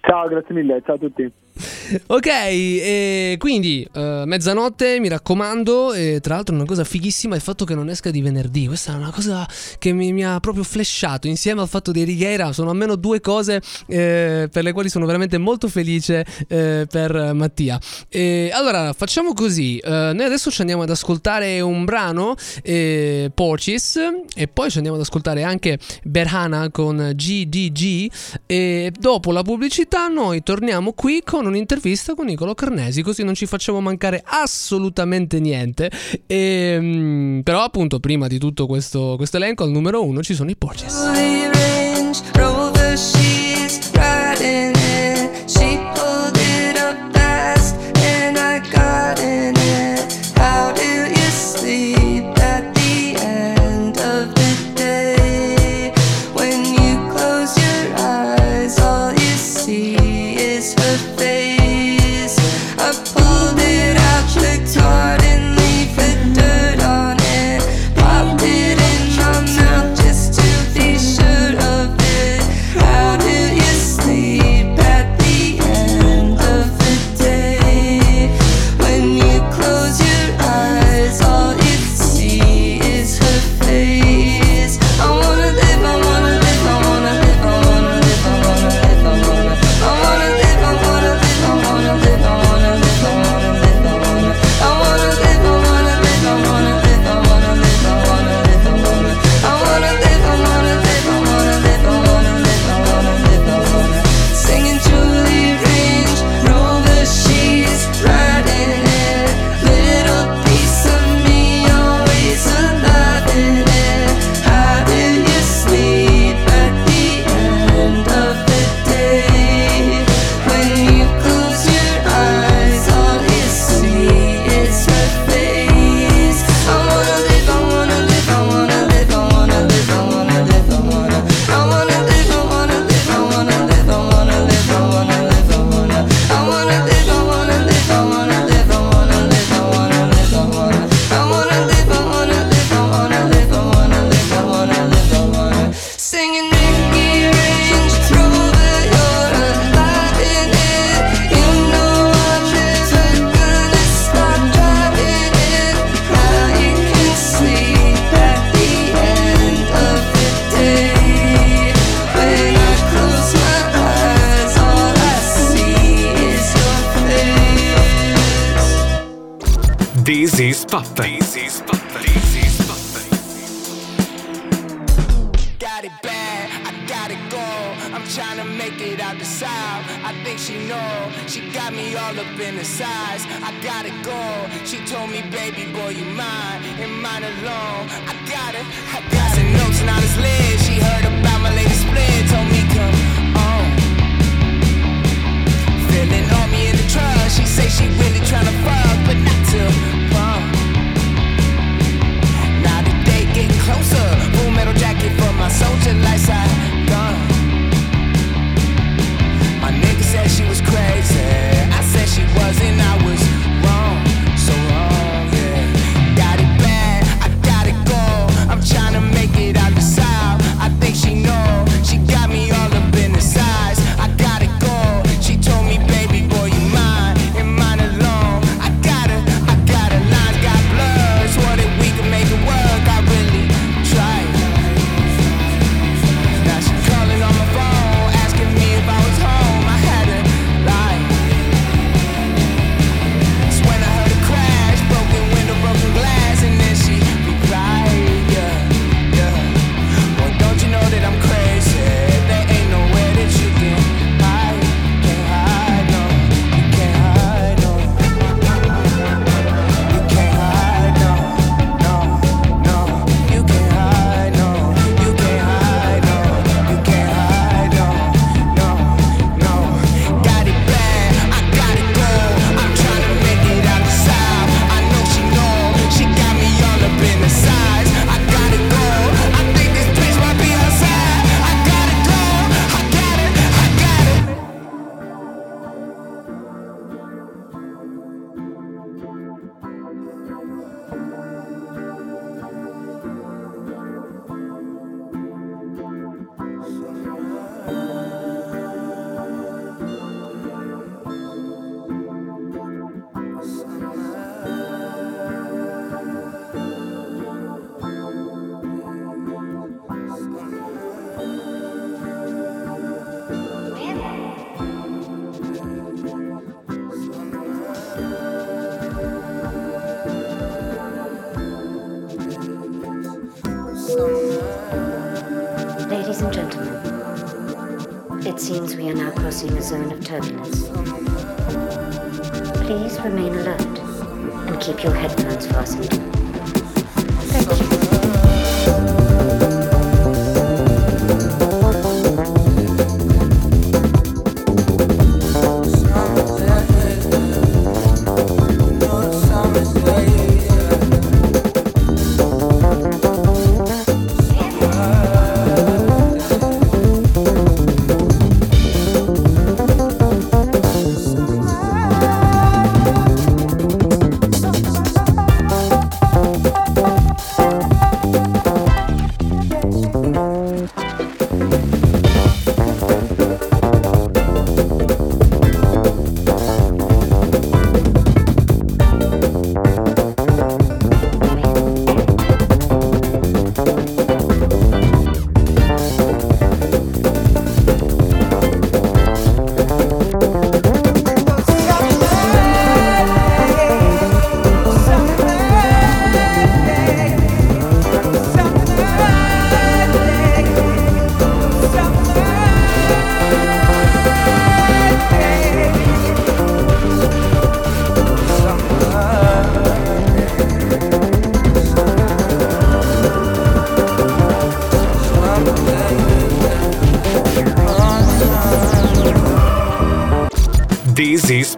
Ciao, 0.00 0.28
grazie 0.28 0.54
mille. 0.54 0.80
Ciao 0.84 0.94
a 0.94 0.98
tutti. 0.98 1.32
Ok, 2.06 2.26
e 2.26 3.36
quindi 3.38 3.86
eh, 3.92 4.22
mezzanotte, 4.26 4.98
mi 5.00 5.08
raccomando, 5.08 5.92
e 5.92 6.18
tra 6.20 6.34
l'altro 6.34 6.54
una 6.54 6.64
cosa 6.64 6.84
fighissima 6.84 7.34
è 7.34 7.36
il 7.36 7.42
fatto 7.42 7.64
che 7.64 7.74
non 7.74 7.88
esca 7.88 8.10
di 8.10 8.20
venerdì, 8.20 8.66
questa 8.66 8.92
è 8.92 8.96
una 8.96 9.10
cosa 9.10 9.48
che 9.78 9.92
mi, 9.92 10.12
mi 10.12 10.24
ha 10.24 10.40
proprio 10.40 10.64
flashato 10.64 11.26
insieme 11.26 11.60
al 11.60 11.68
fatto 11.68 11.92
di 11.92 12.02
Righiera, 12.02 12.52
sono 12.52 12.70
almeno 12.70 12.96
due 12.96 13.20
cose 13.20 13.60
eh, 13.86 14.48
per 14.50 14.64
le 14.64 14.72
quali 14.72 14.88
sono 14.88 15.06
veramente 15.06 15.38
molto 15.38 15.68
felice 15.68 16.24
eh, 16.48 16.86
per 16.90 17.32
Mattia. 17.34 17.78
E 18.08 18.50
allora 18.52 18.92
facciamo 18.92 19.32
così, 19.34 19.78
eh, 19.78 19.88
noi 19.88 20.24
adesso 20.24 20.50
ci 20.50 20.60
andiamo 20.60 20.82
ad 20.82 20.90
ascoltare 20.90 21.60
un 21.60 21.84
brano, 21.84 22.34
eh, 22.62 23.30
Porches, 23.32 23.98
e 24.34 24.48
poi 24.48 24.70
ci 24.70 24.76
andiamo 24.76 24.96
ad 24.96 25.04
ascoltare 25.04 25.42
anche 25.42 25.78
Berhana 26.02 26.70
con 26.70 27.12
GDG 27.14 28.10
e 28.46 28.92
dopo 28.98 29.32
la 29.32 29.42
pubblicità 29.42 30.08
noi 30.08 30.42
torniamo 30.42 30.92
qui 30.92 31.22
con 31.24 31.46
un'intervista 31.50 32.14
con 32.14 32.26
Nicolo 32.26 32.54
Carnesi, 32.54 33.02
così 33.02 33.22
non 33.22 33.34
ci 33.34 33.46
facciamo 33.46 33.80
mancare 33.80 34.22
assolutamente 34.24 35.38
niente. 35.38 35.90
E, 36.26 36.78
mm, 36.80 37.40
però 37.40 37.62
appunto 37.62 38.00
prima 38.00 38.26
di 38.26 38.38
tutto 38.38 38.66
questo, 38.66 39.14
questo 39.16 39.36
elenco 39.36 39.64
al 39.64 39.70
numero 39.70 40.04
uno 40.04 40.22
ci 40.22 40.34
sono 40.34 40.50
i 40.50 40.56
Porges. 40.56 41.59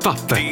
This 0.04 0.51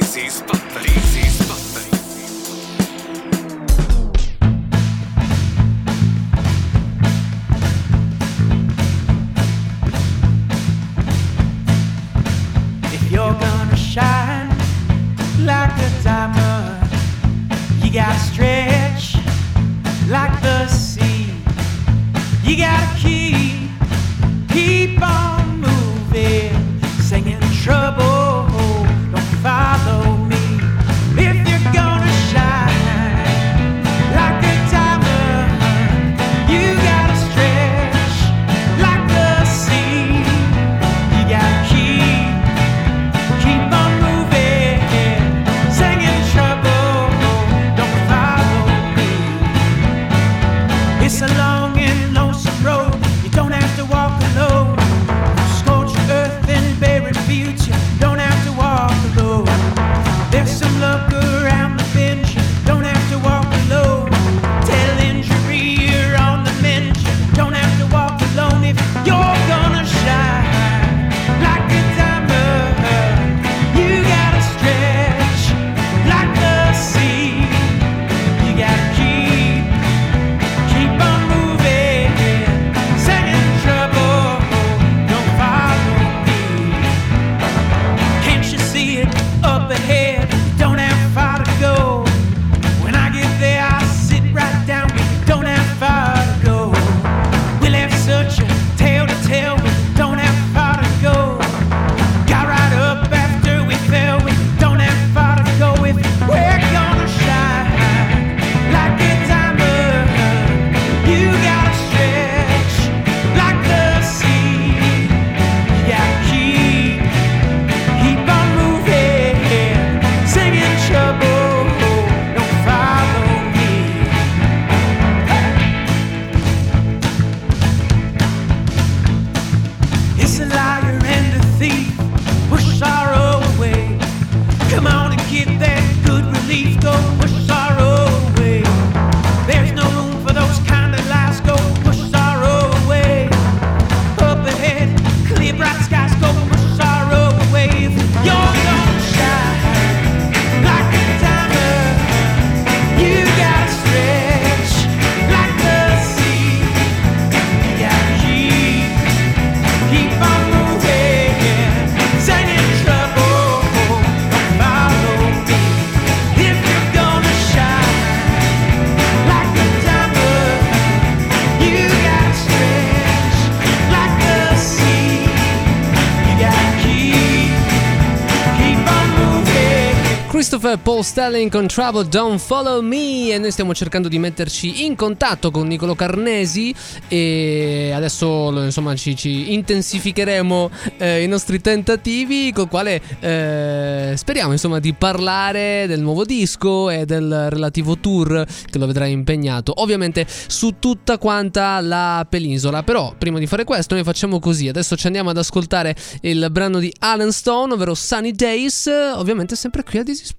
Christopher 180.61 180.85
Paul 180.85 181.03
Stelling 181.03 181.51
con 181.51 181.67
Trouble 181.69 182.07
Don't 182.07 182.39
Follow 182.39 182.83
Me. 182.83 183.31
E 183.31 183.39
noi 183.39 183.51
stiamo 183.51 183.73
cercando 183.73 184.09
di 184.09 184.19
metterci 184.19 184.85
in 184.85 184.95
contatto 184.95 185.51
con 185.51 185.67
Nicolo 185.67 185.95
Carnesi. 185.95 186.75
E 187.09 187.93
adesso 187.95 188.53
insomma 188.65 188.95
ci, 188.95 189.17
ci 189.17 189.55
intensificheremo 189.55 190.71
eh, 190.99 191.23
i 191.23 191.29
nostri 191.29 191.63
tentativi 191.63 192.53
col 192.53 192.69
quale 192.69 193.01
eh, 193.21 194.13
speriamo 194.15 194.53
insomma 194.53 194.81
di 194.81 194.93
parlare 194.93 195.87
del 195.87 196.01
nuovo 196.01 196.27
disco 196.27 196.91
e 196.91 197.07
del 197.07 197.49
relativo 197.49 197.97
tour 197.97 198.45
che 198.71 198.79
lo 198.79 198.85
vedrà 198.85 199.07
impegnato. 199.07 199.73
Ovviamente 199.77 200.27
su 200.29 200.75
tutta 200.79 201.17
quanta 201.17 201.81
la 201.81 202.27
penisola. 202.29 202.83
Però 202.83 203.15
prima 203.17 203.39
di 203.39 203.47
fare 203.47 203.65
questo 203.65 203.95
noi 203.95 204.05
facciamo 204.05 204.39
così. 204.39 204.69
Adesso 204.69 204.95
ci 204.97 205.07
andiamo 205.07 205.31
ad 205.31 205.39
ascoltare 205.39 205.97
il 206.21 206.49
brano 206.51 206.81
di 206.81 206.93
Alan 206.99 207.33
Stone 207.33 207.73
ovvero 207.73 207.95
Sunny 207.95 208.33
Days 208.33 208.91
ovviamente 209.15 209.57
sempre 209.57 209.83
qui 209.85 209.99
a 209.99 210.03
This 210.03 210.21
is 210.21 210.33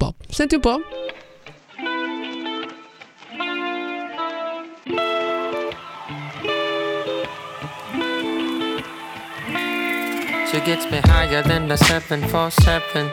She 10.51 10.59
gets 10.59 10.86
me 10.91 10.99
higher 11.05 11.41
than 11.43 11.70
the 11.70 11.78
747. 11.78 13.09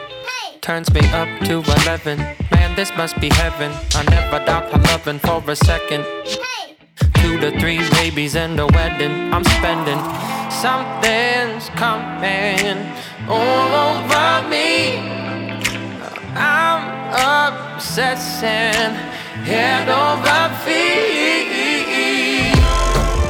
Turns 0.59 0.93
me 0.93 0.99
up 1.11 1.29
to 1.45 1.63
11. 1.83 2.17
Man, 2.51 2.75
this 2.75 2.91
must 2.97 3.19
be 3.21 3.29
heaven. 3.29 3.71
I 3.95 4.03
never 4.09 4.43
doubt 4.45 4.71
her 4.73 4.81
loving 4.91 5.19
for 5.19 5.41
a 5.49 5.55
second. 5.55 6.03
Two 7.13 7.39
to 7.39 7.57
three 7.59 7.79
babies 7.91 8.35
and 8.35 8.59
a 8.59 8.67
wedding. 8.67 9.33
I'm 9.33 9.45
spending. 9.45 9.99
Something's 10.51 11.69
coming 11.79 12.91
all 13.29 13.71
over 13.87 14.49
me. 14.49 15.18
I'm 16.39 17.75
obsessing 17.75 18.95
head 19.43 19.89
over 19.89 20.49
feet. 20.63 21.49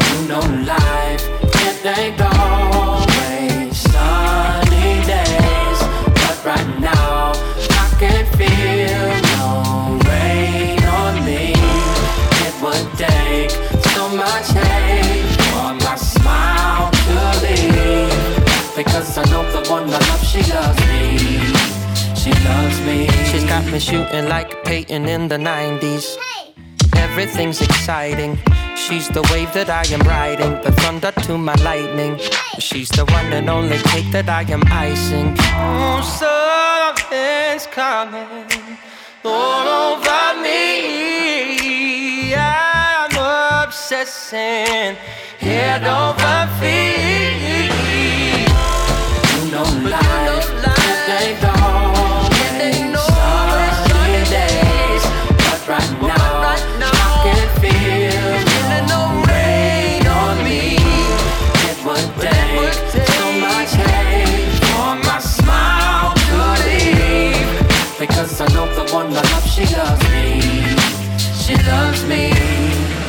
You 0.06 0.28
know 0.28 0.46
life, 0.64 1.26
it 1.66 1.86
ain't 1.98 2.22
always 2.22 3.78
sunny 3.78 5.02
days, 5.10 5.80
but 6.22 6.38
right 6.46 6.70
now 6.80 7.34
I 7.34 7.86
can 8.00 8.26
feel 8.38 9.10
no 9.38 9.98
rain 10.08 10.84
on 10.84 11.14
me. 11.26 11.54
It 12.46 12.54
would 12.62 12.88
take 12.96 13.52
so 13.90 14.08
much 14.10 14.48
hate 14.52 15.26
for 15.50 15.74
my 15.84 15.96
smile 15.96 16.92
to 16.92 17.18
leave, 17.42 18.76
because 18.76 19.18
I 19.18 19.24
know 19.32 19.44
the 19.52 19.62
one 19.68 19.86
I 19.90 19.98
love, 19.98 20.24
she 20.24 20.44
loves. 20.52 20.79
She 22.30 22.48
loves 22.48 22.80
me. 22.82 23.08
She's 23.32 23.44
got 23.46 23.66
me 23.72 23.80
shooting 23.80 24.30
like 24.30 24.64
Peyton 24.64 25.10
in 25.10 25.30
the 25.30 25.38
90s. 25.38 26.16
Everything's 26.96 27.60
exciting. 27.60 28.38
She's 28.76 29.08
the 29.08 29.24
wave 29.32 29.52
that 29.54 29.70
I 29.70 29.84
am 29.92 30.02
riding, 30.02 30.52
the 30.62 30.72
thunder 30.82 31.12
to 31.24 31.40
my 31.40 31.56
lightning. 31.56 32.20
She's 32.60 32.90
the 32.90 33.06
one 33.06 33.34
and 33.34 33.50
only 33.50 33.78
cake 33.78 34.12
that 34.12 34.30
I 34.30 34.44
am 34.44 34.62
icing. 34.68 35.36
Oh, 35.58 36.02
something's 36.22 37.66
coming 37.66 38.46
all 39.26 39.96
over 39.96 40.42
me. 40.44 42.36
I'm 42.36 43.66
obsessing 43.66 44.96
head 45.40 45.84
over 45.84 46.48
feet. 46.60 47.59
She 69.60 69.76
loves 69.76 70.04
me. 70.10 70.42
She 71.42 71.56
loves 71.68 72.06
me. 72.06 72.32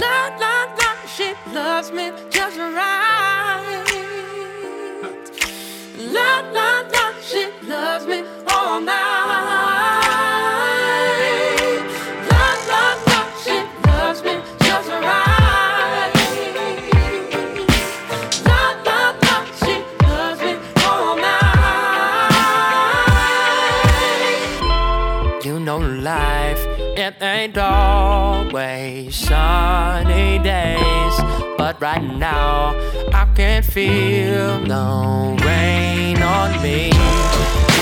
La 0.01 0.19
la 0.43 0.57
la, 0.79 0.91
she 1.07 1.33
loves 1.55 1.93
me 1.93 2.11
just 2.31 2.59
right. 2.59 3.75
La 5.99 6.41
la 6.57 6.71
la, 6.95 7.13
she 7.23 7.47
loves 7.69 8.07
me 8.07 8.25
all 8.49 8.81
night. 8.81 9.00
It 27.11 27.23
ain't 27.23 27.59
always 27.59 29.17
sunny 29.17 30.39
days, 30.39 31.15
but 31.59 31.81
right 31.81 32.03
now 32.03 32.75
I 33.13 33.27
can't 33.35 33.65
feel 33.65 34.61
no 34.61 35.37
rain 35.45 36.23
on 36.23 36.51
me. 36.63 36.91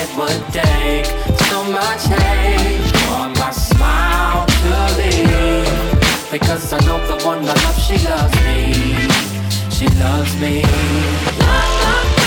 It 0.00 0.10
would 0.16 0.44
take 0.52 1.06
so 1.50 1.62
much 1.64 2.04
hate 2.06 2.88
for 3.02 3.28
my 3.40 3.50
smile 3.50 4.46
to 4.46 4.76
leave, 4.98 6.30
because 6.30 6.72
I 6.72 6.78
know 6.86 6.98
the 7.06 7.22
one 7.24 7.40
I 7.44 7.54
love, 7.64 7.78
she 7.86 7.98
loves 8.08 8.36
me. 8.46 8.58
She 9.70 9.86
loves 10.04 10.34
me. 10.40 10.62
La, 11.40 11.58
la, 11.82 12.17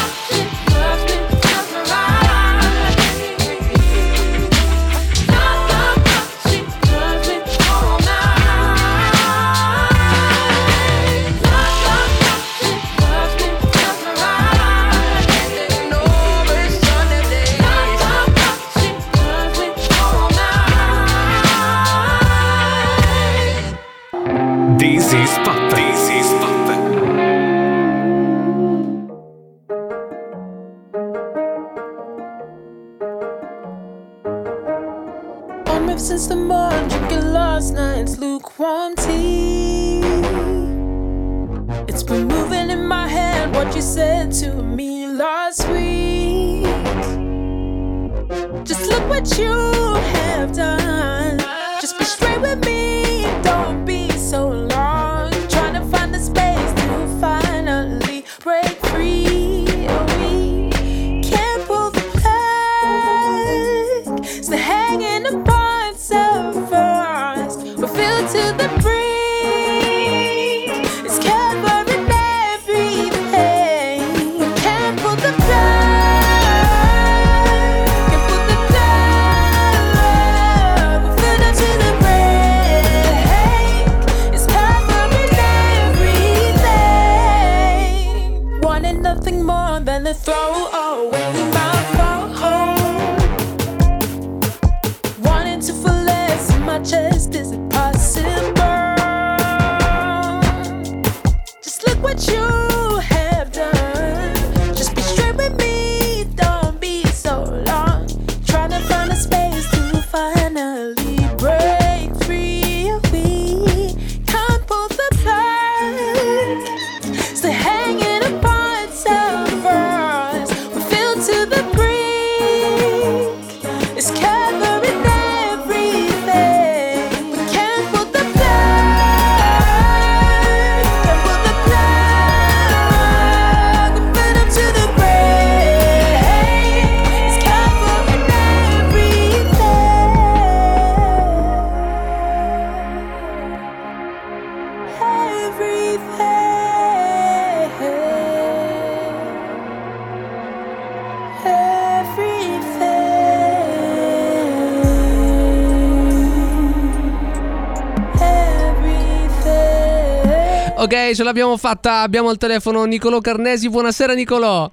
ce 161.21 161.23
l'abbiamo 161.23 161.55
fatta. 161.55 162.01
Abbiamo 162.01 162.29
al 162.29 162.37
telefono 162.37 162.83
Nicolò 162.85 163.19
Carnesi. 163.19 163.69
Buonasera, 163.69 164.13
Nicolò. 164.13 164.69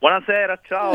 Buonasera, 0.00 0.58
ciao. 0.66 0.92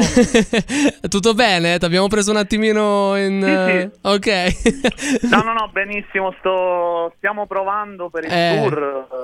Tutto 1.08 1.34
bene? 1.34 1.78
Ti 1.78 1.86
abbiamo 1.86 2.08
preso 2.08 2.32
un 2.32 2.38
attimino 2.38 3.16
in. 3.16 3.42
Sì, 3.42 3.48
sì. 3.48 3.78
eh, 3.78 3.92
Ok. 4.02 5.30
No, 5.32 5.42
no, 5.44 5.54
no, 5.54 5.70
benissimo, 5.72 6.34
sto... 6.40 7.14
stiamo 7.18 7.46
provando 7.46 8.10
per 8.10 8.26
il 8.26 8.32
Eh, 8.34 8.60
tour. 8.62 8.78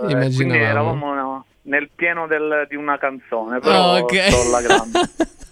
eh, 0.07 0.11
immaginavamo. 0.11 0.35
quindi 0.35 0.57
eravamo 0.57 1.45
nel 1.63 1.89
pieno 1.93 2.27
del- 2.27 2.65
di 2.69 2.75
una 2.75 2.97
canzone, 2.97 3.59
però 3.59 3.93
Ah, 3.95 3.97
ok. 3.99 4.15
sto 4.29 4.41
alla 4.41 4.61
grande. 4.61 4.99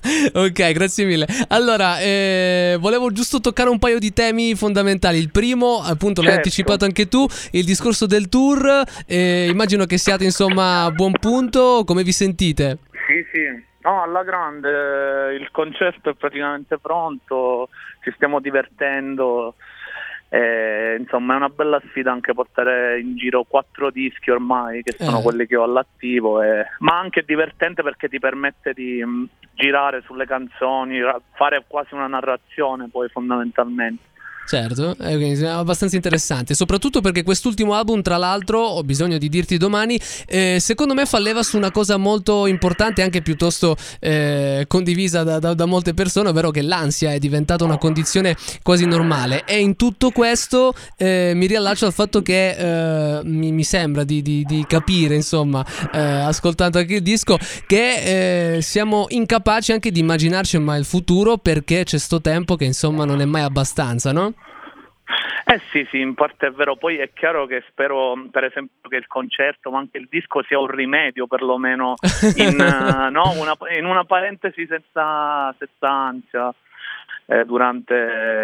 ok, 0.34 0.72
grazie 0.72 1.06
mille. 1.06 1.26
Allora, 1.50 2.00
eh, 2.00 2.78
volevo 2.80 3.12
giusto 3.12 3.40
toccare 3.40 3.70
un 3.70 3.80
paio 3.80 4.00
di 4.00 4.12
temi 4.14 4.56
fondamentali. 4.56 5.18
Il 5.18 5.30
primo, 5.32 5.82
appunto, 5.84 6.22
l'hai 6.22 6.32
Certo. 6.34 6.48
anticipato 6.48 6.86
anche 6.86 7.08
tu, 7.08 7.26
il 7.52 7.66
discorso 7.66 8.06
del 8.06 8.30
tour. 8.30 8.84
Eh, 9.06 9.48
immagino 9.50 9.86
che 9.86 9.98
siate 9.98 10.24
insomma 10.24 10.84
a 10.86 10.92
buon 10.92 11.12
punto. 11.20 11.84
Come 11.86 12.04
vi 12.04 12.12
sentite? 12.12 12.80
Sì, 13.08 13.26
sì. 13.34 13.68
No, 13.82 14.04
alla 14.04 14.24
grande, 14.24 15.36
il 15.40 15.50
concerto 15.52 16.10
è 16.10 16.14
praticamente 16.14 16.78
pronto, 16.80 17.70
ci 18.04 18.12
stiamo 18.16 18.40
divertendo. 18.40 19.56
Eh, 20.30 20.96
insomma, 21.00 21.34
è 21.34 21.38
una 21.38 21.50
bella 21.50 21.82
sfida 21.88 22.12
anche 22.12 22.34
portare 22.34 23.00
in 23.00 23.16
giro 23.18 23.44
quattro 23.44 23.90
dischi 23.90 24.30
ormai, 24.30 24.84
che 24.84 24.96
sono 24.98 25.20
Eh. 25.20 25.24
quelli 25.24 25.48
che 25.48 25.56
ho 25.56 25.64
all'attivo, 25.64 26.42
e- 26.42 26.66
ma 26.80 27.00
anche 27.00 27.24
divertente 27.26 27.82
perché 27.82 28.08
ti 28.08 28.20
permette 28.20 28.74
di 28.74 29.04
mh, 29.04 29.28
girare 29.56 30.02
sulle 30.02 30.26
canzoni, 30.26 31.02
ra- 31.02 31.20
fare 31.34 31.64
quasi 31.68 31.96
una 31.96 32.08
narrazione 32.08 32.90
poi 32.90 33.10
fondamentalmente. 33.10 34.04
Certo, 34.50 34.96
è 34.98 35.16
è 35.16 35.46
abbastanza 35.46 35.96
interessante, 35.96 36.56
soprattutto 36.56 37.02
perché 37.02 37.22
quest'ultimo 37.22 37.76
album, 37.76 38.02
tra 38.02 38.18
l'altro, 38.18 38.58
ho 38.60 38.82
bisogno 38.82 39.20
di 39.20 39.30
dirti 39.30 39.58
domani, 39.58 40.02
eh, 40.26 40.58
secondo 40.60 40.96
me 40.96 41.06
fa 41.06 41.20
leva 41.20 41.44
su 41.44 41.56
una 41.56 41.70
cosa 41.70 41.98
molto 41.98 42.48
importante, 42.48 43.04
anche 43.04 43.22
piuttosto 43.22 43.76
eh, 44.00 44.66
condivisa 44.68 45.22
da, 45.22 45.38
da- 45.38 45.54
da 45.54 45.66
molte 45.68 45.94
persone, 45.94 46.30
ovvero 46.30 46.50
che 46.50 46.64
l'ansia 46.64 47.14
è 47.14 47.20
diventata 47.20 47.64
una 47.64 47.78
condizione 47.78 48.36
quasi 48.64 48.88
normale. 48.88 49.44
E 49.46 49.60
in 49.60 49.76
tutto 49.76 50.10
questo 50.10 50.74
eh, 50.98 51.34
mi 51.36 51.46
riallaccio 51.46 51.86
al 51.86 51.94
fatto 51.94 52.24
che 52.24 53.18
eh, 53.18 53.22
mi, 53.26 53.52
mi 53.52 53.64
sembra 53.64 54.04
di, 54.04 54.24
di- 54.24 54.44
di 54.46 54.66
capire, 54.68 55.14
insomma, 55.14 55.64
eh, 55.94 56.00
ascoltando 56.00 56.80
anche 56.80 56.96
il 56.96 57.04
disco, 57.04 57.38
che 57.68 58.56
eh, 58.56 58.62
siamo 58.64 59.06
incapaci 59.10 59.74
anche 59.74 59.92
di 59.92 60.00
immaginarci 60.00 60.58
mai 60.58 60.80
il 60.80 60.86
futuro 60.86 61.38
perché 61.38 61.84
c'è 61.84 62.00
sto 62.00 62.20
tempo 62.20 62.56
che 62.56 62.66
insomma 62.66 63.06
non 63.06 63.22
è 63.22 63.26
mai 63.26 63.44
abbastanza, 63.44 64.12
no? 64.12 64.34
Eh 65.46 65.60
sì, 65.72 65.88
sì, 65.90 66.00
in 66.00 66.14
parte 66.14 66.48
è 66.48 66.52
vero. 66.52 66.76
Poi 66.76 66.98
è 66.98 67.12
chiaro 67.14 67.46
che 67.48 67.64
spero, 67.70 68.14
per 68.30 68.44
esempio, 68.44 68.88
che 68.90 68.98
il 68.98 69.08
concerto, 69.08 69.72
ma 69.72 69.80
anche 69.80 69.98
il 69.98 70.08
disco 70.10 70.44
sia 70.44 70.60
un 70.60 70.68
rimedio, 70.68 71.26
perlomeno 71.28 71.96
in, 72.38 72.60
eh, 72.60 73.10
no, 73.10 73.32
una, 73.36 73.56
in 73.76 73.86
una 73.86 74.04
parentesi 74.04 74.66
senza, 74.68 75.54
senza 75.58 75.90
ansia. 75.90 76.54
eh, 77.26 77.46
durante 77.46 77.94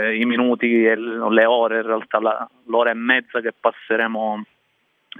eh, 0.09 0.15
i 0.19 0.25
minuti 0.25 0.85
e 0.85 0.95
le 0.95 1.45
ore, 1.45 1.77
in 1.77 1.85
realtà 1.87 2.19
la- 2.19 2.47
l'ora 2.67 2.91
e 2.91 2.93
mezza 2.93 3.41
che 3.41 3.51
passeremo 3.59 4.43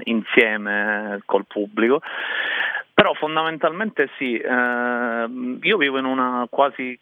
insieme 0.04 1.22
col 1.26 1.46
pubblico. 1.48 2.02
Però 2.94 3.14
fondamentalmente 3.14 4.10
sì, 4.18 4.38
eh, 4.38 5.28
io 5.62 5.78
vivo 5.78 5.98
in 5.98 6.06
una 6.06 6.48
quasi 6.50 6.98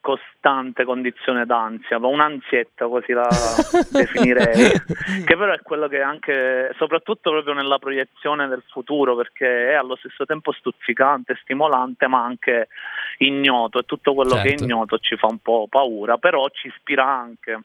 costante 0.00 0.84
condizione 0.84 1.44
d'ansia, 1.44 1.98
ma 1.98 2.08
un'ansietta 2.08 2.86
così 2.86 3.12
la 3.12 3.28
definirei, 3.90 4.72
che 5.24 5.36
però 5.36 5.52
è 5.52 5.60
quello 5.62 5.88
che 5.88 6.00
anche, 6.00 6.74
soprattutto 6.76 7.30
proprio 7.30 7.54
nella 7.54 7.78
proiezione 7.78 8.48
del 8.48 8.62
futuro, 8.68 9.14
perché 9.14 9.70
è 9.70 9.74
allo 9.74 9.96
stesso 9.96 10.24
tempo 10.24 10.52
stuzzicante, 10.52 11.38
stimolante, 11.42 12.06
ma 12.06 12.24
anche 12.24 12.68
ignoto 13.18 13.78
e 13.78 13.84
tutto 13.84 14.14
quello 14.14 14.36
che 14.36 14.42
è 14.42 14.48
Certo. 14.48 14.64
ignoto 14.64 14.98
ci 14.98 15.16
fa 15.16 15.26
un 15.26 15.38
po' 15.38 15.66
paura, 15.68 16.16
però 16.18 16.48
ci 16.50 16.68
ispira 16.68 17.06
anche 17.06 17.60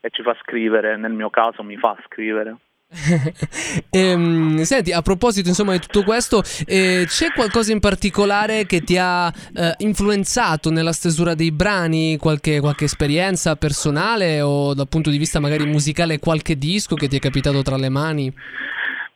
e 0.00 0.10
ci 0.10 0.22
fa 0.22 0.36
scrivere, 0.42 0.96
nel 0.96 1.12
mio 1.12 1.30
caso 1.30 1.62
mi 1.62 1.76
fa 1.76 1.96
scrivere. 2.04 2.56
Ehm, 3.90 4.62
senti, 4.62 4.92
a 4.92 5.02
proposito 5.02 5.48
insomma 5.48 5.72
di 5.72 5.80
tutto 5.80 6.02
questo, 6.02 6.42
eh, 6.66 7.04
c'è 7.06 7.32
qualcosa 7.32 7.72
in 7.72 7.80
particolare 7.80 8.66
che 8.66 8.80
ti 8.80 8.96
ha 8.98 9.28
eh, 9.28 9.74
influenzato 9.78 10.70
nella 10.70 10.92
stesura 10.92 11.34
dei 11.34 11.52
brani? 11.52 12.16
Qualche, 12.16 12.60
qualche 12.60 12.84
esperienza 12.84 13.56
personale 13.56 14.40
o 14.40 14.74
dal 14.74 14.88
punto 14.88 15.10
di 15.10 15.18
vista 15.18 15.40
magari 15.40 15.66
musicale 15.66 16.18
qualche 16.18 16.56
disco 16.56 16.94
che 16.94 17.08
ti 17.08 17.16
è 17.16 17.20
capitato 17.20 17.62
tra 17.62 17.76
le 17.76 17.88
mani? 17.88 18.32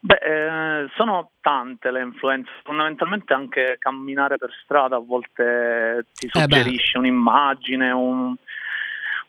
Beh, 0.01 0.15
eh, 0.15 0.89
sono 0.97 1.31
tante 1.41 1.93
le 1.93 2.03
influenze, 2.03 2.51
fondamentalmente 2.65 3.33
anche 3.33 3.77
camminare 3.79 4.37
per 4.37 4.51
strada 4.65 4.97
a 4.97 4.99
volte 4.99 6.07
ti 6.13 6.27
Eh 6.27 6.41
suggerisce 6.41 6.99
un'immagine, 6.99 7.91
un, 7.93 8.35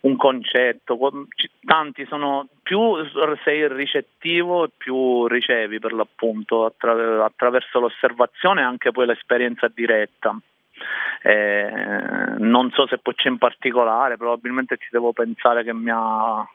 un 0.04 0.16
concetto, 0.18 0.98
tanti 1.64 2.06
sono, 2.06 2.48
più 2.62 2.80
sei 3.44 3.68
ricettivo 3.70 4.68
più 4.76 5.28
ricevi 5.28 5.80
per 5.80 5.94
l'appunto 5.94 6.66
attra- 6.66 7.24
attraverso 7.24 7.80
l'osservazione 7.80 8.62
e 8.62 8.66
anche 8.66 8.92
poi 8.92 9.06
l'esperienza 9.06 9.70
diretta. 9.74 10.38
Eh, 11.22 11.72
non 12.40 12.70
so 12.72 12.86
se 12.88 12.98
poi 12.98 13.14
c'è 13.16 13.30
in 13.30 13.38
particolare, 13.38 14.18
probabilmente 14.18 14.76
ci 14.78 14.90
devo 14.92 15.14
pensare 15.14 15.64
che 15.64 15.74
mi 15.74 15.90
ha 15.90 16.46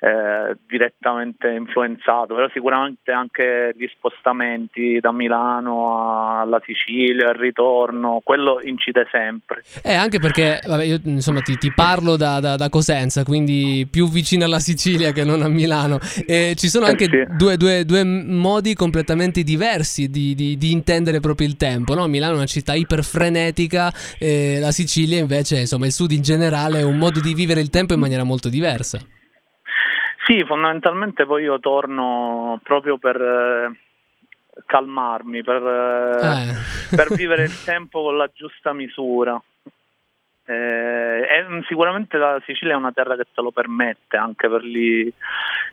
eh, 0.00 0.56
direttamente 0.66 1.48
influenzato, 1.48 2.34
però 2.34 2.48
sicuramente 2.52 3.12
anche 3.12 3.74
gli 3.76 3.86
spostamenti 3.96 4.98
da 5.00 5.12
Milano 5.12 6.40
alla 6.40 6.60
Sicilia, 6.64 7.30
il 7.30 7.36
ritorno, 7.36 8.20
quello 8.24 8.60
incide 8.62 9.06
sempre. 9.10 9.62
Eh, 9.82 9.94
anche 9.94 10.18
perché 10.18 10.60
vabbè, 10.66 10.84
io 10.84 10.98
insomma 11.04 11.40
ti, 11.40 11.56
ti 11.56 11.72
parlo 11.72 12.16
da, 12.16 12.40
da- 12.40 12.56
da 12.56 12.68
Cosenza, 12.68 13.24
quindi 13.24 13.86
più 13.90 14.08
vicino 14.08 14.44
alla 14.44 14.58
Sicilia 14.60 15.12
che 15.12 15.24
non 15.24 15.42
a 15.42 15.48
Milano. 15.48 15.98
E 16.26 16.54
ci 16.56 16.68
sono 16.68 16.86
Eh 16.86 16.90
anche 16.90 17.04
sì. 17.04 17.24
due, 17.36 17.56
due- 17.56 17.84
due 17.84 18.04
modi 18.04 18.74
completamente 18.74 19.42
diversi 19.42 20.08
di, 20.08 20.34
di- 20.34 20.56
di 20.56 20.72
intendere 20.72 21.20
proprio 21.20 21.46
il 21.46 21.56
tempo. 21.56 21.94
No? 21.94 22.06
Milano 22.06 22.34
è 22.34 22.36
una 22.36 22.46
città 22.46 22.74
iperfrenetica, 22.74 23.92
e 24.18 24.58
la 24.60 24.70
Sicilia 24.72 25.18
invece, 25.18 25.60
insomma, 25.60 25.86
il 25.86 25.92
sud 25.92 26.10
in 26.12 26.22
generale 26.22 26.80
è 26.80 26.84
un 26.84 26.96
modo 26.98 27.20
di 27.20 27.34
vivere 27.34 27.60
il 27.60 27.70
tempo 27.70 27.94
in 27.94 28.00
maniera 28.00 28.24
molto 28.24 28.48
diversa. 28.48 28.98
Sì, 30.32 30.42
fondamentalmente 30.46 31.26
poi 31.26 31.42
io 31.42 31.60
torno 31.60 32.58
proprio 32.62 32.96
per 32.96 33.20
eh, 33.20 33.70
calmarmi, 34.64 35.42
per, 35.42 35.62
eh, 35.62 36.48
Eh. 36.48 36.96
per 36.96 37.12
vivere 37.14 37.44
il 37.44 37.52
tempo 37.64 38.02
con 38.02 38.16
la 38.16 38.30
giusta 38.32 38.72
misura. 38.72 39.38
Eh, 40.44 41.20
e 41.20 41.46
sicuramente 41.68 42.16
la 42.16 42.40
Sicilia 42.46 42.72
è 42.72 42.76
una 42.78 42.92
terra 42.92 43.14
che 43.16 43.26
te 43.34 43.42
lo 43.42 43.50
permette 43.50 44.16
anche 44.16 44.48
per 44.48 44.64
gli, 44.64 45.06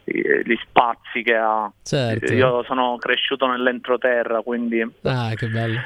gli 0.03 0.55
spazi 0.67 1.23
che 1.23 1.35
ha. 1.37 1.71
Certo. 1.81 2.33
Io 2.33 2.61
sono 2.63 2.97
cresciuto 2.97 3.47
nell'entroterra, 3.47 4.41
quindi 4.41 4.81
Ah, 5.03 5.31
che 5.35 5.47
bello. 5.47 5.79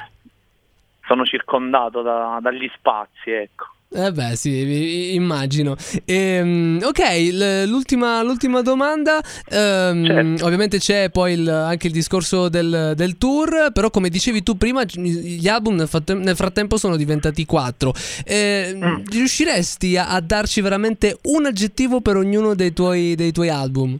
sono 1.05 1.25
circondato 1.25 2.01
da- 2.01 2.39
dagli 2.41 2.69
spazi, 2.75 3.29
ecco. 3.29 3.67
Eh 3.95 4.11
beh, 4.11 4.35
sì, 4.35 5.13
immagino. 5.13 5.75
Ehm, 6.05 6.79
ok, 6.83 7.65
l'ultima, 7.67 8.23
l'ultima 8.23 8.61
domanda. 8.61 9.19
ehm, 9.49 10.05
Certo. 10.05 10.45
Ovviamente 10.45 10.79
c'è 10.79 11.09
poi 11.11 11.33
il- 11.33 11.47
anche 11.49 11.87
il 11.87 11.93
discorso 11.93 12.49
del, 12.49 12.93
del 12.95 13.17
tour, 13.17 13.71
però 13.71 13.89
come 13.91 14.09
dicevi 14.09 14.41
tu 14.43 14.57
prima, 14.57 14.83
gli 14.83 15.47
album 15.47 15.75
nel, 15.75 15.87
fatte- 15.87 16.13
nel 16.15 16.35
frattempo 16.35 16.77
sono 16.77 16.95
diventati 16.95 17.45
quattro. 17.45 17.93
Eh, 18.25 18.71
Mm. 18.73 19.03
Riusciresti 19.11 19.97
a, 19.97 20.09
a 20.09 20.19
darci 20.21 20.61
veramente 20.61 21.17
un 21.23 21.45
aggettivo 21.45 22.01
per 22.01 22.15
ognuno 22.15 22.55
dei 22.55 22.73
tuoi, 22.73 23.13
dei 23.15 23.31
tuoi 23.31 23.49
album? 23.49 23.97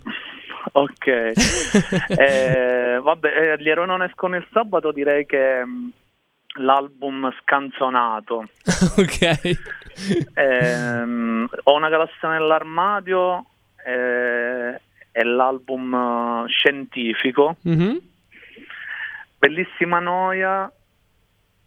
Ok, 0.72 1.06
Eh, 2.18 3.00
vabbè, 3.02 3.28
eh, 3.28 3.62
gli 3.62 3.70
eroi 3.70 3.86
non 3.86 4.02
escono 4.02 4.36
il 4.36 4.48
sabato, 4.52 4.92
direi 4.92 5.26
che 5.26 5.64
mh, 5.64 5.92
l'album 6.64 7.30
scanzonato. 7.42 8.46
ok. 8.98 9.58
Ehm, 10.36 11.48
ho 11.64 11.74
una 11.76 11.90
galassia 11.90 12.30
nell'armadio 12.30 13.46
eh, 13.86 14.82
è 15.12 15.22
l'album 15.24 15.94
eh, 15.94 16.50
scientifico. 16.50 17.58
Mhm. 17.62 18.00
Bellissima 19.38 20.00
noia 20.00 20.72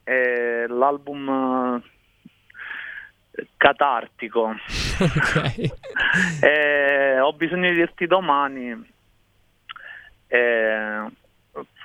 è 0.02 0.64
l'album 0.68 1.82
eh, 3.32 3.46
catartico. 3.56 4.54
Ok. 5.00 5.70
Eh, 6.40 7.20
ho 7.20 7.32
bisogno 7.34 7.68
di 7.68 7.74
dirti 7.76 8.06
domani. 8.06 8.70
eh, 10.28 11.04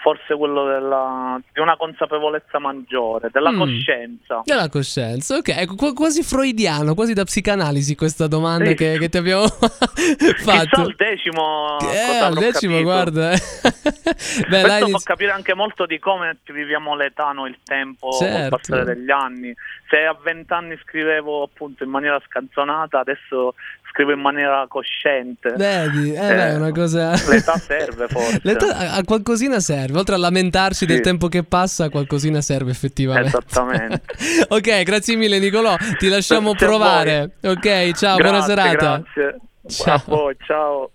forse 0.01 0.35
quello 0.35 0.65
della, 0.65 1.39
di 1.53 1.59
una 1.59 1.75
consapevolezza 1.77 2.57
maggiore, 2.59 3.29
della 3.31 3.51
Mm. 3.51 3.57
coscienza. 3.59 4.41
Della 4.43 4.67
coscienza, 4.69 5.35
ok, 5.37 5.49
ecco, 5.49 5.75
qu- 5.75 5.93
quasi 5.93 6.23
freudiano, 6.23 6.93
quasi 6.95 7.13
da 7.13 7.23
psicanalisi 7.23 7.95
questa 7.95 8.27
domanda 8.27 8.69
Sì. 8.69 8.75
che, 8.75 8.97
che 8.97 9.09
ti 9.09 9.17
abbiamo 9.17 9.45
Chissà 9.95 10.63
fatto. 10.63 10.81
al 10.81 10.95
decimo 10.95 11.77
Eh, 11.81 12.17
avrò 12.17 12.39
decimo, 12.39 12.73
capito. 12.73 12.83
guarda. 12.83 13.31
eh. 13.31 13.39
Beh, 14.49 14.61
Questo 14.61 14.77
può 14.77 14.87
inizi- 14.87 15.05
capire 15.05 15.31
anche 15.31 15.53
molto 15.55 15.85
di 15.85 15.99
come 15.99 16.37
viviamo 16.51 16.95
l'età, 16.95 17.31
no? 17.31 17.45
il 17.47 17.57
tempo, 17.63 18.11
Certo. 18.11 18.49
col 18.49 18.59
passare 18.59 18.83
degli 18.83 19.09
anni. 19.11 19.53
Se 19.89 19.97
a 20.05 20.17
vent'anni 20.21 20.77
scrivevo 20.83 21.43
appunto 21.43 21.83
in 21.83 21.89
maniera 21.89 22.19
scanzonata, 22.25 22.99
adesso 22.99 23.53
scrivo 23.91 24.11
in 24.11 24.19
maniera 24.21 24.65
cosciente. 24.67 25.53
Vedi, 25.55 26.13
eh, 26.13 26.19
beh, 26.19 26.47
è 26.47 26.55
una 26.55 26.71
cosa... 26.71 27.11
L'età 27.29 27.57
serve 27.57 28.07
forse. 28.07 28.39
L'età 28.43 28.75
a, 28.75 28.95
a 28.95 29.03
qualcosina 29.03 29.59
serve, 29.59 29.97
oltre 29.99 30.15
a 30.15 30.17
lamentarsi 30.17 30.85
del 30.85 30.97
Sì. 30.97 31.01
tempo 31.03 31.27
che 31.27 31.43
passa, 31.43 31.89
qualcosina 31.89 32.41
serve 32.41 32.71
effettivamente. 32.71 33.27
Esattamente. 33.27 34.01
ok, 34.47 34.83
grazie 34.83 35.15
mille 35.15 35.39
Nicolò, 35.39 35.75
ti 35.97 36.07
lasciamo 36.07 36.51
Grazie 36.51 36.65
a 36.65 36.69
provare. 36.69 37.31
Ok, 37.41 37.91
ciao, 37.93 38.15
buona 38.17 38.45
Grazie, 38.45 38.55
serata. 38.55 39.03
Grazie. 39.13 39.39
Ciao. 39.67 40.01
Voi, 40.07 40.35
ciao. 40.45 40.91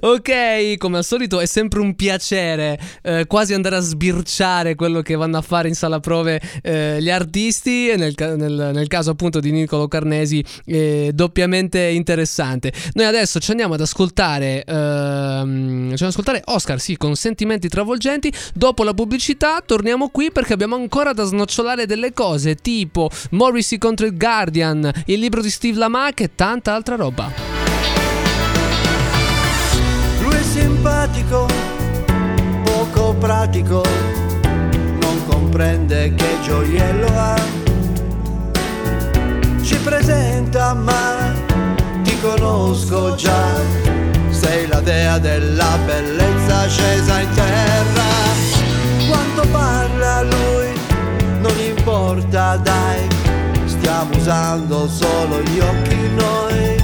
Ok, 0.00 0.76
come 0.78 0.98
al 0.98 1.04
solito 1.04 1.38
è 1.38 1.46
sempre 1.46 1.78
un 1.78 1.94
piacere 1.94 2.78
eh, 3.02 3.26
quasi 3.26 3.54
andare 3.54 3.76
a 3.76 3.80
sbirciare 3.80 4.74
quello 4.74 5.00
che 5.00 5.14
vanno 5.14 5.36
a 5.38 5.42
fare 5.42 5.68
in 5.68 5.74
sala 5.74 6.00
prove 6.00 6.40
eh, 6.62 7.00
gli 7.00 7.08
artisti 7.08 7.88
e 7.88 7.96
nel, 7.96 8.14
nel- 8.18 8.70
nel 8.74 8.86
caso 8.88 9.10
appunto 9.10 9.38
di 9.38 9.52
Nicolo 9.52 9.86
Carnesi 9.86 10.44
è 10.64 11.10
doppiamente 11.12 11.80
interessante. 11.80 12.72
Noi 12.94 13.06
adesso 13.06 13.38
ci 13.38 13.52
andiamo 13.52 13.74
ad 13.74 13.80
ascoltare, 13.80 14.64
ehm, 14.64 14.64
ci 14.64 14.72
andiamo 14.72 15.94
ad 15.94 16.00
ascoltare 16.02 16.42
Oscar, 16.46 16.80
sì, 16.80 16.96
con 16.96 17.14
sentimenti 17.14 17.68
travolgenti. 17.68 18.32
Dopo 18.54 18.82
la 18.82 18.92
pubblicità 18.92 19.62
torniamo 19.64 20.08
qui 20.08 20.32
perché 20.32 20.52
abbiamo 20.52 20.74
ancora 20.74 21.12
da 21.12 21.22
snocciolare 21.24 21.86
delle 21.86 22.12
cose 22.12 22.56
tipo 22.56 23.08
Morrissey 23.30 23.78
contro 23.78 24.06
il 24.06 24.16
Guardian, 24.16 24.90
il 25.06 25.20
libro 25.20 25.40
di 25.40 25.50
Steve 25.50 25.78
Lamac 25.78 26.20
e 26.22 26.34
tanta 26.34 26.74
altra 26.74 26.96
roba. 26.96 27.53
Simpatico, 31.04 31.46
poco 32.64 33.14
pratico, 33.14 33.82
non 35.00 35.26
comprende 35.26 36.14
che 36.14 36.38
gioiello 36.42 37.06
ha. 37.06 37.36
Ci 39.62 39.76
presenta 39.78 40.72
ma 40.72 41.32
ti 42.02 42.18
conosco 42.20 43.14
già, 43.16 43.44
sei 44.30 44.66
la 44.66 44.80
dea 44.80 45.18
della 45.18 45.78
bellezza 45.84 46.68
scesa 46.68 47.20
in 47.20 47.28
terra. 47.34 48.02
Quanto 49.06 49.42
parla 49.50 50.22
lui, 50.22 50.72
non 51.40 51.58
importa 51.58 52.56
dai, 52.56 53.06
stiamo 53.66 54.16
usando 54.16 54.88
solo 54.88 55.42
gli 55.42 55.58
occhi 55.58 56.08
noi. 56.14 56.82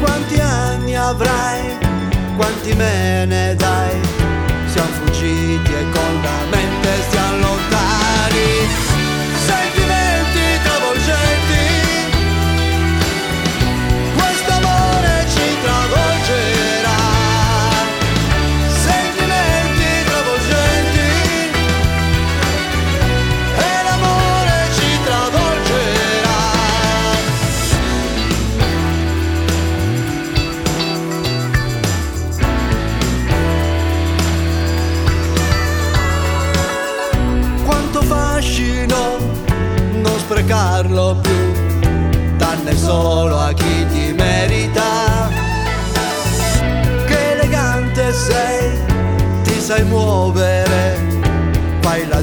Quanti 0.00 0.40
anni 0.40 0.96
avrai? 0.96 1.85
Quanti 2.36 2.74
me 2.74 3.24
ne 3.24 3.54
dai? 3.56 3.98
Siamo 4.66 4.88
fuggiti 4.90 5.72
e 5.72 5.90
con 5.90 6.20
la 6.22 6.44
mente 6.50 7.02
stiamo 7.08 7.38
lontani. 7.38 7.85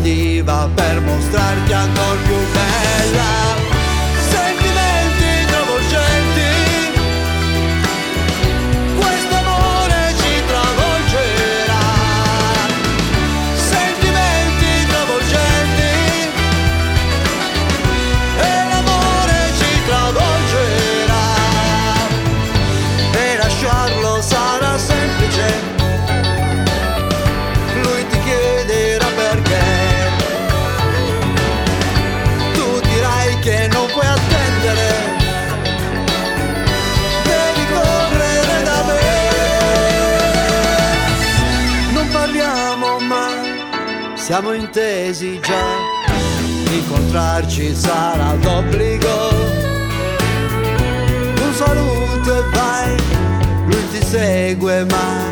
Fai 0.04 0.10
la 0.10 0.10
diva 0.10 0.70
per 0.76 1.02
mostrarti 1.02 1.74
ancora 1.74 2.16
più 2.26 2.33
intesi 45.14 45.40
già, 45.42 45.64
incontrarci 46.72 47.76
sarà 47.76 48.36
d'obbligo. 48.42 49.30
Un 51.40 51.54
saluto 51.54 52.38
e 52.38 52.50
vai, 52.52 52.96
lui 53.66 53.90
ti 53.92 54.04
segue 54.04 54.86
ma 54.86 55.32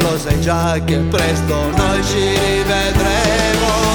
lo 0.00 0.18
sai 0.18 0.40
già 0.40 0.78
che 0.84 0.96
presto 0.98 1.54
noi 1.54 2.04
ci 2.04 2.18
rivedremo. 2.18 3.85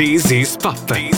This 0.00 0.30
is 0.32 0.56
Papa. 0.56 1.09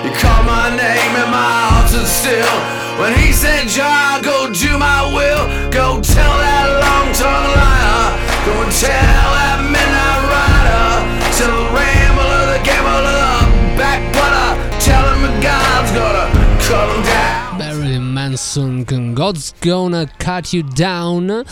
He 0.04 0.10
called 0.16 0.46
my 0.46 0.70
name 0.72 1.12
and 1.20 1.30
my 1.30 1.52
heart 1.68 1.88
stood 1.90 2.08
still. 2.08 2.56
When 2.98 3.12
he 3.18 3.32
said, 3.32 3.68
John, 3.68 4.22
go 4.22 4.48
do 4.52 4.78
my 4.78 5.04
will. 5.12 5.44
Go 5.70 6.00
tell 6.00 6.34
that 6.40 6.66
long-tongued 6.80 7.52
liar. 7.52 8.16
Go 8.48 8.52
and 8.64 8.72
tell 8.72 9.28
that 9.36 9.60
midnight 9.68 10.22
rider. 10.32 11.04
Tell 11.36 11.52
the 11.52 11.68
rambler, 11.76 12.56
the 12.56 12.60
gambler. 12.64 13.20
Tell 14.80 15.04
him 15.14 15.40
God's 15.40 15.92
gonna 15.92 16.26
cut 16.60 16.88
him 16.88 17.02
down. 17.04 17.52
Manson 18.14 19.14
God's 19.14 19.52
Gonna 19.60 20.06
Cut 20.18 20.52
You 20.52 20.62
Down 20.62 21.44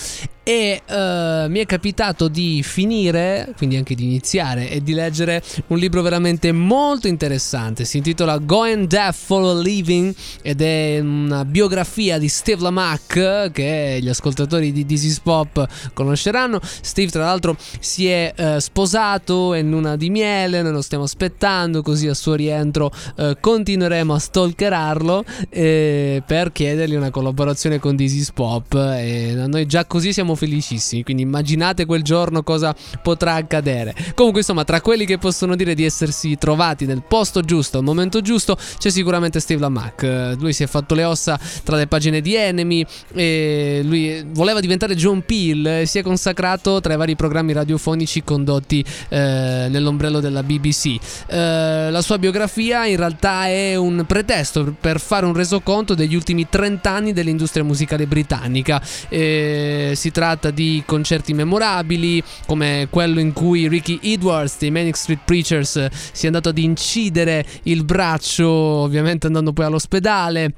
e 0.42 0.82
eh, 0.84 1.46
mi 1.48 1.58
è 1.58 1.66
capitato 1.66 2.28
di 2.28 2.62
finire, 2.62 3.52
quindi 3.56 3.76
anche 3.76 3.94
di 3.94 4.04
iniziare 4.04 4.70
e 4.70 4.82
di 4.82 4.94
leggere 4.94 5.42
un 5.68 5.78
libro 5.78 6.02
veramente 6.02 6.50
molto 6.52 7.08
interessante. 7.08 7.84
Si 7.84 7.98
intitola 7.98 8.38
Going 8.38 8.86
Deaf 8.86 9.16
for 9.16 9.56
a 9.56 9.60
Living 9.60 10.14
ed 10.42 10.60
è 10.60 10.98
una 11.00 11.44
biografia 11.44 12.18
di 12.18 12.28
Steve 12.28 12.62
Lamack 12.62 13.50
che 13.52 13.98
gli 14.00 14.08
ascoltatori 14.08 14.72
di 14.72 14.86
This 14.86 15.04
is 15.04 15.20
Pop 15.20 15.66
conosceranno. 15.92 16.60
Steve 16.62 17.10
tra 17.10 17.24
l'altro 17.24 17.56
si 17.78 18.08
è 18.08 18.32
eh, 18.34 18.60
sposato 18.60 19.54
in 19.54 19.70
luna 19.70 19.96
di 19.96 20.10
miele, 20.10 20.62
noi 20.62 20.72
lo 20.72 20.82
stiamo 20.82 21.04
aspettando 21.04 21.82
così 21.82 22.08
al 22.08 22.16
suo 22.16 22.34
rientro 22.34 22.90
eh, 23.16 23.36
continueremo 23.40 24.14
a 24.14 24.18
stalkerarlo 24.18 25.24
eh, 25.48 26.22
per 26.26 26.52
chiedergli 26.52 26.94
una 26.94 27.10
collaborazione 27.10 27.78
con 27.78 27.96
This 27.96 28.14
is 28.14 28.32
Pop 28.32 28.74
e 28.74 29.34
noi 29.46 29.66
già 29.66 29.84
così 29.84 30.12
siamo 30.12 30.29
felicissimi, 30.34 31.02
quindi 31.02 31.22
immaginate 31.22 31.84
quel 31.84 32.02
giorno 32.02 32.42
cosa 32.42 32.74
potrà 33.02 33.34
accadere. 33.34 33.94
Comunque 34.14 34.40
insomma, 34.40 34.64
tra 34.64 34.80
quelli 34.80 35.04
che 35.04 35.18
possono 35.18 35.56
dire 35.56 35.74
di 35.74 35.84
essersi 35.84 36.36
trovati 36.36 36.86
nel 36.86 37.02
posto 37.06 37.42
giusto, 37.42 37.78
al 37.78 37.84
momento 37.84 38.20
giusto, 38.20 38.56
c'è 38.78 38.90
sicuramente 38.90 39.40
Steve 39.40 39.60
Lamack. 39.60 40.02
Eh, 40.02 40.34
Lui 40.38 40.52
si 40.52 40.62
è 40.62 40.66
fatto 40.66 40.94
le 40.94 41.04
ossa 41.04 41.38
tra 41.64 41.76
le 41.76 41.86
pagine 41.86 42.20
di 42.20 42.34
Enemy 42.34 42.86
e 43.14 43.80
lui 43.84 44.24
voleva 44.30 44.60
diventare 44.60 44.94
John 44.94 45.24
Peel 45.24 45.66
e 45.66 45.86
si 45.86 45.98
è 45.98 46.02
consacrato 46.02 46.80
tra 46.80 46.94
i 46.94 46.96
vari 46.96 47.16
programmi 47.16 47.52
radiofonici 47.52 48.22
condotti 48.22 48.84
eh, 49.08 49.66
nell'ombrello 49.68 50.20
della 50.20 50.42
BBC. 50.42 50.96
Eh, 51.26 51.90
la 51.90 52.02
sua 52.02 52.18
biografia 52.18 52.86
in 52.86 52.96
realtà 52.96 53.46
è 53.46 53.76
un 53.76 54.04
pretesto 54.06 54.74
per 54.80 55.00
fare 55.00 55.26
un 55.26 55.34
resoconto 55.34 55.94
degli 55.94 56.14
ultimi 56.14 56.48
30 56.48 56.90
anni 56.90 57.12
dell'industria 57.12 57.64
musicale 57.64 58.06
britannica. 58.06 58.80
Eh, 59.08 59.92
si 59.94 60.10
tratta 60.10 60.19
di 60.52 60.82
concerti 60.84 61.32
memorabili 61.32 62.22
come 62.46 62.88
quello 62.90 63.20
in 63.20 63.32
cui 63.32 63.68
Ricky 63.68 63.98
Edwards 64.02 64.58
dei 64.58 64.70
Manic 64.70 64.96
Street 64.96 65.20
Preachers 65.24 65.88
si 66.12 66.24
è 66.24 66.26
andato 66.26 66.50
ad 66.50 66.58
incidere 66.58 67.44
il 67.64 67.84
braccio, 67.84 68.48
ovviamente 68.48 69.26
andando 69.26 69.52
poi 69.52 69.64
all'ospedale 69.64 70.52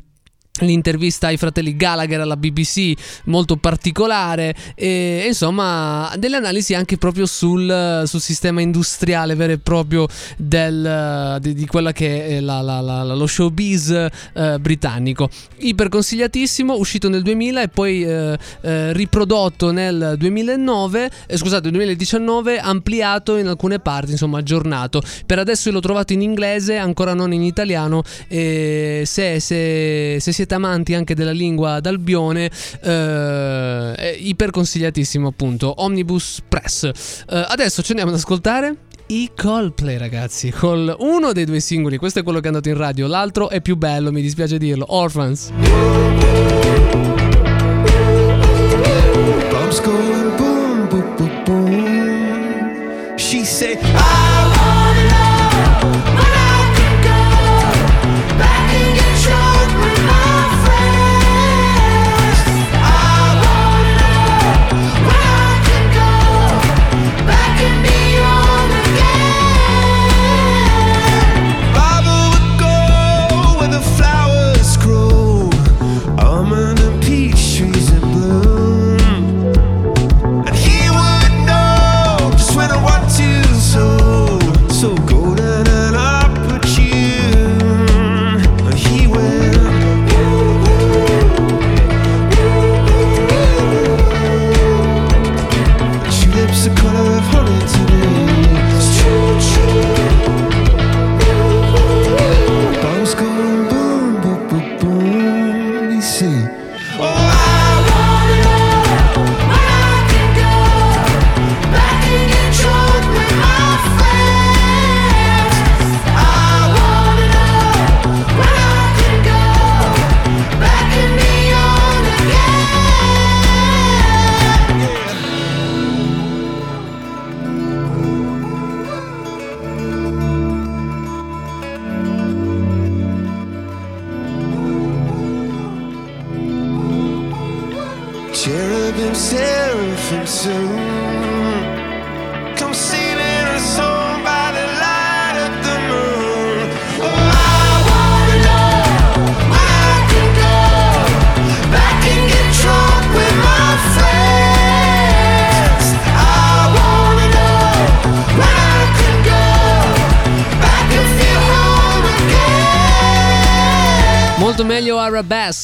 l'intervista 0.61 1.29
ai 1.29 1.39
fratelli 1.39 1.75
Gallagher 1.77 2.21
alla 2.21 2.37
BBC 2.37 2.93
molto 3.25 3.57
particolare 3.57 4.55
e 4.75 5.25
insomma 5.27 6.13
delle 6.19 6.37
analisi 6.37 6.75
anche 6.75 6.99
proprio 6.99 7.25
sul, 7.25 8.03
sul 8.05 8.21
sistema 8.21 8.61
industriale 8.61 9.35
vero 9.35 9.53
e 9.53 9.59
proprio 9.59 10.07
del, 10.37 11.39
di, 11.41 11.55
di 11.55 11.67
quella 11.67 11.93
che 11.93 12.27
è 12.27 12.41
la- 12.41 12.61
la- 12.61 12.81
la- 12.83 13.03
lo 13.03 13.27
showbiz 13.27 13.91
eh, 14.35 14.59
britannico. 14.61 15.31
Iper 15.61 15.89
consigliatissimo 15.89 16.75
uscito 16.77 17.09
nel 17.09 17.23
2000 17.23 17.63
e 17.63 17.69
poi 17.69 18.05
eh, 18.05 18.39
eh, 18.61 18.93
riprodotto 18.93 19.71
nel 19.71 20.17
2009 20.19 21.11
eh, 21.29 21.37
scusate 21.39 21.71
2019 21.71 22.59
ampliato 22.59 23.39
in 23.39 23.47
alcune 23.47 23.79
parti 23.79 24.11
insomma 24.13 24.39
aggiornato. 24.41 25.01
Per 25.25 25.39
adesso 25.39 25.71
l'ho 25.71 25.81
trovato 25.81 26.13
in 26.13 26.21
inglese 26.21 26.77
ancora 26.77 27.15
non 27.15 27.33
in 27.33 27.43
italiano 27.43 28.03
se, 28.29 29.07
se, 29.07 29.41
se 30.21 30.33
siete 30.43 30.55
amanti 30.55 30.95
anche 30.95 31.15
della 31.15 31.31
lingua 31.31 31.79
d'Albione 31.79 32.51
eh, 32.83 33.95
è 33.95 34.17
iper 34.19 34.51
consigliatissimo 34.51 35.29
appunto 35.29 35.73
Omnibus 35.77 36.41
Press. 36.49 36.85
Eh, 36.85 37.45
adesso 37.49 37.81
ci 37.83 37.93
andiamo 37.93 38.11
ad 38.11 38.19
ascoltare 38.19 38.77
i 39.09 39.31
Coldplay 39.37 39.99
ragazzi 39.99 40.51
col 40.51 40.95
uno 40.99 41.33
dei 41.33 41.45
due 41.45 41.61
singoli. 41.61 41.97
Questo 41.97 42.19
è 42.21 42.23
quello 42.25 42.41
che 42.41 42.47
è 42.47 42.49
andato 42.49 42.69
in 42.69 42.77
radio 42.77 43.07
l'altro 43.07 43.51
è 43.51 43.61
più 43.61 43.77
bello 43.77 44.11
mi 44.11 44.21
dispiace 44.21 44.59
dirlo 44.59 44.87
Orphans. 44.89 45.51
Bombs 49.51 49.81
going 49.81 50.37
boom, 50.37 50.89
boom, 50.89 51.17
boom, 51.17 51.45
boom. 51.45 53.17
She 53.17 53.45
said, 53.45 53.79
I 53.81 54.62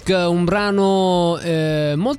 Arabesque, 0.08 0.14
un 0.14 0.44
brano 0.44 0.47
eh, 0.47 0.47
molto 0.47 0.47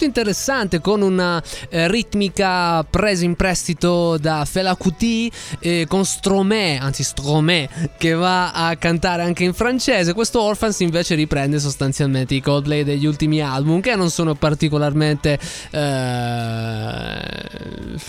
interessante 0.10 0.81
con 0.81 1.02
una 1.02 1.41
eh, 1.69 1.88
ritmica 1.88 2.84
presa 2.84 3.23
in 3.23 3.36
prestito 3.36 4.18
da 4.18 4.44
Fela 4.45 4.76
Kuti 4.76 5.31
eh, 5.60 5.86
con 5.88 6.03
Stromae, 6.03 6.77
anzi 6.77 7.03
Stromae, 7.03 7.69
che 7.98 8.14
va 8.14 8.52
a 8.52 8.76
cantare 8.76 9.22
anche 9.22 9.44
in 9.44 9.53
francese. 9.53 10.14
Questo 10.14 10.41
Orphans 10.41 10.80
invece 10.80 11.14
riprende 11.15 11.60
sostanzialmente 11.60 12.34
i 12.34 12.41
Coldplay 12.41 12.84
degli 12.84 13.06
ultimi 13.06 13.40
album 13.41 13.81
che 13.81 13.95
non 13.95 14.10
sono 14.10 14.34
particolarmente 14.34 15.40
eh, 15.69 17.18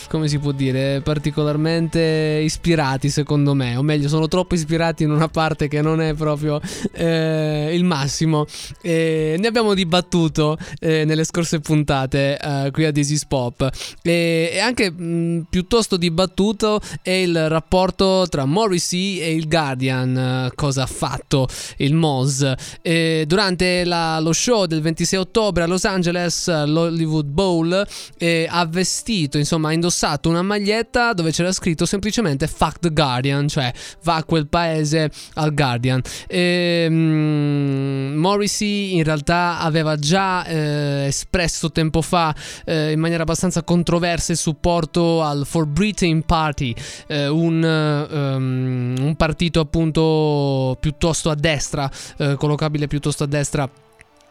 come 0.08 0.28
si 0.28 0.38
può 0.38 0.52
dire, 0.52 1.02
particolarmente 1.02 2.40
ispirati 2.42 3.10
secondo 3.10 3.54
me, 3.54 3.76
o 3.76 3.82
meglio 3.82 4.08
sono 4.08 4.26
troppo 4.26 4.54
ispirati 4.54 5.02
in 5.02 5.10
una 5.10 5.28
parte 5.28 5.68
che 5.68 5.82
non 5.82 6.00
è 6.00 6.14
proprio 6.14 6.60
eh, 6.92 7.70
il 7.72 7.84
massimo. 7.84 8.46
Ne 8.82 9.46
abbiamo 9.46 9.74
dibattuto 9.74 10.56
eh, 10.78 11.04
nelle 11.04 11.24
scorse 11.24 11.60
puntate 11.60 11.88
eh, 11.92 12.70
qui 12.70 12.84
a 12.84 12.92
This 12.92 13.10
is 13.10 13.26
Pop 13.26 13.68
e, 14.02 14.50
e 14.52 14.58
anche 14.58 14.90
mh, 14.90 15.46
piuttosto 15.50 15.96
dibattuto 15.96 16.80
è 17.02 17.10
il 17.10 17.48
rapporto 17.48 18.26
tra 18.28 18.44
Morrissey 18.44 19.18
e 19.18 19.34
il 19.34 19.48
Guardian, 19.48 20.16
eh, 20.16 20.50
cosa 20.54 20.82
ha 20.82 20.86
fatto 20.86 21.48
il 21.78 21.94
Moz. 21.94 22.54
Eh, 22.82 23.24
durante 23.26 23.84
la- 23.84 24.20
lo 24.20 24.32
show 24.32 24.66
del 24.66 24.80
26 24.80 25.18
ottobre 25.18 25.64
a 25.64 25.66
Los 25.66 25.84
Angeles, 25.84 26.46
l'Hollywood 26.48 27.26
Bowl, 27.26 27.86
eh, 28.18 28.46
ha 28.48 28.64
vestito, 28.66 29.38
insomma, 29.38 29.68
ha 29.68 29.72
indossato 29.72 30.28
una 30.28 30.42
maglietta 30.42 31.12
dove 31.12 31.32
c'era 31.32 31.52
scritto 31.52 31.86
semplicemente 31.86 32.46
Fuck 32.46 32.78
the 32.80 32.90
Guardian, 32.92 33.48
cioè 33.48 33.72
va 34.04 34.16
a 34.16 34.24
quel 34.24 34.46
paese 34.46 35.10
al 35.34 35.52
Guardian. 35.54 36.00
Ehm, 36.28 38.12
Morrissey 38.16 38.96
in 38.96 39.04
realtà 39.04 39.58
aveva 39.58 39.96
già 39.96 40.44
eh, 40.46 41.06
espresso 41.06 41.69
tempo 41.72 42.02
fa 42.02 42.34
eh, 42.64 42.92
in 42.92 43.00
maniera 43.00 43.22
abbastanza 43.22 43.62
controversa 43.62 44.32
il 44.32 44.38
supporto 44.38 45.22
al 45.22 45.44
For 45.46 45.66
Britain 45.66 46.22
Party, 46.22 46.74
eh, 47.06 47.28
un, 47.28 47.62
ehm, 47.64 48.96
un 49.00 49.14
partito 49.16 49.60
appunto 49.60 50.76
piuttosto 50.80 51.30
a 51.30 51.34
destra, 51.34 51.90
eh, 52.18 52.36
collocabile 52.36 52.86
piuttosto 52.86 53.24
a 53.24 53.26
destra. 53.26 53.68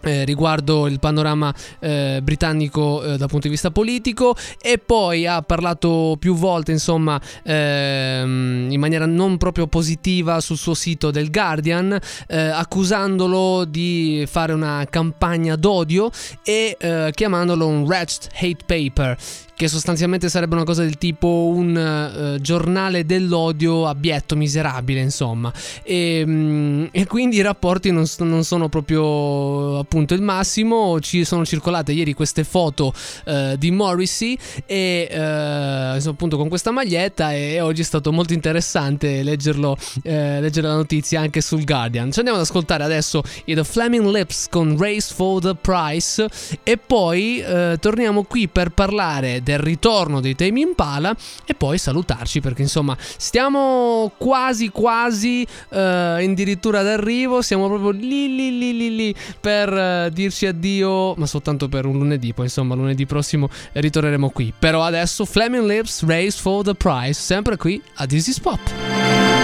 Eh, 0.01 0.23
riguardo 0.26 0.88
il 0.88 0.99
panorama 0.99 1.53
eh, 1.80 2.19
britannico 2.23 3.03
eh, 3.03 3.17
dal 3.17 3.27
punto 3.27 3.47
di 3.47 3.49
vista 3.49 3.71
politico 3.71 4.35
e 4.61 4.77
poi 4.77 5.26
ha 5.27 5.41
parlato 5.41 6.15
più 6.19 6.35
volte 6.35 6.71
insomma 6.71 7.19
ehm, 7.43 8.67
in 8.69 8.80
maniera 8.80 9.05
non 9.05 9.38
proprio 9.38 9.67
positiva 9.67 10.39
sul 10.41 10.57
suo 10.57 10.73
sito 10.73 11.11
del 11.11 11.30
Guardian 11.31 11.97
eh, 12.27 12.38
accusandolo 12.38 13.65
di 13.65 14.26
fare 14.27 14.53
una 14.53 14.85
campagna 14.89 15.55
d'odio 15.55 16.09
e 16.43 16.77
eh, 16.80 17.11
chiamandolo 17.13 17.67
un 17.67 17.81
wretched 17.84 18.30
hate 18.34 18.63
paper 18.65 19.17
che 19.59 19.67
sostanzialmente 19.67 20.30
sarebbe 20.30 20.55
una 20.55 20.63
cosa 20.63 20.84
del 20.84 20.97
tipo 20.97 21.51
un 21.53 21.76
eh, 21.76 22.39
giornale 22.39 23.05
dell'odio 23.05 23.88
abietto, 23.88 24.38
miserabile, 24.38 25.01
insomma. 25.01 25.51
E, 25.84 26.23
mm, 26.26 26.85
e 26.91 27.05
quindi 27.05 27.35
i 27.35 27.41
rapporti 27.41 27.91
non, 27.91 28.05
non 28.19 28.45
sono 28.45 28.69
proprio 28.69 29.84
appunto 29.89 30.13
il 30.13 30.21
massimo. 30.21 30.99
Ci 30.99 31.25
sono 31.25 31.43
circolate 31.43 31.91
ieri 31.93 32.13
queste 32.13 32.43
foto 32.43 32.93
eh, 33.25 33.55
di 33.57 33.71
Morrissey 33.71 34.37
e 34.67 35.07
eh, 35.09 35.91
insomma, 35.95 36.13
appunto 36.13 36.37
con 36.37 36.47
questa 36.47 36.69
maglietta 36.69 37.33
e 37.33 37.59
oggi 37.59 37.81
è 37.81 37.83
stato 37.83 38.11
molto 38.11 38.33
interessante 38.33 39.23
leggerlo, 39.23 39.75
eh, 40.03 40.39
leggere 40.39 40.67
la 40.67 40.75
notizia 40.75 41.21
anche 41.21 41.41
sul 41.41 41.65
Guardian. 41.65 42.11
Ci 42.11 42.19
andiamo 42.19 42.39
ad 42.39 42.45
ascoltare 42.45 42.83
adesso 42.83 43.23
i 43.45 43.55
The 43.55 43.63
Flaming 43.63 44.05
Lips 44.05 44.47
con 44.47 44.77
Race 44.77 45.11
for 45.11 45.41
the 45.41 45.55
Price 45.55 46.27
e 46.61 46.77
poi 46.77 47.39
eh, 47.39 47.77
torniamo 47.79 48.23
qui 48.25 48.47
per 48.47 48.69
parlare 48.69 49.41
del 49.41 49.57
ritorno 49.57 50.21
dei 50.21 50.35
Tame 50.35 50.59
Impala 50.59 51.15
e 51.45 51.55
poi 51.55 51.79
salutarci 51.79 52.41
perché 52.41 52.61
insomma 52.61 52.95
stiamo 52.99 54.11
quasi 54.17 54.69
quasi 54.69 55.47
eh, 55.69 55.77
addirittura 55.79 56.83
d'arrivo, 56.83 57.41
siamo 57.41 57.67
proprio 57.67 57.89
lì 57.89 58.35
lì 58.35 58.57
lì 58.59 58.77
lì 58.77 58.95
lì 58.95 59.15
per 59.39 59.78
eh, 59.80 60.10
dirci 60.11 60.45
addio, 60.45 61.15
ma 61.15 61.26
soltanto 61.26 61.69
per 61.69 61.85
un 61.85 61.97
lunedì, 61.97 62.34
poi 62.34 62.45
insomma 62.45 62.76
lunedì 62.76 63.06
prossimo 63.06 63.49
ritorneremo 63.73 64.30
qui. 64.30 64.53
Però 64.57 64.84
adesso 64.84 65.26
Flaming 65.26 65.65
Lips 65.65 66.06
Race 66.06 66.38
for 66.39 66.64
the 66.64 66.76
Prize, 66.76 67.19
sempre 67.19 67.57
qui 67.57 67.81
a 67.95 68.06
is 68.27 68.39
Pop. 68.39 69.38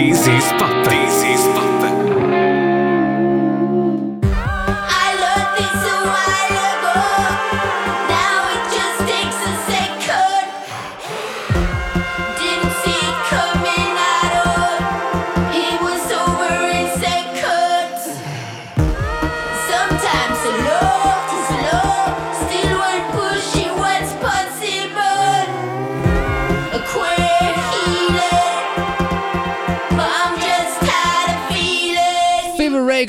This 0.00 0.26
is 0.26 0.44
Papa. 0.52 0.89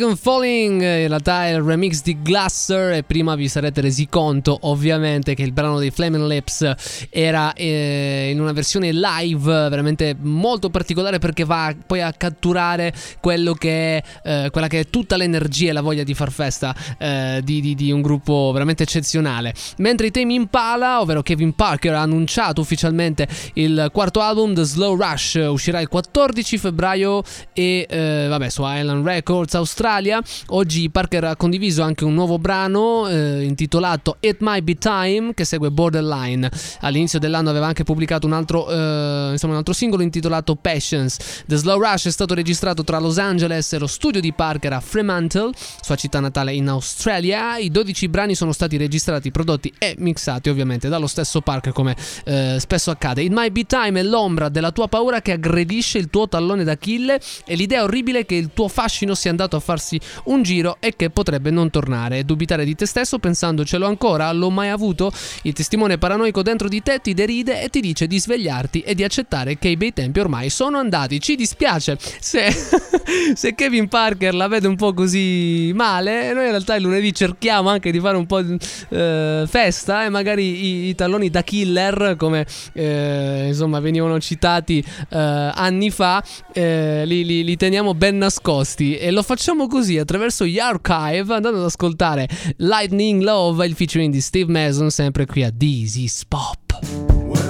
And 0.03 0.17
Falling, 0.17 0.81
in 0.81 1.07
realtà 1.07 1.47
è 1.47 1.53
il 1.53 1.61
remix 1.61 2.01
di 2.01 2.21
Glasser 2.21 2.93
e 2.93 3.03
prima 3.03 3.35
vi 3.35 3.47
sarete 3.47 3.81
resi 3.81 4.07
conto 4.07 4.57
ovviamente 4.61 5.35
che 5.35 5.43
il 5.43 5.51
brano 5.51 5.79
dei 5.79 5.91
Flaming 5.91 6.25
Lips 6.27 7.07
era 7.09 7.53
eh, 7.53 8.29
in 8.31 8.39
una 8.39 8.53
versione 8.53 8.91
live 8.91 9.69
veramente 9.69 10.15
molto 10.17 10.69
particolare 10.69 11.19
perché 11.19 11.43
va 11.43 11.75
poi 11.85 12.01
a 12.01 12.13
catturare 12.13 12.93
quello 13.19 13.53
che 13.53 13.97
è, 13.97 14.03
eh, 14.23 14.49
quella 14.49 14.67
che 14.67 14.79
è 14.79 14.89
tutta 14.89 15.17
l'energia 15.17 15.69
e 15.69 15.73
la 15.73 15.81
voglia 15.81 16.03
di 16.03 16.13
far 16.13 16.31
festa 16.31 16.73
eh, 16.97 17.41
di, 17.43 17.61
di- 17.61 17.75
di 17.75 17.91
un 17.91 18.01
gruppo 18.01 18.51
veramente 18.53 18.83
eccezionale. 18.83 19.53
Mentre 19.77 20.07
i 20.07 20.11
temi 20.11 20.35
Impala, 20.35 21.01
ovvero 21.01 21.21
Kevin 21.21 21.53
Parker, 21.53 21.93
ha 21.93 22.01
annunciato 22.01 22.61
ufficialmente 22.61 23.27
il 23.55 23.89
quarto 23.91 24.21
album 24.21 24.53
The 24.53 24.63
Slow 24.63 24.95
Rush, 24.95 25.39
uscirà 25.49 25.79
il 25.79 25.89
14 25.89 26.57
febbraio 26.57 27.21
e 27.53 27.85
eh, 27.89 28.25
vabbè 28.27 28.49
su 28.49 28.63
Island 28.65 29.05
Records 29.05 29.53
Australia. 29.53 29.89
Oggi 30.47 30.89
Parker 30.89 31.26
ha 31.26 31.35
condiviso 31.35 31.81
anche 31.81 32.05
un 32.05 32.13
nuovo 32.13 32.39
brano 32.39 33.09
eh, 33.09 33.43
intitolato 33.43 34.15
It 34.22 34.38
Might 34.39 34.63
Be 34.63 34.76
Time 34.76 35.34
che 35.34 35.43
segue 35.43 35.69
Borderline. 35.69 36.49
All'inizio 36.80 37.19
dell'anno 37.19 37.49
aveva 37.49 37.68
anche 37.68 37.84
pubblicato 37.84 38.26
un 38.26 38.31
altro, 38.31 38.69
eh, 38.69 39.31
insomma, 39.31 39.51
un 39.51 39.59
altro 39.59 39.73
singolo 39.73 40.01
intitolato 40.01 40.55
Patience. 40.55 41.43
The 41.45 41.57
Slow 41.57 41.77
Rush 41.77 42.05
è 42.07 42.11
stato 42.11 42.34
registrato 42.34 42.85
tra 42.85 42.99
Los 42.99 43.18
Angeles 43.18 43.73
e 43.73 43.80
lo 43.80 43.88
studio 43.88 44.22
di 44.22 44.31
Parker 44.31 44.72
a 44.72 44.80
Fremantle, 44.80 45.51
sua 45.81 45.95
città 45.95 46.22
natale 46.22 46.53
in 46.53 46.69
Australia. 46.69 47.57
I 47.57 47.69
12 47.69 48.07
brani 48.07 48.34
sono 48.34 48.53
stati 48.53 48.77
registrati, 48.77 49.30
prodotti 49.30 49.73
e 49.77 49.95
mixati 49.97 50.47
ovviamente 50.47 50.88
dallo 50.88 51.07
stesso 51.07 51.41
Parker 51.41 51.73
come 51.73 51.97
eh, 52.23 52.55
spesso 52.59 52.91
accade. 52.91 53.23
It 53.23 53.31
Might 53.34 53.51
Be 53.51 53.65
Time 53.65 53.99
è 53.99 54.03
l'ombra 54.03 54.47
della 54.47 54.72
tua 54.72 54.88
paura 54.88 55.22
che 55.22 55.34
aggredisce 55.34 55.97
il 55.97 56.09
tuo 56.09 56.30
tallone 56.30 56.63
d'Achille 56.63 57.19
e 57.45 57.55
l'idea 57.55 57.84
orribile 57.84 58.26
che 58.26 58.35
il 58.35 58.51
tuo 58.53 58.69
fascino 58.69 59.15
sia 59.15 59.31
andato 59.31 59.57
a 59.57 59.59
farsi 59.59 59.80
un 60.25 60.43
giro 60.43 60.77
e 60.79 60.95
che 60.95 61.09
potrebbe 61.09 61.51
non 61.51 61.69
tornare. 61.69 62.23
Dubitare 62.23 62.65
di 62.65 62.75
te 62.75 62.85
stesso 62.85 63.19
pensando 63.19 63.63
ce 63.65 63.77
l'ho 63.77 63.87
ancora, 63.87 64.31
l'ho 64.31 64.49
mai 64.49 64.69
avuto? 64.69 65.11
Il 65.43 65.53
testimone 65.53 65.97
paranoico 65.97 66.41
dentro 66.41 66.67
di 66.67 66.81
te 66.81 66.99
ti 66.99 67.13
deride 67.13 67.61
e 67.61 67.69
ti 67.69 67.79
dice 67.81 68.07
di 68.07 68.19
svegliarti 68.19 68.81
e 68.81 68.95
di 68.95 69.03
accettare 69.03 69.57
che 69.57 69.69
i 69.69 69.77
bei 69.77 69.93
tempi 69.93 70.19
ormai 70.19 70.49
sono 70.49 70.77
andati. 70.77 71.19
Ci 71.19 71.35
dispiace 71.35 71.97
se, 71.99 72.51
se 73.33 73.55
Kevin 73.55 73.87
Parker 73.87 74.33
la 74.33 74.47
vede 74.47 74.67
un 74.67 74.75
po' 74.75 74.93
così 74.93 75.71
male. 75.73 76.33
Noi 76.33 76.45
in 76.45 76.51
realtà 76.51 76.75
il 76.75 76.83
lunedì 76.83 77.13
cerchiamo 77.13 77.69
anche 77.69 77.91
di 77.91 77.99
fare 77.99 78.17
un 78.17 78.25
po' 78.25 78.41
di 78.41 78.57
eh, 78.89 79.45
festa 79.47 80.05
e 80.05 80.09
magari 80.09 80.43
i, 80.43 80.89
i 80.89 80.95
talloni 80.95 81.29
da 81.29 81.43
killer, 81.43 82.15
come 82.17 82.45
eh, 82.73 83.45
insomma 83.47 83.79
venivano 83.79 84.19
citati 84.19 84.83
eh, 85.09 85.17
anni 85.17 85.89
fa, 85.89 86.23
eh, 86.53 87.03
li, 87.05 87.25
li- 87.25 87.43
li 87.43 87.57
teniamo 87.57 87.93
ben 87.93 88.17
nascosti. 88.17 88.97
E 88.97 89.11
lo 89.11 89.23
facciamo 89.23 89.67
così 89.72 89.98
attraverso 89.98 90.45
gli 90.45 90.60
archive, 90.60 91.34
andando 91.34 91.60
ad 91.60 91.65
ascoltare 91.65 92.27
Lightning 92.57 93.22
Love, 93.22 93.65
il 93.65 93.73
featuring 93.73 94.11
di 94.11 94.22
Steve 94.22 94.52
Mason, 94.52 94.91
sempre 94.91 95.26
qui 95.26 95.43
a 95.43 95.49
Dizzy's 95.49 96.26
Pop. 96.26 97.40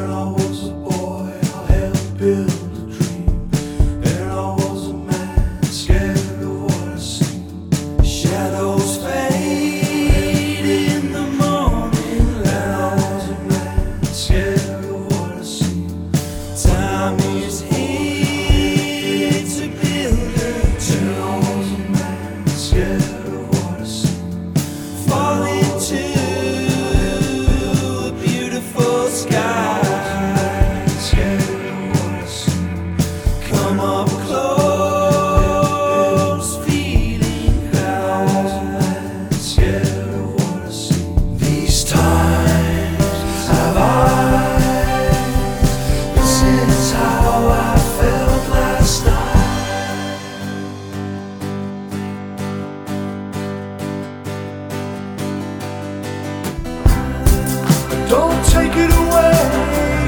Don't 58.12 58.46
take 58.46 58.76
it 58.76 58.92
away, 58.92 59.36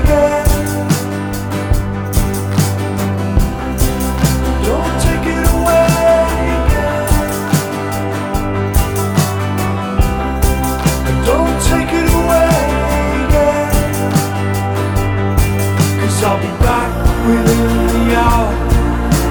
girl. 0.10 0.44
Don't 4.68 4.96
take 5.06 5.28
it 5.36 5.46
away, 5.56 5.88
girl. 6.74 7.08
Don't 11.30 11.58
take 11.64 11.94
it 12.02 12.10
away, 12.20 12.52
I'll 16.26 16.40
be 16.42 16.52
back 16.62 16.92
within 17.26 17.88
the 17.88 18.16
hour. 18.16 18.52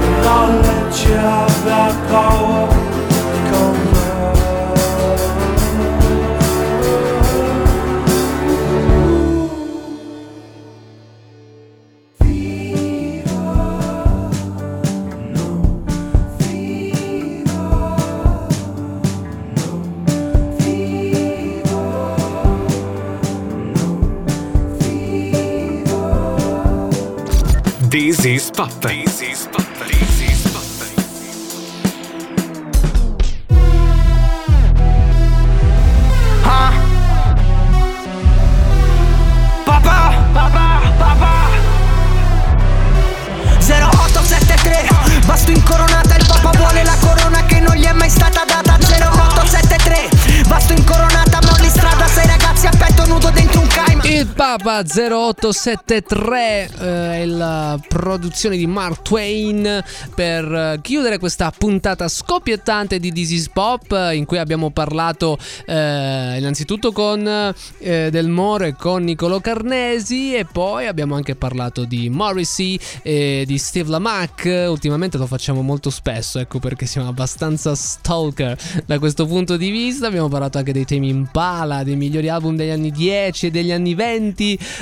And 0.09 0.27
I'll 0.27 0.57
let 0.63 0.93
you 1.05 1.17
have 1.17 1.65
that 1.67 1.95
power. 2.09 2.52
This 27.93 28.25
is 28.25 28.51
Pop. 28.51 28.71
This 28.81 29.21
is 29.21 29.47
Pop. 29.49 29.67
This 29.87 30.23
is. 30.23 30.43
Papà, 39.67 40.15
papà, 40.33 40.81
papà 40.97 41.51
0873 43.61 44.89
Basto 45.27 45.51
incoronata 45.51 46.17
Il 46.17 46.25
papà 46.27 46.51
vuole 46.57 46.85
la 46.85 46.97
corona 46.99 47.45
che 47.45 47.61
non 47.61 47.77
gli 47.77 47.85
è 47.85 47.93
mai 47.93 48.09
stata 48.09 48.43
data 48.47 48.79
0873 48.81 50.09
Basto 50.49 50.73
incoronata 50.73 51.22
Il 54.23 54.29
Papa 54.37 54.85
0873 54.85 56.71
eh, 56.79 57.23
è 57.23 57.25
la 57.25 57.77
produzione 57.89 58.57
di 58.57 58.69
Mark 58.69 59.03
Twain 59.03 59.83
per 60.15 60.45
eh, 60.45 60.79
chiudere 60.81 61.19
questa 61.19 61.51
puntata 61.51 62.07
scoppiettante 62.07 63.01
di 63.01 63.11
This 63.11 63.31
is 63.33 63.49
Pop 63.49 63.91
eh, 63.91 64.15
in 64.15 64.25
cui 64.25 64.39
abbiamo 64.39 64.71
parlato 64.71 65.37
eh, 65.67 66.37
innanzitutto 66.39 66.93
con 66.93 67.27
eh, 67.79 68.11
Del 68.13 68.29
Moro 68.29 68.63
e 68.63 68.77
con 68.77 69.03
Nicolo 69.03 69.41
Carnesi 69.41 70.37
e 70.37 70.45
poi 70.45 70.87
abbiamo 70.87 71.17
anche 71.17 71.35
parlato 71.35 71.85
di 71.85 72.09
Morrissey 72.09 72.79
e 73.03 73.43
di 73.45 73.59
Steve 73.59 73.91
Lamac 73.91 74.67
ultimamente 74.69 75.19
lo 75.19 75.27
facciamo 75.27 75.63
molto 75.63 75.91
spesso 75.91 76.39
ecco 76.39 76.61
perché 76.61 76.87
siamo 76.87 77.09
abbastanza 77.09 77.75
stalker 77.75 78.57
da 78.87 79.01
questo 79.01 79.27
punto 79.27 79.57
di 79.57 79.71
vista. 79.71 80.07
Abbiamo 80.07 80.29
parlato 80.29 80.59
anche 80.59 80.73
dei 80.73 80.85
temi 80.85 81.09
Impala 81.09 81.83
dei 81.83 81.97
migliori 81.97 82.29
album 82.29 82.55
degli 82.55 82.71
anni 82.71 82.93
10 82.93 83.47
e 83.47 83.51
degli 83.51 83.73
anni 83.73 83.95
20 83.95 84.11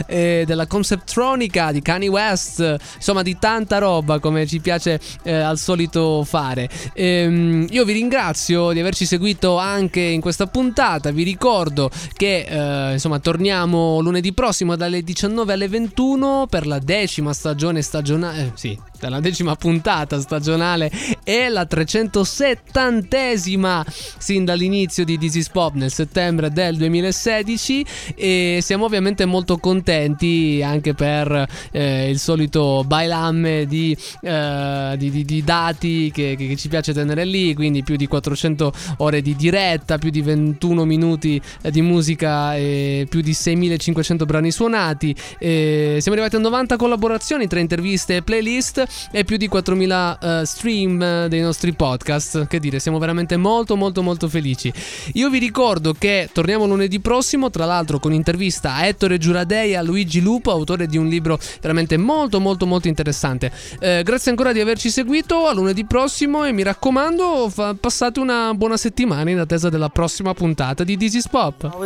eh, 0.06 0.44
della 0.46 0.66
conceptronica 0.66 1.72
di 1.72 1.82
Kanye 1.82 2.08
West 2.08 2.76
insomma 2.96 3.22
di 3.22 3.36
tanta 3.38 3.78
roba 3.78 4.18
come 4.18 4.46
ci 4.46 4.60
piace 4.60 5.00
eh, 5.22 5.32
al 5.32 5.58
solito 5.58 6.24
fare. 6.24 6.68
Ehm, 6.94 7.66
io 7.70 7.84
vi 7.84 7.92
ringrazio 7.92 8.72
di 8.72 8.80
averci 8.80 9.04
seguito 9.06 9.58
anche 9.58 10.00
in 10.00 10.20
questa 10.20 10.46
puntata. 10.46 11.10
Vi 11.10 11.22
ricordo 11.22 11.90
che 12.14 12.46
eh, 12.48 12.92
insomma 12.92 13.18
torniamo 13.18 14.00
lunedì 14.00 14.32
prossimo 14.32 14.76
dalle 14.76 15.02
19 15.02 15.52
alle 15.52 15.68
21 15.68 16.46
per 16.48 16.66
la 16.66 16.78
decima 16.78 17.32
stagione 17.32 17.82
stagionale 17.82 18.40
eh, 18.40 18.50
sì 18.54 18.89
della 19.06 19.20
decima 19.20 19.54
puntata 19.56 20.20
stagionale 20.20 20.90
e 21.24 21.48
la 21.48 21.66
370esima 21.68 23.82
sin 24.18 24.44
dall'inizio 24.44 25.04
di 25.04 25.18
is 25.20 25.48
Pop 25.48 25.74
nel 25.74 25.90
settembre 25.92 26.50
del 26.50 26.76
2016 26.76 27.84
e 28.14 28.58
siamo 28.62 28.84
ovviamente 28.84 29.24
molto 29.24 29.58
contenti 29.58 30.60
anche 30.64 30.94
per 30.94 31.46
eh, 31.72 32.10
il 32.10 32.18
solito 32.18 32.84
bailamme 32.86 33.66
di, 33.66 33.96
eh, 34.22 34.94
di- 34.96 35.10
di- 35.10 35.24
di 35.24 35.44
dati 35.44 36.10
che, 36.12 36.34
che- 36.36 36.46
che 36.48 36.56
ci 36.56 36.68
piace 36.68 36.92
tenere 36.92 37.24
lì, 37.24 37.54
quindi 37.54 37.82
più 37.82 37.96
di 37.96 38.06
400 38.06 38.72
ore 38.98 39.22
di 39.22 39.34
diretta, 39.36 39.98
più 39.98 40.10
di 40.10 40.20
21 40.22 40.84
minuti 40.84 41.40
eh, 41.62 41.70
di 41.70 41.82
musica 41.82 42.56
e 42.56 43.06
più 43.08 43.20
di 43.20 43.32
6500 43.32 44.24
brani 44.26 44.50
suonati. 44.50 45.14
E 45.38 45.98
siamo 46.00 46.16
arrivati 46.18 46.36
a 46.36 46.40
90 46.40 46.76
collaborazioni 46.76 47.46
tra 47.46 47.60
interviste 47.60 48.16
e 48.16 48.22
playlist 48.22 48.84
e 49.10 49.24
più 49.24 49.36
di 49.36 49.48
4000 49.48 50.18
eh, 50.18 50.46
stream 50.46 51.02
eh, 51.02 51.28
dei 51.28 51.40
nostri 51.40 51.72
podcast. 51.72 52.46
Che 52.46 52.60
dire, 52.60 52.78
siamo 52.78 52.98
veramente 52.98 53.36
molto 53.36 53.76
molto 53.76 54.02
molto 54.02 54.28
felici. 54.28 54.72
Io 55.14 55.30
vi 55.30 55.38
ricordo 55.38 55.94
che 55.96 56.28
torniamo 56.32 56.66
lunedì 56.66 57.00
prossimo, 57.00 57.50
tra 57.50 57.64
l'altro 57.64 57.98
con 57.98 58.12
intervista 58.12 58.74
a 58.74 58.86
Ettore 58.86 59.18
Giuradei 59.18 59.70
e 59.70 59.76
a 59.76 59.82
Luigi 59.82 60.20
Lupo, 60.20 60.50
autore 60.50 60.86
di 60.86 60.96
un 60.96 61.06
libro 61.06 61.38
veramente 61.60 61.96
molto 61.96 62.40
molto 62.40 62.66
molto 62.66 62.88
interessante. 62.88 63.50
Eh, 63.78 64.02
grazie 64.04 64.30
ancora 64.30 64.52
di 64.52 64.60
averci 64.60 64.90
seguito, 64.90 65.46
a 65.46 65.52
lunedì 65.52 65.84
prossimo 65.84 66.44
e 66.44 66.52
mi 66.52 66.62
raccomando 66.62 67.48
fa- 67.48 67.74
passate 67.78 68.20
una 68.20 68.52
buona 68.54 68.76
settimana 68.76 69.30
in 69.30 69.38
attesa 69.38 69.68
della 69.68 69.88
prossima 69.88 70.34
puntata 70.34 70.84
di 70.84 70.96
This 70.96 71.14
is 71.14 71.28
Pop. 71.28 71.76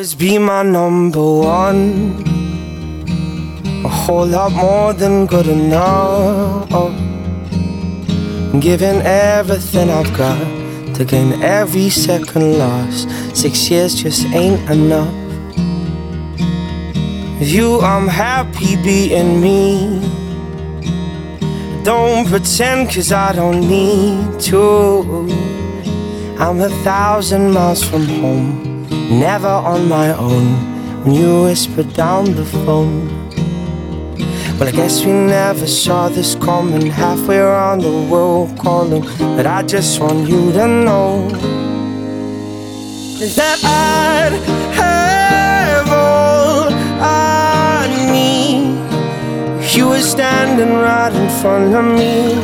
A 3.85 3.89
whole 3.89 4.27
lot 4.27 4.51
more 4.53 4.95
than 4.95 5.27
good 5.27 5.47
enough. 5.47 6.71
Giving 8.59 9.03
everything 9.03 9.91
I've 9.91 10.17
got 10.17 10.39
to 10.95 11.05
gain 11.05 11.43
every 11.43 11.91
second 11.91 12.59
lost. 12.59 13.11
Six 13.37 13.71
years 13.71 13.95
just 13.95 14.25
ain't 14.27 14.59
enough. 14.71 15.13
With 17.39 17.51
you, 17.53 17.81
I'm 17.81 18.09
happy 18.09 18.77
being 18.83 19.43
me. 19.43 20.01
Don't 21.85 22.27
pretend, 22.27 22.91
cause 22.91 23.13
I 23.13 23.35
don't 23.35 23.69
need 23.69 24.41
to. 24.49 25.29
I'm 26.39 26.61
a 26.63 26.71
thousand 26.83 27.53
miles 27.53 27.85
from 27.85 28.07
home, 28.07 28.87
never 29.11 29.47
on 29.73 29.89
my 29.91 30.17
own. 30.17 30.47
When 31.05 31.15
you 31.15 31.43
whisper 31.43 31.83
down 31.83 32.35
the 32.35 32.47
phone. 32.47 33.24
Well, 34.57 34.69
I 34.69 34.71
guess 34.71 35.05
we 35.05 35.13
never 35.13 35.67
saw 35.67 36.09
this 36.09 36.37
coming. 36.37 36.87
Halfway 36.87 37.39
around 37.39 37.81
the 37.81 37.91
world 38.11 38.57
calling, 38.57 39.03
but 39.37 39.47
I 39.47 39.63
just 39.65 39.99
want 39.99 40.29
you 40.29 40.53
to 40.53 40.69
know 40.69 41.29
that 43.37 43.59
I'd 43.65 44.33
have 44.79 45.89
all 45.91 46.69
I 46.71 47.89
need. 48.15 48.79
You 49.77 49.89
were 49.89 50.01
standing 50.01 50.73
right 50.75 51.13
in 51.13 51.29
front 51.41 51.75
of 51.75 51.85
me. 51.99 52.35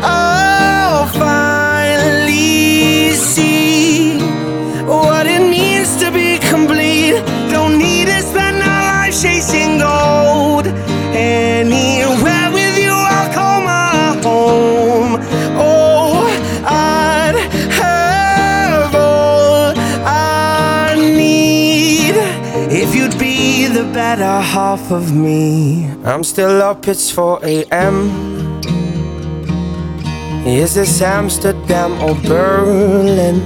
I'll 0.00 1.08
finally 1.08 3.10
see 3.14 4.18
what 4.86 5.26
it 5.26 5.40
means 5.40 5.96
to 5.96 6.12
be 6.12 6.38
complete. 6.38 7.20
Don't 7.50 7.78
need 7.78 8.06
to 8.06 8.22
spend 8.22 8.62
our 8.62 8.82
life 8.92 9.20
chasing 9.20 9.78
gold. 9.78 10.13
Anywhere 11.16 12.50
with 12.52 12.76
you, 12.76 12.90
I'll 12.90 13.32
call 13.32 13.62
my 13.62 14.20
home. 14.20 15.20
Oh, 15.56 16.26
I'd 16.64 17.36
have 17.70 18.94
all 18.94 19.72
I 20.04 20.96
need 20.96 22.16
if 22.72 22.94
you'd 22.96 23.16
be 23.18 23.68
the 23.68 23.84
better 23.92 24.40
half 24.40 24.90
of 24.90 25.14
me. 25.14 25.88
I'm 26.04 26.24
still 26.24 26.60
up, 26.62 26.88
it's 26.88 27.10
4 27.10 27.44
a.m. 27.44 28.10
Is 30.44 30.74
this 30.74 31.00
Amsterdam 31.00 31.92
or 32.02 32.14
Berlin? 32.22 33.40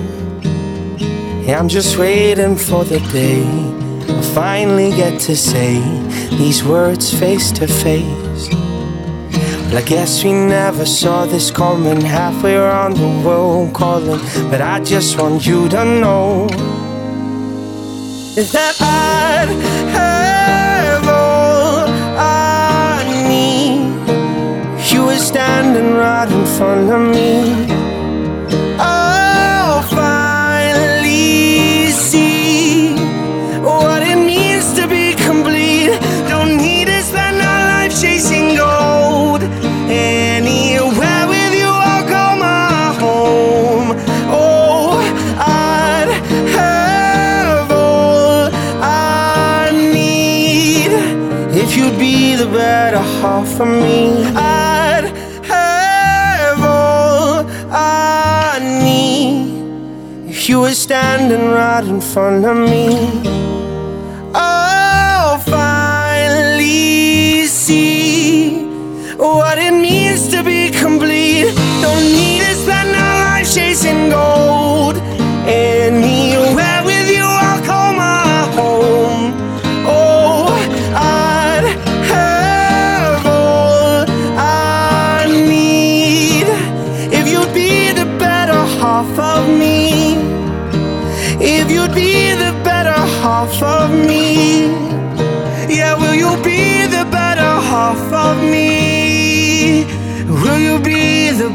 I'm 1.49 1.69
just 1.69 1.99
waiting 1.99 2.57
for 2.57 2.85
the 2.85 2.99
day 3.13 3.88
finally 4.39 4.91
get 4.91 5.19
to 5.19 5.35
say 5.35 5.81
these 6.39 6.63
words 6.63 7.13
face 7.13 7.51
to 7.51 7.67
face. 7.67 8.49
Well, 9.67 9.79
I 9.79 9.83
guess 9.85 10.23
we 10.23 10.33
never 10.33 10.87
saw 10.87 11.27
this 11.27 11.51
coming 11.51 12.01
halfway 12.01 12.55
around 12.55 12.97
the 12.99 13.13
world 13.27 13.75
calling, 13.75 14.21
but 14.49 14.61
I 14.61 14.79
just 14.79 15.21
want 15.21 15.45
you 15.45 15.69
to 15.71 15.85
know 15.85 16.47
is 18.37 18.53
that 18.53 18.77
I'd 18.81 19.51
have 19.99 21.09
all 21.09 21.89
I 22.17 23.03
need. 23.33 23.91
You 24.93 25.07
were 25.07 25.17
standing 25.17 25.95
right 25.95 26.31
in 26.31 26.47
front 26.47 26.89
of 26.93 27.01
me. 27.13 27.88
You 60.49 60.61
were 60.61 60.73
standing 60.73 61.51
right 61.51 61.85
in 61.85 62.01
front 62.01 62.45
of 62.45 62.57
me. 62.57 63.28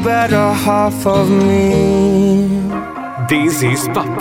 Better 0.03 0.51
half 0.51 1.05
of 1.07 1.29
me? 1.29 2.47
This 3.29 3.63
is 3.63 3.87
Pop 3.93 4.19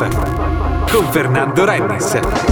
con 0.89 1.13
Fernando 1.13 1.67
Rennes. 1.67 2.52